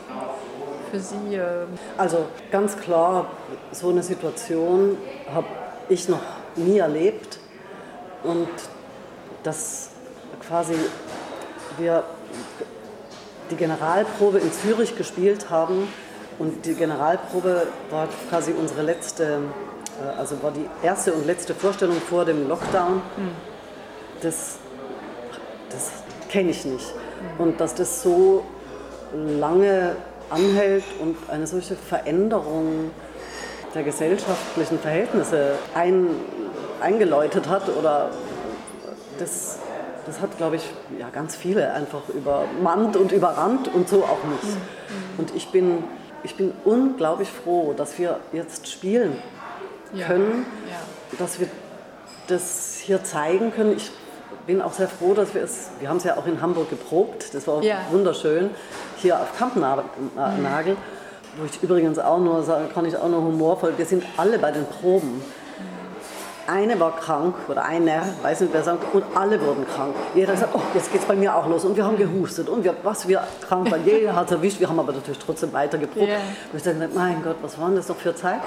für 0.91 1.01
Sie? 1.01 1.35
Äh 1.35 1.67
also 1.97 2.27
ganz 2.51 2.77
klar, 2.77 3.31
so 3.73 3.91
eine 3.91 4.03
Situation 4.03 4.97
habe 5.33 5.47
ich 5.89 6.09
noch 6.09 6.23
nie 6.57 6.79
erlebt 6.79 7.39
und 8.23 8.49
dass 9.43 9.91
quasi 10.47 10.75
wir 11.79 12.05
die 13.51 13.57
Generalprobe 13.57 14.39
in 14.39 14.53
Zürich 14.53 14.97
gespielt 14.97 15.51
haben 15.51 15.89
und 16.39 16.65
die 16.65 16.75
Generalprobe 16.75 17.67
war 17.91 18.09
quasi 18.29 18.53
unsere 18.53 18.83
letzte, 18.83 19.41
äh, 20.03 20.19
also 20.19 20.43
war 20.43 20.53
die 20.53 20.67
erste 20.83 21.13
und 21.13 21.27
letzte 21.27 21.55
Vorstellung 21.55 21.97
vor 21.97 22.25
dem 22.25 22.49
Lockdown. 22.49 23.03
Das, 24.23 24.59
das 25.71 25.91
kenne 26.29 26.51
ich 26.51 26.65
nicht. 26.65 26.95
Und 27.39 27.61
dass 27.61 27.75
das 27.75 28.03
so 28.03 28.45
lange 29.13 29.97
anhält 30.31 30.85
und 31.01 31.17
eine 31.29 31.47
solche 31.47 31.77
Veränderung 31.77 32.91
der 33.75 33.83
gesellschaftlichen 33.83 34.79
Verhältnisse 34.79 35.53
ein, 35.75 36.09
eingeläutet 36.81 37.49
hat 37.49 37.69
oder 37.69 38.11
das, 39.19 39.59
das 40.07 40.21
hat, 40.21 40.37
glaube 40.39 40.57
ich, 40.57 40.65
ja, 40.99 41.09
ganz 41.11 41.37
viele 41.37 41.73
einfach 41.73 42.09
übermannt 42.09 42.97
und 42.97 43.13
überrannt 43.13 43.69
und 43.73 43.89
so 43.89 44.05
auch 44.05 44.25
mich. 44.25 44.57
Und 45.19 45.35
ich 45.35 45.49
bin, 45.51 45.85
ich 46.23 46.37
bin 46.37 46.53
unglaublich 46.65 47.29
froh, 47.29 47.75
dass 47.77 47.99
wir 47.99 48.19
jetzt 48.33 48.69
spielen 48.69 49.17
können, 50.07 50.47
ja. 50.67 50.73
Ja. 50.73 50.79
dass 51.19 51.39
wir 51.39 51.49
das 52.27 52.79
hier 52.83 53.05
zeigen 53.05 53.53
können. 53.53 53.77
Ich 53.77 53.91
bin 54.47 54.63
auch 54.63 54.73
sehr 54.73 54.89
froh, 54.89 55.15
dass 55.15 55.35
wir 55.35 55.43
es, 55.43 55.71
wir 55.81 55.89
haben 55.89 55.99
es 55.99 56.05
ja 56.05 56.17
auch 56.17 56.27
in 56.27 56.41
Hamburg 56.41 56.71
geprobt, 56.71 57.35
das 57.35 57.47
war 57.47 57.63
ja. 57.63 57.79
wunderschön, 57.91 58.51
hier 58.97 59.21
auf 59.21 59.37
Kampnagel, 59.39 59.85
mhm. 60.15 60.77
wo 61.39 61.45
ich 61.45 61.63
übrigens 61.63 61.99
auch 61.99 62.19
nur, 62.19 62.45
kann 62.75 62.85
ich 62.85 62.97
auch 62.97 63.09
nur 63.09 63.23
humorvoll, 63.23 63.75
wir 63.77 63.87
sind 63.87 64.05
alle 64.17 64.39
bei 64.39 64.51
den 64.51 64.67
Proben 64.67 65.23
eine 66.51 66.79
war 66.81 66.97
krank 66.97 67.35
oder 67.49 67.65
einer, 67.65 68.03
weiß 68.23 68.41
nicht 68.41 68.53
wer 68.53 68.63
sagt, 68.63 68.93
und 68.93 69.05
alle 69.15 69.41
wurden 69.41 69.65
krank. 69.67 69.95
Jeder 70.15 70.37
sagt, 70.37 70.55
oh, 70.55 70.63
jetzt 70.75 70.91
geht 70.91 71.01
es 71.01 71.07
bei 71.07 71.15
mir 71.15 71.35
auch 71.35 71.47
los 71.47 71.65
und 71.65 71.77
wir 71.77 71.85
haben 71.85 71.97
gehustet 71.97 72.49
und 72.49 72.65
wir, 72.65 72.75
was 72.83 73.07
wir 73.07 73.23
krank 73.47 73.71
waren, 73.71 73.85
jeder 73.85 74.17
hat 74.17 74.31
erwischt, 74.31 74.59
wir 74.59 74.69
haben 74.69 74.81
aber 74.81 74.93
natürlich 74.93 75.19
trotzdem 75.19 75.53
weiter 75.53 75.79
geprobt. 75.79 76.09
Yeah. 76.09 76.19
Und 76.53 76.59
ich 76.59 76.63
dachte, 76.63 76.89
mein 76.93 77.23
Gott, 77.23 77.37
was 77.43 77.59
waren 77.59 77.77
das 77.77 77.87
doch 77.87 77.97
für 77.97 78.15
Zeiten? 78.15 78.43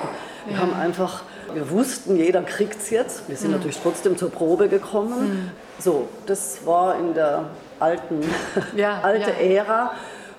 Wir 0.45 0.55
yeah. 0.55 0.61
haben 0.61 0.73
einfach, 0.73 1.21
wir 1.53 1.69
wussten, 1.69 2.15
jeder 2.15 2.41
kriegt 2.43 2.81
es 2.81 2.89
jetzt. 2.89 3.27
Wir 3.27 3.37
sind 3.37 3.51
mm. 3.51 3.53
natürlich 3.53 3.79
trotzdem 3.81 4.17
zur 4.17 4.31
Probe 4.31 4.69
gekommen. 4.69 5.51
Mm. 5.79 5.81
So, 5.81 6.07
das 6.25 6.65
war 6.65 6.97
in 6.97 7.13
der 7.13 7.45
alten, 7.79 8.21
ja, 8.75 8.99
alte 9.03 9.31
ja. 9.31 9.63
Ära 9.63 9.91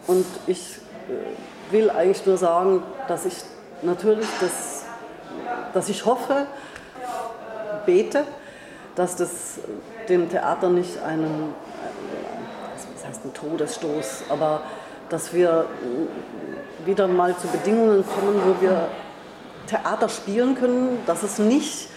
und 0.07 0.27
ich 0.47 0.79
äh, 1.09 1.73
will 1.73 1.91
eigentlich 1.91 2.25
nur 2.27 2.37
sagen, 2.37 2.83
dass 3.09 3.25
ich 3.27 3.37
natürlich 3.83 4.27
das, 4.41 4.85
dass 5.73 5.89
ich 5.89 6.05
hoffe, 6.05 6.47
bete, 7.87 8.25
dass 8.95 9.17
das 9.17 9.59
dem 10.09 10.31
Theater 10.31 10.71
nicht 10.71 11.03
einen, 11.03 11.55
das 12.95 13.07
heißt 13.07 13.25
ein 13.25 13.35
Todesstoß, 13.35 14.25
aber 14.29 14.63
dass 15.09 15.33
wir 15.33 15.67
wieder 16.85 17.09
mal 17.09 17.37
zu 17.37 17.47
Bedingungen 17.49 18.05
kommen, 18.07 18.41
wo 18.45 18.61
wir 18.63 18.89
Theater 19.67 20.09
spielen 20.09 20.55
können, 20.55 20.99
dass 21.07 21.23
es 21.23 21.39
nicht 21.39 21.89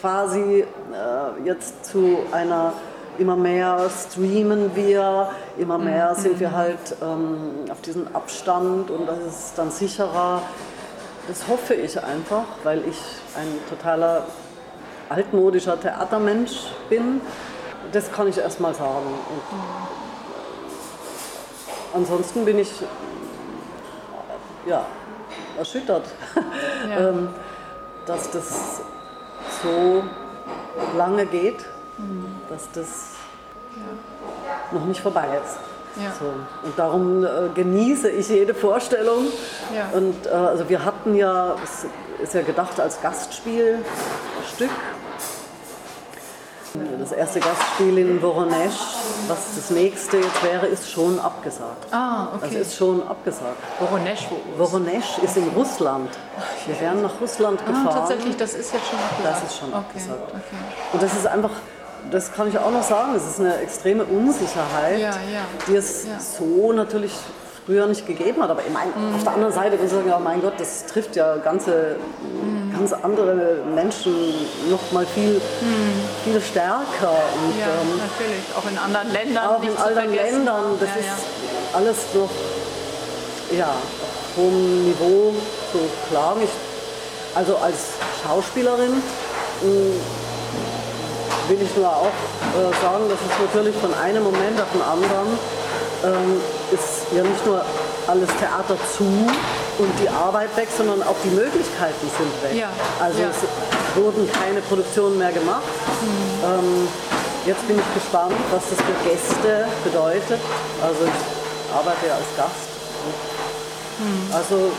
quasi 0.00 0.64
äh, 0.64 1.44
jetzt 1.44 1.84
zu 1.84 2.18
einer 2.32 2.72
immer 3.18 3.36
mehr 3.36 3.90
streamen 3.90 4.74
wir, 4.76 5.30
immer 5.58 5.78
mehr 5.78 6.14
mhm. 6.16 6.20
sind 6.22 6.40
wir 6.40 6.52
halt 6.52 6.96
ähm, 7.02 7.70
auf 7.70 7.80
diesen 7.80 8.14
Abstand 8.14 8.90
und 8.90 9.06
das 9.06 9.18
ist 9.18 9.52
dann 9.56 9.70
sicherer. 9.70 10.42
Das 11.26 11.46
hoffe 11.48 11.74
ich 11.74 12.02
einfach, 12.02 12.44
weil 12.62 12.78
ich 12.88 12.96
ein 13.36 13.58
totaler 13.68 14.24
altmodischer 15.08 15.78
Theatermensch 15.80 16.68
bin. 16.88 17.20
Das 17.92 18.10
kann 18.12 18.28
ich 18.28 18.38
erst 18.38 18.60
mal 18.60 18.74
sagen. 18.74 19.06
Und 21.92 22.00
ansonsten 22.00 22.44
bin 22.44 22.58
ich 22.58 22.70
ja, 24.66 24.86
erschüttert, 25.58 26.04
ja. 26.88 26.98
Ähm, 27.10 27.28
dass 28.06 28.30
das 28.30 28.80
so 29.62 30.02
lange 30.96 31.26
geht, 31.26 31.66
mhm. 31.98 32.26
dass 32.48 32.70
das 32.72 33.10
ja. 33.76 34.78
noch 34.78 34.86
nicht 34.86 35.00
vorbei 35.00 35.26
ist. 35.44 35.58
Ja. 36.02 36.12
So. 36.18 36.26
Und 36.66 36.78
darum 36.78 37.24
äh, 37.24 37.28
genieße 37.54 38.08
ich 38.10 38.28
jede 38.28 38.54
Vorstellung. 38.54 39.26
Und 39.92 40.26
äh, 40.26 40.30
also 40.30 40.68
wir 40.68 40.84
hatten 40.84 41.14
ja, 41.14 41.56
es 41.62 41.86
ist 42.22 42.34
ja 42.34 42.42
gedacht 42.42 42.80
als 42.80 43.00
Gastspielstück 43.02 44.70
Das 47.00 47.12
erste 47.12 47.40
Gastspiel 47.40 47.98
in 47.98 48.20
Voronesch, 48.20 48.74
was 49.28 49.38
das 49.56 49.70
nächste 49.70 50.18
jetzt 50.18 50.42
wäre, 50.42 50.66
ist 50.66 50.90
schon 50.90 51.18
abgesagt. 51.18 51.86
Ah, 51.92 52.28
Das 52.40 52.50
okay. 52.50 52.60
ist 52.60 52.76
schon 52.76 53.06
abgesagt. 53.06 53.56
Voronesch, 53.78 54.26
wo 54.56 54.64
Voronesch 54.64 55.18
ist 55.22 55.36
in 55.36 55.48
Russland. 55.56 56.10
Wir 56.66 56.80
wären 56.80 57.02
nach 57.02 57.20
Russland 57.20 57.60
Ah, 57.64 57.68
gefahren. 57.68 57.90
tatsächlich, 57.94 58.36
das 58.36 58.54
ist 58.54 58.72
jetzt 58.72 58.86
schon 58.88 58.98
abgesagt. 58.98 59.42
Das 59.42 59.50
ist 59.50 59.58
schon 59.58 59.68
okay. 59.68 59.78
abgesagt. 59.78 60.28
Okay. 60.28 60.56
Und 60.92 61.02
das 61.02 61.12
ist 61.14 61.26
einfach, 61.26 61.50
das 62.10 62.32
kann 62.32 62.48
ich 62.48 62.58
auch 62.58 62.70
noch 62.70 62.82
sagen, 62.82 63.14
es 63.16 63.26
ist 63.26 63.40
eine 63.40 63.56
extreme 63.58 64.04
Unsicherheit, 64.04 64.98
Ja, 65.00 65.10
ja. 65.10 65.42
die 65.66 65.76
es 65.76 66.04
Ja. 66.06 66.18
so 66.20 66.72
natürlich 66.72 67.12
früher 67.68 67.86
nicht 67.86 68.06
gegeben 68.06 68.42
hat. 68.42 68.50
Aber 68.50 68.62
ich 68.66 68.72
meine, 68.72 68.90
auf 69.14 69.22
der 69.22 69.34
anderen 69.34 69.52
Seite 69.52 69.76
muss 69.76 69.86
ich 69.86 69.92
sagen, 69.92 70.08
ja, 70.08 70.18
mein 70.18 70.40
Gott, 70.40 70.54
das 70.56 70.86
trifft 70.86 71.16
ja 71.16 71.36
ganze, 71.36 71.96
ganz 72.72 72.94
andere 72.94 73.58
Menschen 73.74 74.14
noch 74.70 74.90
mal 74.90 75.04
viel, 75.14 75.38
viel 76.24 76.40
stärker. 76.40 77.12
Und, 77.36 77.60
Ja, 77.60 77.66
ähm, 77.66 78.00
natürlich. 78.00 78.44
Auch 78.56 78.70
in 78.70 78.78
anderen 78.78 79.12
Ländern. 79.12 79.46
auch 79.46 79.62
in 79.62 79.76
anderen. 79.76 80.14
Ländern, 80.14 80.64
das 80.80 80.88
ja, 80.88 80.96
ist 80.96 81.06
ja. 81.06 81.78
alles 81.78 81.96
noch 82.14 82.30
ja, 83.58 83.66
auf 83.66 84.36
hohem 84.38 84.84
Niveau 84.86 85.34
zu 85.70 85.78
klagen. 86.08 86.40
Ich, 86.44 87.36
also 87.36 87.56
als 87.58 88.00
Schauspielerin 88.22 88.92
mh, 88.92 89.68
will 91.48 91.58
ich 91.60 91.76
nur 91.76 91.88
auch 91.88 92.06
äh, 92.06 92.82
sagen, 92.82 93.04
dass 93.10 93.18
es 93.20 93.46
natürlich 93.46 93.76
von 93.76 93.92
einem 93.92 94.22
Moment 94.24 94.58
auf 94.58 94.72
den 94.72 94.82
anderen 94.82 95.38
ähm, 96.04 96.40
ist 96.72 97.06
ja 97.16 97.22
nicht 97.22 97.44
nur 97.46 97.64
alles 98.06 98.28
Theater 98.38 98.76
zu 98.96 99.04
und 99.04 99.92
die 100.00 100.08
Arbeit 100.08 100.54
weg, 100.56 100.68
sondern 100.76 101.02
auch 101.02 101.16
die 101.24 101.30
Möglichkeiten 101.30 102.06
sind 102.18 102.32
weg. 102.42 102.58
Ja, 102.60 102.70
Also 103.00 103.20
ja. 103.22 103.28
es 103.30 103.96
wurden 103.96 104.28
keine 104.32 104.60
Produktionen 104.62 105.18
mehr 105.18 105.32
gemacht. 105.32 105.62
Ähm, 106.44 106.88
jetzt 107.46 107.66
bin 107.68 107.78
ich 107.78 107.94
gespannt, 107.94 108.34
was 108.50 108.62
das 108.70 108.78
für 108.78 109.08
Gäste 109.08 109.66
bedeutet. 109.84 110.40
Also 110.82 111.00
ich 111.04 111.74
arbeite 111.74 112.06
ja 112.06 112.14
als 112.14 112.30
Gast. 112.36 112.68
Also 114.32 114.70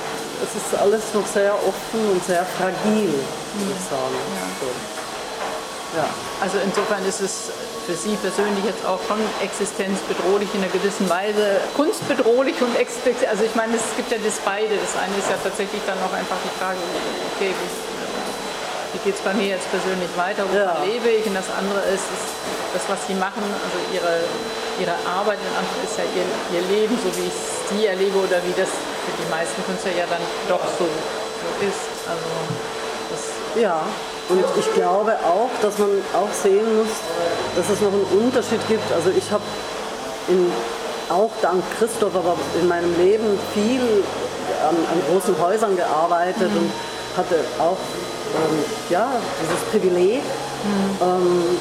es 0.41 0.55
ist 0.55 0.80
alles 0.80 1.03
noch 1.13 1.28
sehr 1.28 1.53
offen 1.53 2.11
und 2.11 2.24
sehr 2.24 2.45
fragil, 2.57 3.11
würde 3.11 3.72
ich 3.76 3.84
sagen. 3.89 4.15
So. 4.61 4.67
Ja. 5.97 6.07
Also 6.41 6.57
insofern 6.63 7.03
ist 7.05 7.20
es 7.20 7.51
für 7.89 7.97
Sie 7.97 8.13
persönlich 8.21 8.61
jetzt 8.69 8.85
auch 8.85 9.01
schon 9.09 9.17
existenzbedrohlich 9.41 10.45
in 10.53 10.61
einer 10.61 10.69
gewissen 10.69 11.09
Weise, 11.09 11.57
kunstbedrohlich 11.73 12.61
und 12.61 12.77
existenz. 12.77 13.25
Also 13.25 13.49
ich 13.49 13.55
meine, 13.57 13.73
es 13.81 13.81
gibt 13.97 14.13
ja 14.13 14.21
das 14.21 14.37
beide. 14.45 14.77
Das 14.77 14.93
eine 14.93 15.17
ist 15.17 15.25
ja 15.25 15.41
tatsächlich 15.41 15.81
dann 15.89 15.97
auch 16.05 16.13
einfach 16.13 16.37
die 16.45 16.53
Frage, 16.61 16.77
okay, 17.33 17.49
wie, 17.49 19.01
geht 19.09 19.15
es 19.15 19.21
bei 19.25 19.33
mir 19.33 19.57
jetzt 19.57 19.65
persönlich 19.73 20.09
weiter, 20.17 20.45
wo 20.45 20.53
Ja. 20.53 20.85
lebe 20.85 21.09
ich? 21.09 21.25
Und 21.25 21.33
das 21.33 21.49
andere 21.49 21.81
ist, 21.89 22.05
ist 22.13 22.29
das, 22.77 22.85
was 22.85 22.99
Sie 23.09 23.17
machen, 23.17 23.41
also 23.41 23.77
Ihre, 23.89 24.21
Ihre 24.77 24.93
Arbeit 25.09 25.41
in 25.41 25.53
Anführungszeichen 25.57 25.89
ist 25.89 25.97
ja 25.97 26.05
ihr, 26.13 26.61
ihr 26.61 26.63
Leben, 26.69 26.93
so 27.01 27.09
wie 27.17 27.25
ich 27.25 27.33
es 27.33 27.73
Sie 27.73 27.89
erlebe 27.89 28.17
oder 28.21 28.37
wie 28.45 28.53
das 28.53 28.69
für 28.69 29.13
die 29.17 29.29
meisten 29.33 29.57
Künstler 29.65 29.97
ja 29.97 30.05
dann 30.05 30.21
doch 30.45 30.61
so, 30.77 30.85
so 30.85 31.49
ist. 31.65 31.89
Also 32.05 32.27
Ja, 33.60 33.82
und 34.30 34.43
ich 34.57 34.74
glaube 34.74 35.14
auch, 35.26 35.49
dass 35.62 35.78
man 35.80 35.89
auch 36.14 36.32
sehen 36.43 36.78
muss, 36.78 36.88
dass 37.55 37.70
es 37.70 37.82
noch 37.82 37.91
einen 37.91 38.24
Unterschied 38.26 38.60
gibt. 38.68 38.91
Also 38.93 39.10
ich 39.10 39.30
habe 39.32 39.43
auch 41.10 41.32
dank 41.41 41.64
Christoph, 41.78 42.16
aber 42.16 42.36
in 42.62 42.68
meinem 42.68 42.95
Leben 42.97 43.38
viel 43.53 43.82
an, 44.68 44.76
an 44.76 45.01
großen 45.12 45.36
Häusern 45.41 45.76
gearbeitet 45.76 46.51
und 46.55 46.72
hatte 47.18 47.36
auch 47.60 47.78
ähm, 48.36 48.64
ja, 48.89 49.10
dieses 49.41 49.60
Privileg. 49.72 50.22
Ähm, 51.01 51.57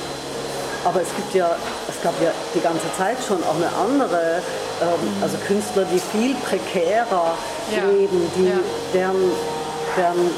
aber 0.85 1.01
es 1.03 1.09
gibt 1.17 1.35
ja, 1.35 1.51
es 1.89 2.03
gab 2.03 2.15
ja 2.23 2.31
die 2.55 2.61
ganze 2.61 2.87
Zeit 2.97 3.17
schon 3.27 3.39
auch 3.45 3.57
eine 3.57 3.71
andere, 3.75 4.43
ähm, 4.83 5.23
also 5.23 5.37
Künstler, 5.47 5.85
die 5.93 5.99
viel 5.99 6.35
prekärer 6.37 7.35
Ja. 7.71 7.85
leben, 7.91 8.31
die, 8.37 8.47
Ja. 8.47 8.59
deren, 8.95 9.33
deren 9.97 10.31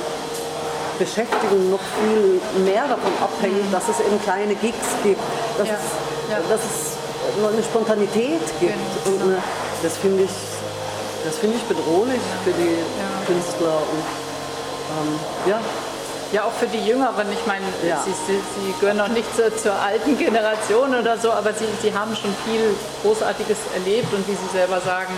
Beschäftigung 1.01 1.71
noch 1.71 1.81
viel 1.97 2.41
mehr 2.63 2.85
davon 2.87 3.13
abhängt, 3.25 3.73
dass 3.73 3.89
es 3.89 3.99
eben 4.05 4.21
kleine 4.23 4.55
Gigs 4.55 4.87
gibt, 5.03 5.21
dass, 5.59 5.67
Ja. 5.69 5.75
es, 5.75 5.87
Ja. 6.31 6.39
dass 6.49 6.61
es 6.61 7.41
noch 7.43 7.53
eine 7.53 7.63
Spontanität 7.65 8.45
gibt. 8.61 8.77
Genau. 9.05 9.17
Und 9.17 9.23
eine, 9.23 9.43
das 9.83 9.97
finde 9.97 10.25
ich, 10.25 10.37
das 11.25 11.39
finde 11.39 11.57
ich 11.57 11.65
bedrohlich 11.65 12.21
für 12.45 12.53
die. 12.53 12.77
Künstler. 13.27 13.77
Und, 13.93 14.05
ähm, 14.93 15.19
ja, 15.49 15.61
Ja, 16.33 16.45
auch 16.45 16.53
für 16.61 16.69
die 16.69 16.79
Jüngeren. 16.87 17.27
Ich 17.33 17.45
meine, 17.45 17.67
Ja. 17.83 17.99
sie, 18.07 18.15
sie, 18.27 18.39
sie 18.39 18.71
gehören 18.79 18.99
noch 18.99 19.09
nicht 19.09 19.27
zur, 19.35 19.51
zur 19.57 19.75
alten 19.75 20.17
Generation 20.17 20.95
oder 20.95 21.19
so, 21.19 21.33
aber 21.33 21.53
sie, 21.53 21.67
sie 21.83 21.93
haben 21.93 22.15
schon 22.15 22.31
viel 22.47 22.71
Großartiges 23.03 23.59
erlebt 23.75 24.15
und 24.15 24.23
wie 24.29 24.37
Sie 24.39 24.51
selber 24.53 24.79
sagen, 24.81 25.13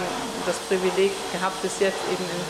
das 0.47 0.57
Privileg 0.69 1.13
gehabt, 1.31 1.61
bis 1.61 1.73
jetzt 1.81 2.01
eben 2.11 2.25
in, 2.25 2.41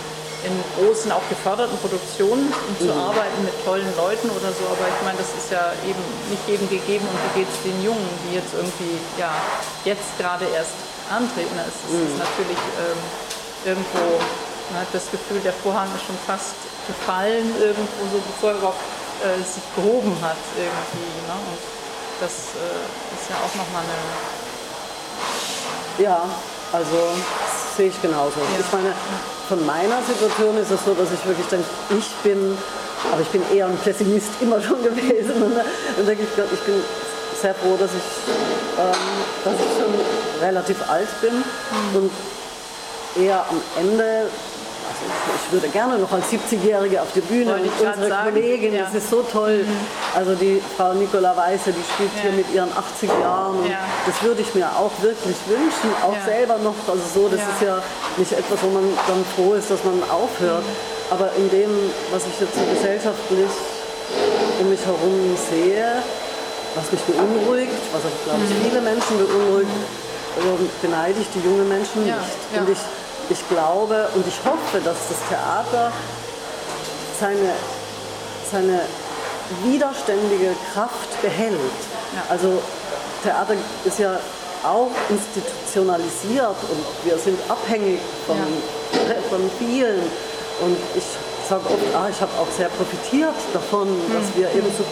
in 0.42 0.54
großen, 0.74 1.12
auch 1.12 1.22
geförderten 1.28 1.78
Produktionen 1.78 2.50
um 2.50 2.74
zu 2.78 2.92
arbeiten 2.92 3.44
mit 3.44 3.54
tollen 3.64 3.86
Leuten 3.96 4.30
oder 4.30 4.50
so. 4.50 4.66
Aber 4.66 4.86
ich 4.90 5.00
meine, 5.06 5.18
das 5.18 5.30
ist 5.38 5.50
ja 5.54 5.72
eben 5.86 6.02
nicht 6.30 6.42
jedem 6.46 6.68
gegeben. 6.68 7.06
Und 7.06 7.18
wie 7.30 7.42
geht 7.42 7.50
es 7.50 7.62
den 7.62 7.78
Jungen, 7.82 8.08
die 8.26 8.34
jetzt 8.36 8.50
irgendwie, 8.54 8.98
ja, 9.18 9.30
jetzt 9.84 10.18
gerade 10.18 10.46
erst 10.50 10.74
antreten? 11.10 11.54
Es 11.62 11.78
ist, 11.86 11.94
ist 11.94 12.18
natürlich 12.18 12.58
ähm, 12.82 12.98
irgendwo, 13.64 14.18
man 14.74 14.82
hat 14.82 14.90
das 14.92 15.06
Gefühl, 15.10 15.38
der 15.46 15.54
Vorhang 15.62 15.86
ist 15.94 16.06
schon 16.06 16.18
fast 16.26 16.58
gefallen 16.90 17.46
irgendwo, 17.62 18.02
so 18.10 18.18
bevor 18.18 18.50
er 18.50 18.58
überhaupt 18.58 18.82
äh, 19.22 19.38
sich 19.46 19.62
gehoben 19.78 20.18
hat 20.18 20.42
irgendwie. 20.58 21.14
Ne? 21.30 21.34
Und 21.38 21.62
das 22.18 22.58
äh, 22.58 22.82
ist 23.14 23.30
ja 23.30 23.38
auch 23.38 23.54
nochmal 23.54 23.86
eine... 23.86 23.98
ja, 26.02 26.26
also 26.72 27.14
das 27.14 27.76
sehe 27.76 27.88
ich 27.88 28.02
genauso. 28.02 28.40
Ja. 28.40 28.58
Ich 28.58 28.72
meine, 28.72 28.94
von 29.52 29.66
meiner 29.66 30.00
Situation 30.00 30.56
ist 30.56 30.70
es 30.70 30.82
so, 30.82 30.94
dass 30.94 31.12
ich 31.12 31.26
wirklich 31.26 31.46
denke, 31.48 31.66
ich 31.90 32.08
bin, 32.24 32.56
aber 33.12 33.20
ich 33.20 33.28
bin 33.28 33.42
eher 33.54 33.66
ein 33.66 33.76
Pessimist 33.84 34.30
immer 34.40 34.58
schon 34.62 34.82
gewesen. 34.88 35.42
Und 35.42 35.54
dann 35.54 36.06
denke 36.06 36.22
ich, 36.22 36.34
Gott, 36.34 36.48
ich 36.50 36.60
bin 36.60 36.76
sehr 37.38 37.54
froh, 37.56 37.76
dass 37.78 37.90
ich, 37.90 38.32
ähm, 38.80 39.12
dass 39.44 39.52
ich 39.52 39.72
schon 39.76 39.92
relativ 40.40 40.78
alt 40.88 41.08
bin 41.20 41.34
Mhm. 41.34 41.96
und 41.96 42.10
eher 43.22 43.44
am 43.50 43.60
Ende, 43.78 44.28
ich, 45.36 45.52
würde 45.52 45.68
gerne 45.68 45.98
noch 45.98 46.10
als 46.12 46.26
70-Jährige 46.30 47.02
auf 47.02 47.08
die 47.14 47.20
Bühne 47.20 47.46
Wollte 47.52 47.60
und 47.62 47.66
ich 47.68 47.78
grad 47.82 47.94
unsere 47.96 48.08
sagen, 48.08 48.32
Kollegin, 48.32 48.72
ja. 48.74 48.82
Mhm. 48.82 48.86
das 48.94 49.02
ist 49.02 49.10
so 49.10 49.22
toll. 49.22 49.64
Also 50.14 50.34
die 50.34 50.62
Frau 50.76 50.92
Nicola 50.94 51.36
Weiße, 51.36 51.72
die 51.72 51.84
spielt 51.92 52.10
hier 52.20 52.30
Ja. 52.30 52.36
mit 52.36 52.48
ihren 52.54 52.72
80 52.76 53.10
Jahren 53.20 53.58
und 53.60 53.70
Ja. 53.70 53.78
das 54.06 54.22
würde 54.22 54.40
ich 54.40 54.54
mir 54.54 54.66
auch 54.76 54.90
wirklich 55.02 55.36
wünschen, 55.46 55.90
auch 56.02 56.16
selber 56.24 56.56
noch. 56.58 56.74
Also 56.88 57.02
so, 57.14 57.28
das 57.28 57.40
ist 57.40 57.60
ja 57.66 57.82
nicht 58.16 58.32
etwas, 58.32 58.58
wo 58.62 58.68
man 58.70 58.84
dann 59.06 59.24
froh 59.36 59.54
ist, 59.54 59.70
dass 59.70 59.84
man 59.84 60.00
aufhört. 60.10 60.64
Mhm. 60.64 61.12
Aber 61.12 61.28
in 61.36 61.50
dem, 61.50 61.70
was 62.10 62.22
ich 62.26 62.40
jetzt 62.40 62.54
so 62.54 62.64
gesellschaftlich 62.72 63.50
um 64.60 64.70
mich 64.70 64.80
herum 64.84 65.36
sehe, 65.50 66.00
was 66.74 66.90
mich 66.90 67.00
beunruhigt, 67.02 67.76
was 67.92 68.00
auch, 68.08 68.16
glaube 68.24 68.40
ich, 68.48 68.50
Mhm. 68.56 68.68
viele 68.70 68.80
Menschen 68.80 69.18
beunruhigt, 69.20 69.68
ähm, 70.40 70.70
beneide 70.80 71.20
ich 71.20 71.28
die 71.36 71.44
jungen 71.44 71.68
Menschen 71.68 72.04
nicht. 72.04 72.16
Und 72.56 72.68
ich, 72.72 72.78
ich 73.32 73.48
glaube 73.48 74.08
und 74.14 74.26
ich 74.26 74.38
hoffe, 74.44 74.80
dass 74.84 74.96
das 75.08 75.18
Theater 75.28 75.90
seine, 77.18 77.52
seine 78.50 78.80
widerständige 79.64 80.54
Kraft 80.72 81.20
behält. 81.22 81.58
Ja. 82.14 82.22
Also 82.28 82.62
Theater 83.22 83.54
ist 83.84 83.98
ja 83.98 84.18
auch 84.62 84.90
institutionalisiert 85.08 86.56
und 86.70 86.84
wir 87.04 87.18
sind 87.18 87.38
abhängig 87.48 88.00
von, 88.26 88.36
von 89.30 89.50
vielen. 89.58 90.00
Und 90.60 90.76
ich 90.94 91.04
sage 91.48 91.64
oft, 91.66 91.94
ah, 91.96 92.08
ich 92.08 92.20
habe 92.20 92.30
auch 92.38 92.50
sehr 92.56 92.68
profitiert 92.68 93.34
davon, 93.52 93.88
dass 94.12 94.36
wir 94.36 94.48
eben 94.50 94.70
so, 94.76 94.84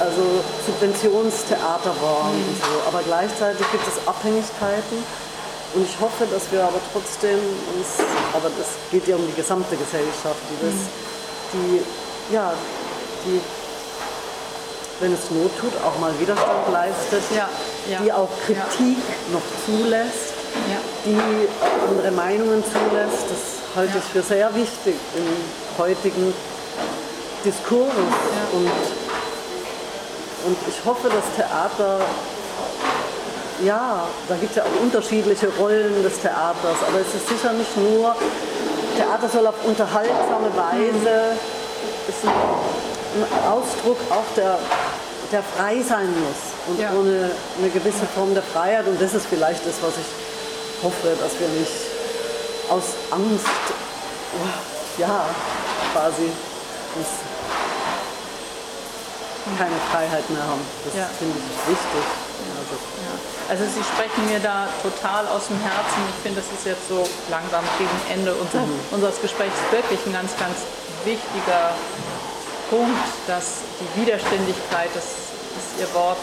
also 0.00 0.22
Subventionstheater 0.66 1.94
waren 2.00 2.32
und 2.32 2.56
so. 2.56 2.88
Aber 2.88 3.02
gleichzeitig 3.04 3.66
gibt 3.72 3.86
es 3.86 4.06
Abhängigkeiten. 4.06 5.04
Und 5.74 5.84
ich 5.84 5.98
hoffe, 6.00 6.26
dass 6.30 6.50
wir 6.52 6.62
aber 6.64 6.80
trotzdem 6.92 7.38
uns, 7.74 7.88
aber 8.34 8.50
das 8.58 8.68
geht 8.90 9.08
ja 9.08 9.16
um 9.16 9.26
die 9.26 9.32
gesamte 9.34 9.74
Gesellschaft, 9.76 10.36
die 10.50 10.66
das, 10.66 10.74
die, 11.52 12.34
ja, 12.34 12.52
die, 13.24 13.40
wenn 15.00 15.14
es 15.14 15.30
Not 15.30 15.50
tut, 15.58 15.72
auch 15.82 15.98
mal 15.98 16.12
Widerstand 16.20 16.70
leistet, 16.70 17.22
Ja, 17.34 17.48
ja, 17.90 17.98
die 18.02 18.12
auch 18.12 18.28
ja. 18.48 18.54
Kritik 18.54 18.98
noch 19.32 19.40
zulässt, 19.64 20.34
Ja. 20.68 20.76
die 21.06 21.48
andere 21.88 22.10
Meinungen 22.12 22.62
zulässt. 22.62 23.24
Das 23.30 23.76
halte 23.76 23.94
Ja. 23.96 24.02
ich 24.04 24.12
für 24.12 24.22
sehr 24.22 24.54
wichtig 24.54 24.94
im 25.16 25.26
heutigen 25.82 26.34
Diskurs. 27.44 27.88
Und, 28.52 28.70
und 30.44 30.56
ich 30.68 30.84
hoffe, 30.84 31.08
dass 31.08 31.24
Theater, 31.34 32.00
ja, 33.64 34.04
da 34.28 34.34
gibt 34.36 34.50
es 34.50 34.56
ja 34.56 34.62
auch 34.64 34.82
unterschiedliche 34.82 35.48
Rollen 35.58 36.02
des 36.02 36.20
Theaters, 36.20 36.76
aber 36.86 37.00
es 37.00 37.14
ist 37.14 37.28
sicher 37.28 37.52
nicht 37.52 37.76
nur, 37.76 38.14
Theater 38.96 39.28
soll 39.28 39.46
auf 39.46 39.54
unterhaltsame 39.64 40.50
Weise, 40.56 41.36
ist 42.08 42.24
ein, 42.24 42.32
Ausdruck 43.50 43.98
auch 44.10 44.24
der, 44.36 44.58
der 45.30 45.42
frei 45.42 45.82
sein 45.86 46.08
muss 46.08 46.40
und 46.68 46.80
Ja. 46.80 46.90
ohne 46.98 47.30
eine 47.58 47.68
gewisse 47.68 48.06
Form 48.14 48.32
der 48.32 48.42
Freiheit. 48.42 48.86
Und 48.86 49.00
das 49.00 49.12
ist 49.12 49.26
vielleicht 49.26 49.66
das, 49.66 49.74
was 49.82 49.92
ich 50.00 50.82
hoffe, 50.82 51.08
dass 51.20 51.38
wir 51.38 51.48
nicht 51.48 51.72
aus 52.70 52.96
Angst, 53.10 53.64
oh, 54.32 55.00
ja, 55.00 55.26
quasi 55.92 56.32
keine 59.58 59.76
Freiheit 59.90 60.28
mehr 60.30 60.42
haben. 60.42 60.62
Das 60.86 60.94
Ja. 60.94 61.06
finde 61.18 61.36
ich 61.36 61.68
wichtig. 61.70 62.31
Also, 62.58 62.74
Ja. 63.02 63.14
Also 63.50 63.64
Sie 63.68 63.84
sprechen 63.84 64.22
mir 64.30 64.40
da 64.40 64.68
total 64.82 65.26
aus 65.28 65.48
dem 65.48 65.60
Herzen. 65.60 66.00
Ich 66.16 66.22
finde, 66.22 66.40
das 66.40 66.48
ist 66.50 66.64
jetzt 66.64 66.88
so 66.88 67.04
langsam 67.28 67.64
gegen 67.78 67.98
Ende 68.08 68.34
unser, 68.34 68.64
unseres 68.90 69.20
Gesprächs 69.20 69.56
wirklich 69.70 70.00
ein 70.06 70.12
ganz, 70.12 70.32
ganz 70.38 70.64
wichtiger 71.04 71.74
Punkt, 72.70 73.04
dass 73.26 73.60
die 73.80 74.00
Widerständigkeit, 74.00 74.88
das 74.94 75.04
ist 75.04 75.80
Ihr 75.80 75.92
Wort 75.94 76.16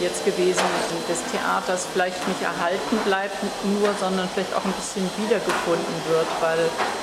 jetzt 0.00 0.24
gewesen, 0.24 0.64
des 1.08 1.20
Theaters 1.30 1.86
vielleicht 1.92 2.26
nicht 2.26 2.42
erhalten 2.42 2.96
bleibt 3.04 3.36
nur, 3.64 3.92
sondern 4.00 4.28
vielleicht 4.32 4.54
auch 4.54 4.64
ein 4.64 4.72
bisschen 4.72 5.08
wiedergefunden 5.18 5.96
wird, 6.08 6.26
weil 6.40 6.58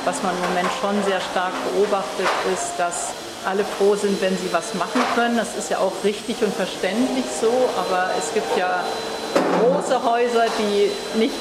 was 0.06 0.22
man 0.24 0.36
im 0.36 0.41
Moment 0.50 0.70
schon 0.82 0.97
sehr 1.06 1.22
stark 1.22 1.54
beobachtet 1.72 2.28
ist, 2.52 2.74
dass 2.78 3.14
alle 3.45 3.63
froh 3.63 3.95
sind, 3.95 4.21
wenn 4.21 4.37
sie 4.37 4.51
was 4.51 4.73
machen 4.73 5.01
können. 5.15 5.37
Das 5.37 5.55
ist 5.57 5.69
ja 5.69 5.79
auch 5.79 5.93
richtig 6.03 6.37
und 6.41 6.53
verständlich 6.53 7.25
so, 7.39 7.51
aber 7.77 8.09
es 8.17 8.33
gibt 8.33 8.57
ja 8.57 8.83
große 9.61 10.03
Häuser, 10.03 10.45
die 10.57 10.91
nicht 11.17 11.35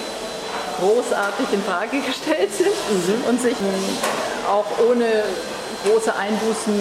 großartig 0.80 1.46
in 1.52 1.62
Frage 1.62 2.00
gestellt 2.06 2.50
sind 2.54 3.26
und 3.28 3.40
sich 3.40 3.56
auch 4.48 4.66
ohne 4.88 5.24
große 5.84 6.14
Einbußen 6.14 6.74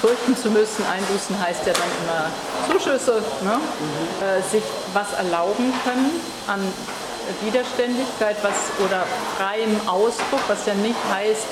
fürchten 0.00 0.36
zu 0.36 0.50
müssen. 0.50 0.84
Einbußen 0.86 1.38
heißt 1.40 1.66
ja 1.66 1.72
dann 1.72 1.90
immer 2.02 2.30
Zuschüsse, 2.72 3.22
ne? 3.42 3.58
äh, 4.20 4.42
sich 4.50 4.62
was 4.92 5.12
erlauben 5.12 5.72
können 5.84 6.20
an 6.46 6.60
Widerständigkeit 7.42 8.36
was, 8.42 8.56
oder 8.84 9.04
freiem 9.36 9.80
Ausdruck, 9.86 10.40
was 10.48 10.66
ja 10.66 10.74
nicht 10.74 10.98
heißt, 11.12 11.46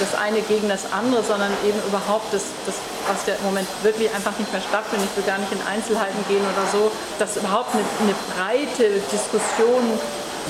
das 0.00 0.14
eine 0.20 0.40
gegen 0.42 0.68
das 0.68 0.92
andere, 0.92 1.22
sondern 1.22 1.50
eben 1.64 1.78
überhaupt 1.86 2.32
das, 2.32 2.44
das 2.66 2.76
was 3.08 3.26
ja 3.26 3.34
im 3.34 3.44
Moment 3.44 3.68
wirklich 3.82 4.12
einfach 4.14 4.36
nicht 4.38 4.50
mehr 4.52 4.62
stattfindet. 4.62 5.08
Ich 5.12 5.16
will 5.16 5.28
gar 5.28 5.38
nicht 5.38 5.52
in 5.52 5.60
Einzelheiten 5.66 6.18
gehen 6.28 6.44
oder 6.44 6.64
so, 6.72 6.90
dass 7.18 7.36
überhaupt 7.36 7.74
eine, 7.74 7.84
eine 8.00 8.16
breite 8.32 9.00
Diskussion 9.12 9.84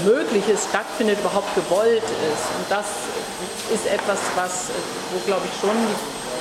möglich 0.02 0.46
ist, 0.48 0.68
stattfindet, 0.70 1.18
überhaupt 1.20 1.54
gewollt 1.54 2.02
ist. 2.02 2.44
Und 2.58 2.66
das 2.68 2.86
ist 3.70 3.86
etwas, 3.86 4.18
was, 4.34 4.74
wo 5.12 5.18
glaube 5.26 5.46
ich 5.46 5.54
schon 5.60 5.74
die 5.74 5.98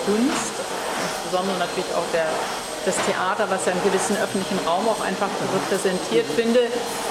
Kunst, 0.09 0.53
insbesondere 0.57 1.57
natürlich 1.59 1.93
auch 1.93 2.07
der, 2.13 2.27
das 2.85 2.95
Theater, 3.07 3.47
was 3.49 3.65
ja 3.65 3.71
einen 3.71 3.83
gewissen 3.83 4.17
öffentlichen 4.17 4.59
Raum 4.67 4.87
auch 4.87 4.99
einfach 5.03 5.31
repräsentiert, 5.55 6.27
finde, 6.35 6.59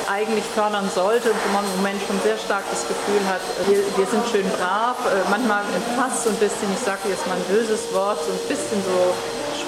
eigentlich 0.08 0.44
fördern 0.54 0.88
sollte, 0.92 1.32
wo 1.32 1.48
man 1.52 1.64
im 1.64 1.76
Moment 1.80 2.00
schon 2.06 2.20
sehr 2.20 2.36
stark 2.36 2.64
das 2.70 2.84
Gefühl 2.86 3.24
hat, 3.24 3.40
wir, 3.66 3.80
wir 3.96 4.06
sind 4.06 4.24
schön 4.28 4.48
brav, 4.56 5.00
äh, 5.08 5.24
manchmal 5.30 5.64
fast 5.96 6.24
so 6.24 6.30
ein 6.30 6.36
bisschen, 6.36 6.68
ich 6.72 6.84
sage 6.84 7.08
jetzt 7.08 7.26
mal 7.26 7.36
ein 7.36 7.46
böses 7.48 7.88
Wort, 7.92 8.20
so 8.20 8.32
ein 8.32 8.44
bisschen 8.48 8.80
so 8.84 9.16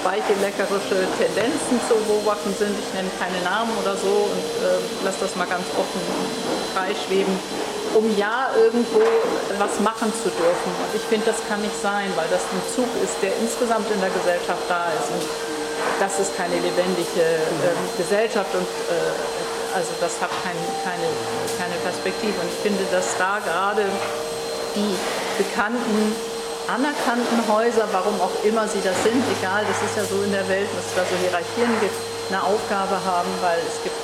speichelleckerische 0.05 1.09
Tendenzen 1.17 1.81
zu 1.89 1.97
beobachten 2.05 2.53
sind. 2.53 2.77
Ich 2.77 2.93
nenne 2.93 3.09
keine 3.17 3.41
Namen 3.41 3.73
oder 3.81 3.97
so 3.97 4.29
und 4.29 4.47
äh, 4.61 4.77
lasse 5.01 5.25
das 5.25 5.33
mal 5.35 5.49
ganz 5.49 5.65
offen 5.73 6.01
freischweben, 6.77 7.33
um 7.97 8.05
ja 8.13 8.53
irgendwo 8.53 9.01
was 9.57 9.79
machen 9.81 10.13
zu 10.13 10.29
dürfen. 10.29 10.69
Und 10.77 10.93
ich 10.93 11.01
finde, 11.09 11.25
das 11.25 11.41
kann 11.49 11.57
nicht 11.65 11.73
sein, 11.81 12.13
weil 12.13 12.29
das 12.29 12.45
ein 12.53 12.61
Zug 12.69 12.89
ist, 13.01 13.17
der 13.25 13.33
insgesamt 13.41 13.89
in 13.89 13.97
der 13.97 14.13
Gesellschaft 14.13 14.61
da 14.69 14.93
ist. 14.93 15.09
Und 15.09 15.25
das 15.99 16.19
ist 16.19 16.35
keine 16.37 16.55
lebendige 16.55 17.23
ähm, 17.23 17.81
Gesellschaft 17.97 18.53
und 18.53 18.67
äh, 18.89 19.75
also 19.75 19.91
das 19.99 20.19
hat 20.21 20.31
kein, 20.43 20.55
keine, 20.87 21.07
keine 21.59 21.75
Perspektive. 21.83 22.35
Und 22.39 22.47
ich 22.47 22.59
finde, 22.63 22.83
dass 22.91 23.17
da 23.19 23.39
gerade 23.43 23.83
die 24.75 24.95
bekannten 25.37 26.15
anerkannten 26.67 27.39
Häuser, 27.45 27.85
warum 27.91 28.19
auch 28.21 28.33
immer 28.43 28.67
sie 28.67 28.81
das 28.81 28.97
sind, 29.03 29.21
egal, 29.37 29.61
das 29.67 29.77
ist 29.85 29.95
ja 29.97 30.05
so 30.07 30.23
in 30.23 30.31
der 30.31 30.47
Welt, 30.49 30.65
dass 30.73 30.85
es 30.87 30.95
da 30.97 31.03
so 31.05 31.15
Hierarchien 31.21 31.69
gibt, 31.79 31.93
eine 32.31 32.41
Aufgabe 32.41 32.97
haben, 33.05 33.29
weil 33.41 33.59
es 33.61 33.77
gibt 33.83 33.95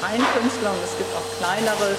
freien 0.00 0.24
Künstler 0.32 0.72
und 0.72 0.80
es 0.80 0.96
gibt 0.96 1.10
auch 1.12 1.26
kleinere 1.36 1.92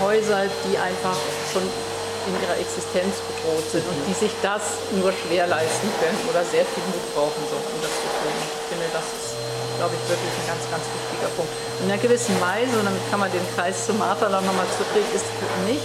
Häuser, 0.00 0.50
die 0.66 0.74
einfach 0.74 1.14
schon 1.52 1.62
in 1.62 2.34
ihrer 2.42 2.58
Existenz 2.58 3.22
bedroht 3.22 3.62
sind 3.70 3.86
und 3.86 3.98
die 4.10 4.16
sich 4.16 4.34
das 4.42 4.82
nur 4.90 5.14
schwer 5.14 5.46
leisten 5.46 5.86
können 6.02 6.18
oder 6.26 6.42
sehr 6.42 6.66
viel 6.66 6.82
Mut 6.90 7.06
brauchen, 7.14 7.38
so, 7.46 7.54
um 7.54 7.78
das 8.96 9.04
ist, 9.04 9.36
glaube 9.76 9.92
ich, 9.92 10.02
wirklich 10.08 10.32
ein 10.32 10.48
ganz, 10.48 10.62
ganz 10.72 10.84
wichtiger 10.88 11.28
Punkt. 11.36 11.52
In 11.84 11.92
einer 11.92 12.00
gewissen 12.00 12.34
Weise, 12.40 12.72
und 12.80 12.84
damit 12.88 13.04
kann 13.12 13.20
man 13.20 13.30
den 13.30 13.44
Kreis 13.52 13.84
zu 13.84 13.92
Martha 13.94 14.28
dann 14.28 14.44
nochmal 14.44 14.66
zurücklegen, 14.72 15.08
ist 15.12 15.28
mich 15.68 15.84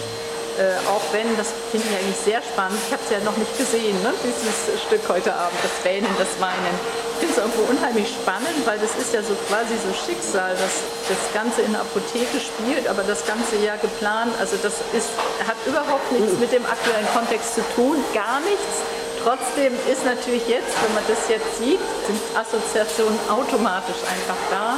äh, 0.60 0.76
auch 0.90 1.02
wenn, 1.12 1.26
das 1.38 1.54
finde 1.72 1.88
ich 1.88 1.96
eigentlich 1.96 2.22
sehr 2.22 2.42
spannend, 2.44 2.78
ich 2.86 2.92
habe 2.92 3.02
es 3.04 3.12
ja 3.12 3.20
noch 3.24 3.38
nicht 3.38 3.56
gesehen, 3.58 3.96
ne, 4.04 4.12
dieses 4.20 4.82
Stück 4.84 5.02
heute 5.08 5.34
Abend, 5.34 5.56
das 5.64 5.72
Wähnen, 5.84 6.12
das 6.20 6.28
Weinen. 6.44 6.76
Ich 7.16 7.28
finde 7.28 7.34
es 7.34 7.40
irgendwo 7.40 7.64
unheimlich 7.72 8.10
spannend, 8.10 8.60
weil 8.66 8.80
das 8.80 8.92
ist 9.00 9.14
ja 9.14 9.22
so 9.24 9.32
quasi 9.48 9.78
so 9.80 9.94
Schicksal, 9.94 10.52
dass 10.58 10.84
das 11.08 11.22
Ganze 11.34 11.62
in 11.62 11.72
der 11.72 11.82
Apotheke 11.82 12.38
spielt, 12.42 12.88
aber 12.90 13.04
das 13.04 13.26
Ganze 13.26 13.58
ja 13.64 13.78
geplant, 13.78 14.34
also 14.40 14.58
das 14.60 14.84
ist, 14.92 15.10
hat 15.48 15.58
überhaupt 15.66 16.12
nichts 16.12 16.36
mit 16.40 16.52
dem 16.52 16.66
aktuellen 16.66 17.08
Kontext 17.14 17.56
zu 17.56 17.64
tun, 17.76 17.98
gar 18.14 18.42
nichts. 18.42 18.84
Trotzdem 19.24 19.74
ist 19.92 20.04
natürlich 20.04 20.48
jetzt, 20.48 20.74
wenn 20.82 20.94
man 20.96 21.04
das 21.08 21.30
jetzt 21.30 21.58
sieht, 21.60 21.80
sind 22.08 22.20
Assoziationen 22.34 23.20
automatisch 23.30 24.02
einfach 24.10 24.40
da. 24.50 24.78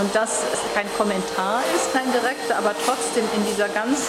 Und 0.00 0.14
dass 0.14 0.40
es 0.52 0.60
kein 0.72 0.86
Kommentar 0.96 1.60
ist, 1.74 1.92
kein 1.92 2.10
direkter, 2.12 2.56
aber 2.56 2.74
trotzdem 2.86 3.24
in 3.36 3.44
dieser 3.44 3.68
ganz 3.68 4.08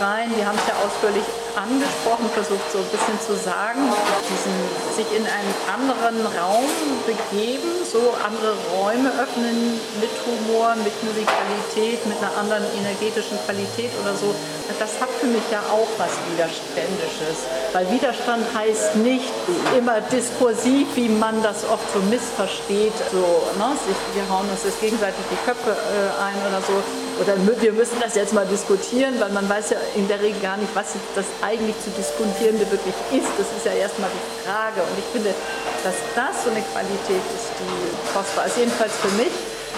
rein, 0.00 0.30
wir 0.36 0.46
haben 0.46 0.58
es 0.58 0.66
ja 0.66 0.74
ausführlich 0.84 1.24
angesprochen, 1.56 2.26
versucht 2.34 2.66
so 2.72 2.78
ein 2.78 2.90
bisschen 2.90 3.18
zu 3.22 3.34
sagen, 3.38 3.80
diesen, 4.26 4.54
sich 4.94 5.08
in 5.14 5.24
einen 5.26 5.54
anderen 5.70 6.26
Raum 6.34 6.66
begeben, 7.06 7.70
so 7.86 8.14
andere 8.22 8.54
Räume 8.74 9.10
öffnen 9.22 9.78
mit 10.02 10.10
Humor, 10.26 10.74
mit 10.82 10.94
Musikalität, 11.02 12.04
mit 12.06 12.18
einer 12.18 12.34
anderen 12.36 12.64
energetischen 12.74 13.38
Qualität 13.46 13.90
oder 14.02 14.14
so. 14.14 14.34
Das 14.78 14.98
hat 14.98 15.10
für 15.20 15.26
mich 15.26 15.44
ja 15.52 15.60
auch 15.70 15.88
was 15.98 16.10
Widerständisches, 16.32 17.46
weil 17.72 17.88
Widerstand 17.90 18.42
heißt 18.54 18.96
nicht 18.96 19.30
immer 19.76 20.00
diskursiv, 20.00 20.88
wie 20.96 21.08
man 21.08 21.42
das 21.42 21.64
oft 21.68 21.84
so 21.92 22.00
missversteht, 22.10 22.96
so, 23.12 23.44
ne, 23.58 23.76
wir 24.14 24.26
hauen 24.28 24.48
uns 24.48 24.64
jetzt 24.64 24.80
gegenseitig 24.80 25.20
die 25.30 25.38
Köpfe 25.44 25.70
äh, 25.70 26.22
ein 26.22 26.38
oder 26.48 26.60
so, 26.64 26.82
oder 27.20 27.34
wir 27.60 27.72
müssen 27.72 28.00
das 28.00 28.14
jetzt 28.14 28.32
mal 28.32 28.46
diskutieren, 28.46 29.14
weil 29.20 29.30
man 29.30 29.48
weiß 29.48 29.70
ja 29.70 29.76
in 29.94 30.08
der 30.08 30.20
Regel 30.20 30.40
gar 30.40 30.56
nicht, 30.56 30.74
was 30.74 30.94
das 31.14 31.26
eigentlich 31.44 31.76
zu 31.84 31.90
diskutierende 31.92 32.64
wirklich 32.72 32.96
ist. 33.12 33.28
Das 33.36 33.48
ist 33.52 33.64
ja 33.68 33.72
erstmal 33.76 34.08
die 34.08 34.24
Frage. 34.40 34.80
Und 34.80 34.96
ich 34.96 35.08
finde, 35.12 35.36
dass 35.84 35.94
das 36.16 36.44
so 36.44 36.50
eine 36.50 36.64
Qualität 36.72 37.24
ist, 37.36 37.52
die 37.60 37.76
kostbar 38.16 38.48
ist. 38.48 38.56
Jedenfalls 38.56 38.96
für 38.96 39.12
mich 39.20 39.34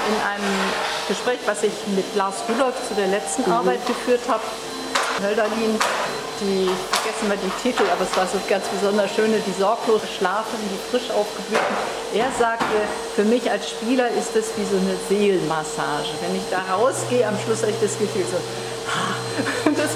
in 0.07 0.17
einem 0.23 0.55
Gespräch, 1.09 1.41
was 1.47 1.67
ich 1.67 1.75
mit 1.99 2.07
Lars 2.15 2.47
Rudolph 2.49 2.79
zu 2.87 2.95
der 2.95 3.09
letzten 3.09 3.51
Arbeit 3.51 3.85
geführt 3.87 4.23
habe, 4.29 4.45
Hölderlin, 5.23 5.75
die, 6.41 6.69
ich 6.69 6.99
vergesse 7.01 7.25
mal 7.25 7.39
den 7.39 7.53
Titel, 7.63 7.89
aber 7.91 8.05
es 8.05 8.15
war 8.17 8.27
so 8.27 8.39
ganz 8.47 8.69
besonders 8.69 9.11
schöne, 9.15 9.41
die 9.41 9.55
sorglos 9.59 10.03
schlafen, 10.19 10.61
die 10.61 10.79
frisch 10.91 11.11
aufgeblühten. 11.11 11.77
Er 12.13 12.29
sagte, 12.39 12.77
für 13.17 13.25
mich 13.25 13.51
als 13.51 13.71
Spieler 13.71 14.09
ist 14.11 14.37
das 14.37 14.53
wie 14.57 14.69
so 14.69 14.77
eine 14.77 14.95
Seelenmassage. 15.09 16.13
Wenn 16.21 16.37
ich 16.37 16.45
da 16.51 16.61
rausgehe, 16.75 17.27
am 17.27 17.35
Schluss 17.41 17.63
habe 17.63 17.73
ich 17.73 17.81
das 17.81 17.99
Gefühl 17.99 18.25
so, 18.31 18.37
ah. 18.37 19.17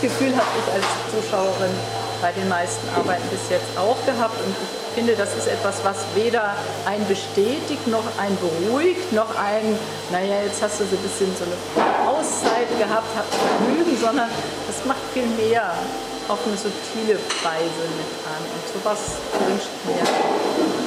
Das 0.00 0.12
Gefühl 0.12 0.32
habe 0.32 0.48
ich 0.56 0.68
als 0.72 0.88
Zuschauerin 1.12 1.76
bei 2.22 2.32
den 2.32 2.48
meisten 2.48 2.88
Arbeiten 2.96 3.28
bis 3.28 3.52
jetzt 3.52 3.68
auch 3.76 3.96
gehabt 4.08 4.32
und 4.40 4.48
ich 4.56 4.94
finde, 4.96 5.12
das 5.14 5.36
ist 5.36 5.46
etwas, 5.46 5.84
was 5.84 6.08
weder 6.14 6.56
einen 6.86 7.06
bestätigt, 7.06 7.86
noch 7.86 8.04
einen 8.16 8.36
beruhigt, 8.40 9.12
noch 9.12 9.28
einen, 9.36 9.76
naja, 10.10 10.40
jetzt 10.44 10.62
hast 10.62 10.80
du 10.80 10.84
so 10.88 10.96
ein 10.96 11.04
bisschen 11.04 11.28
so 11.36 11.44
eine 11.44 12.08
Auszeit 12.08 12.68
gehabt, 12.80 13.12
hab 13.12 13.28
Vergnügen, 13.28 13.92
sondern 14.00 14.28
das 14.66 14.80
macht 14.88 15.04
viel 15.12 15.28
mehr 15.36 15.68
auf 16.28 16.40
eine 16.48 16.56
subtile 16.56 17.20
Weise 17.44 17.84
mit 17.92 18.10
an. 18.24 18.40
Und 18.40 18.64
sowas 18.72 19.20
wünscht 19.44 19.68
mir 19.84 20.00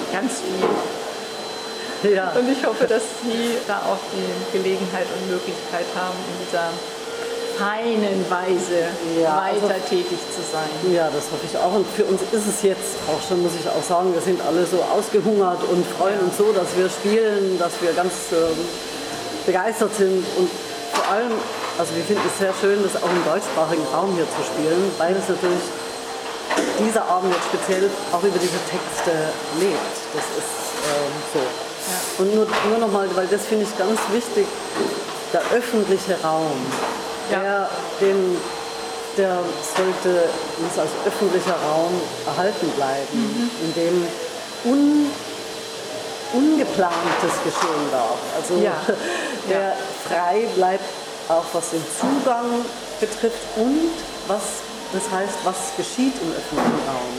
ganz 0.09 0.41
viel. 0.41 2.18
Ja. 2.18 2.34
Und 2.36 2.49
ich 2.51 2.66
hoffe, 2.66 2.86
dass 2.86 3.03
Sie 3.24 3.55
da 3.68 3.78
auch 3.88 4.01
die 4.11 4.57
Gelegenheit 4.57 5.05
und 5.05 5.30
Möglichkeit 5.30 5.86
haben, 5.95 6.18
in 6.18 6.45
dieser 6.49 6.68
feinen 7.58 8.26
Weise 8.30 8.89
Ja, 9.22 9.39
also- 9.39 9.68
weiter 9.70 9.80
tätig 9.89 10.18
zu 10.34 10.41
sein. 10.41 10.70
Ja, 10.93 11.08
das 11.14 11.26
hoffe 11.32 11.45
ich 11.45 11.56
auch. 11.58 11.74
Und 11.74 11.86
für 11.95 12.06
uns 12.06 12.22
ist 12.32 12.47
es 12.47 12.62
jetzt 12.64 12.97
auch 13.08 13.22
schon, 13.28 13.41
muss 13.43 13.54
ich 13.60 13.68
auch 13.68 13.84
sagen, 13.84 14.14
wir 14.14 14.22
sind 14.22 14.39
alle 14.45 14.66
so 14.66 14.82
ausgehungert 14.84 15.62
und 15.70 15.86
freuen 15.97 16.20
uns 16.20 16.38
so, 16.38 16.51
dass 16.51 16.76
wir 16.76 16.89
spielen, 16.89 17.58
dass 17.60 17.74
wir 17.82 17.93
ganz 17.93 18.14
ähm, 18.32 18.58
begeistert 19.45 19.93
sind. 19.95 20.26
Und 20.38 20.49
vor 20.93 21.06
allem, 21.14 21.32
also 21.78 21.95
wir 21.95 22.04
finden 22.04 22.24
es 22.28 22.38
sehr 22.39 22.54
schön, 22.60 22.82
das 22.84 22.95
auch 23.01 23.10
im 23.10 23.24
deutschsprachigen 23.26 23.86
Raum 23.93 24.14
hier 24.16 24.28
zu 24.30 24.41
spielen, 24.45 24.91
weil 24.97 25.16
es 25.16 25.28
natürlich 25.30 25.66
dieser 26.80 27.06
Abend 27.10 27.34
jetzt 27.34 27.45
speziell 27.49 27.89
auch 28.12 28.22
über 28.24 28.38
diese 28.38 28.60
Texte 28.70 29.14
lebt. 29.60 29.95
Das 30.14 30.26
ist 30.38 30.54
ähm, 30.86 31.14
so. 31.34 31.41
Und 32.24 32.36
nur, 32.36 32.47
nur 32.70 32.78
nochmal, 32.80 33.08
weil 33.16 33.28
das 33.28 33.45
finde 33.45 33.66
ich 33.66 33.78
ganz 33.78 33.99
wichtig, 34.12 34.45
der 35.34 35.41
öffentliche 35.51 36.16
Raum, 36.24 36.54
Ja. 36.54 36.93
Der, 37.32 37.70
den, 38.02 38.38
der 39.18 39.40
sollte 39.76 40.30
uns 40.60 40.78
als 40.78 40.90
öffentlicher 41.06 41.56
Raum 41.70 41.94
erhalten 42.26 42.70
bleiben, 42.76 43.14
Mhm. 43.14 43.50
in 43.64 43.74
dem 43.76 44.08
un, 44.66 45.12
Ungeplantes 46.34 47.34
geschehen 47.44 47.86
darf. 47.92 48.18
Also 48.36 48.56
der 49.50 49.74
frei 50.08 50.48
bleibt 50.56 50.84
auch 51.30 51.46
was 51.54 51.70
den 51.72 51.84
Zugang 52.00 52.46
betrifft 53.00 53.38
und 53.58 53.92
was 54.28 54.42
das 54.94 55.04
heißt, 55.12 55.38
was 55.44 55.56
geschieht 55.78 56.14
im 56.22 56.32
öffentlichen 56.32 56.82
Raum. 56.88 57.14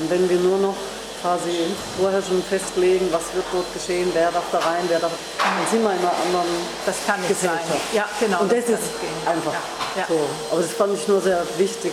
Und 0.00 0.10
wenn 0.10 0.28
wir 0.30 0.38
nur 0.38 0.58
noch 0.58 0.76
quasi 1.22 1.70
vorher 1.98 2.20
schon 2.22 2.42
festlegen, 2.42 3.06
was 3.12 3.22
wird 3.32 3.46
dort 3.52 3.72
geschehen, 3.72 4.10
wer 4.12 4.30
darf 4.32 4.44
da 4.50 4.58
rein, 4.58 4.82
wer 4.88 4.98
darf, 4.98 5.12
dann 5.38 5.66
sind 5.70 5.82
wir 5.82 5.92
in 5.92 5.98
einer 6.02 6.10
anderen 6.26 6.50
Das 6.84 6.96
kann 7.06 7.20
nicht 7.22 7.40
sein. 7.40 7.50
Gesellschaft. 7.62 7.94
Ja, 7.94 8.04
genau, 8.20 8.40
Und 8.42 8.50
das, 8.52 8.66
das 8.66 8.80
ist 8.82 8.90
einfach 9.24 9.54
Ja. 9.96 10.04
so. 10.08 10.18
Aber 10.50 10.60
das 10.62 10.72
fand 10.72 10.98
ich 10.98 11.06
nur 11.08 11.20
sehr 11.22 11.42
wichtig, 11.58 11.92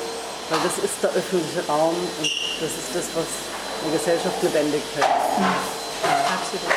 weil 0.49 0.59
das 0.65 0.75
ist 0.83 0.97
der 1.03 1.11
öffentliche 1.11 1.61
Raum 1.69 1.93
und 1.95 2.29
das 2.59 2.71
ist 2.73 2.89
das, 2.93 3.05
was 3.13 3.29
eine 3.85 3.93
Gesellschaft 3.95 4.41
lebendig 4.41 4.81
hält. 4.95 5.05
Absolut. 5.05 6.73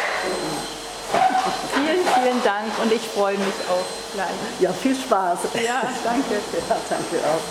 Vielen, 1.74 2.04
vielen 2.14 2.42
Dank 2.44 2.68
und 2.82 2.92
ich 2.92 3.02
freue 3.14 3.36
mich 3.36 3.56
auch 3.68 3.84
gleich. 4.14 4.28
Ja, 4.60 4.72
viel 4.72 4.94
Spaß. 4.94 5.38
Ja, 5.64 5.82
danke. 6.04 6.36
Ja, 6.68 6.76
danke 6.88 7.16
auch. 7.26 7.42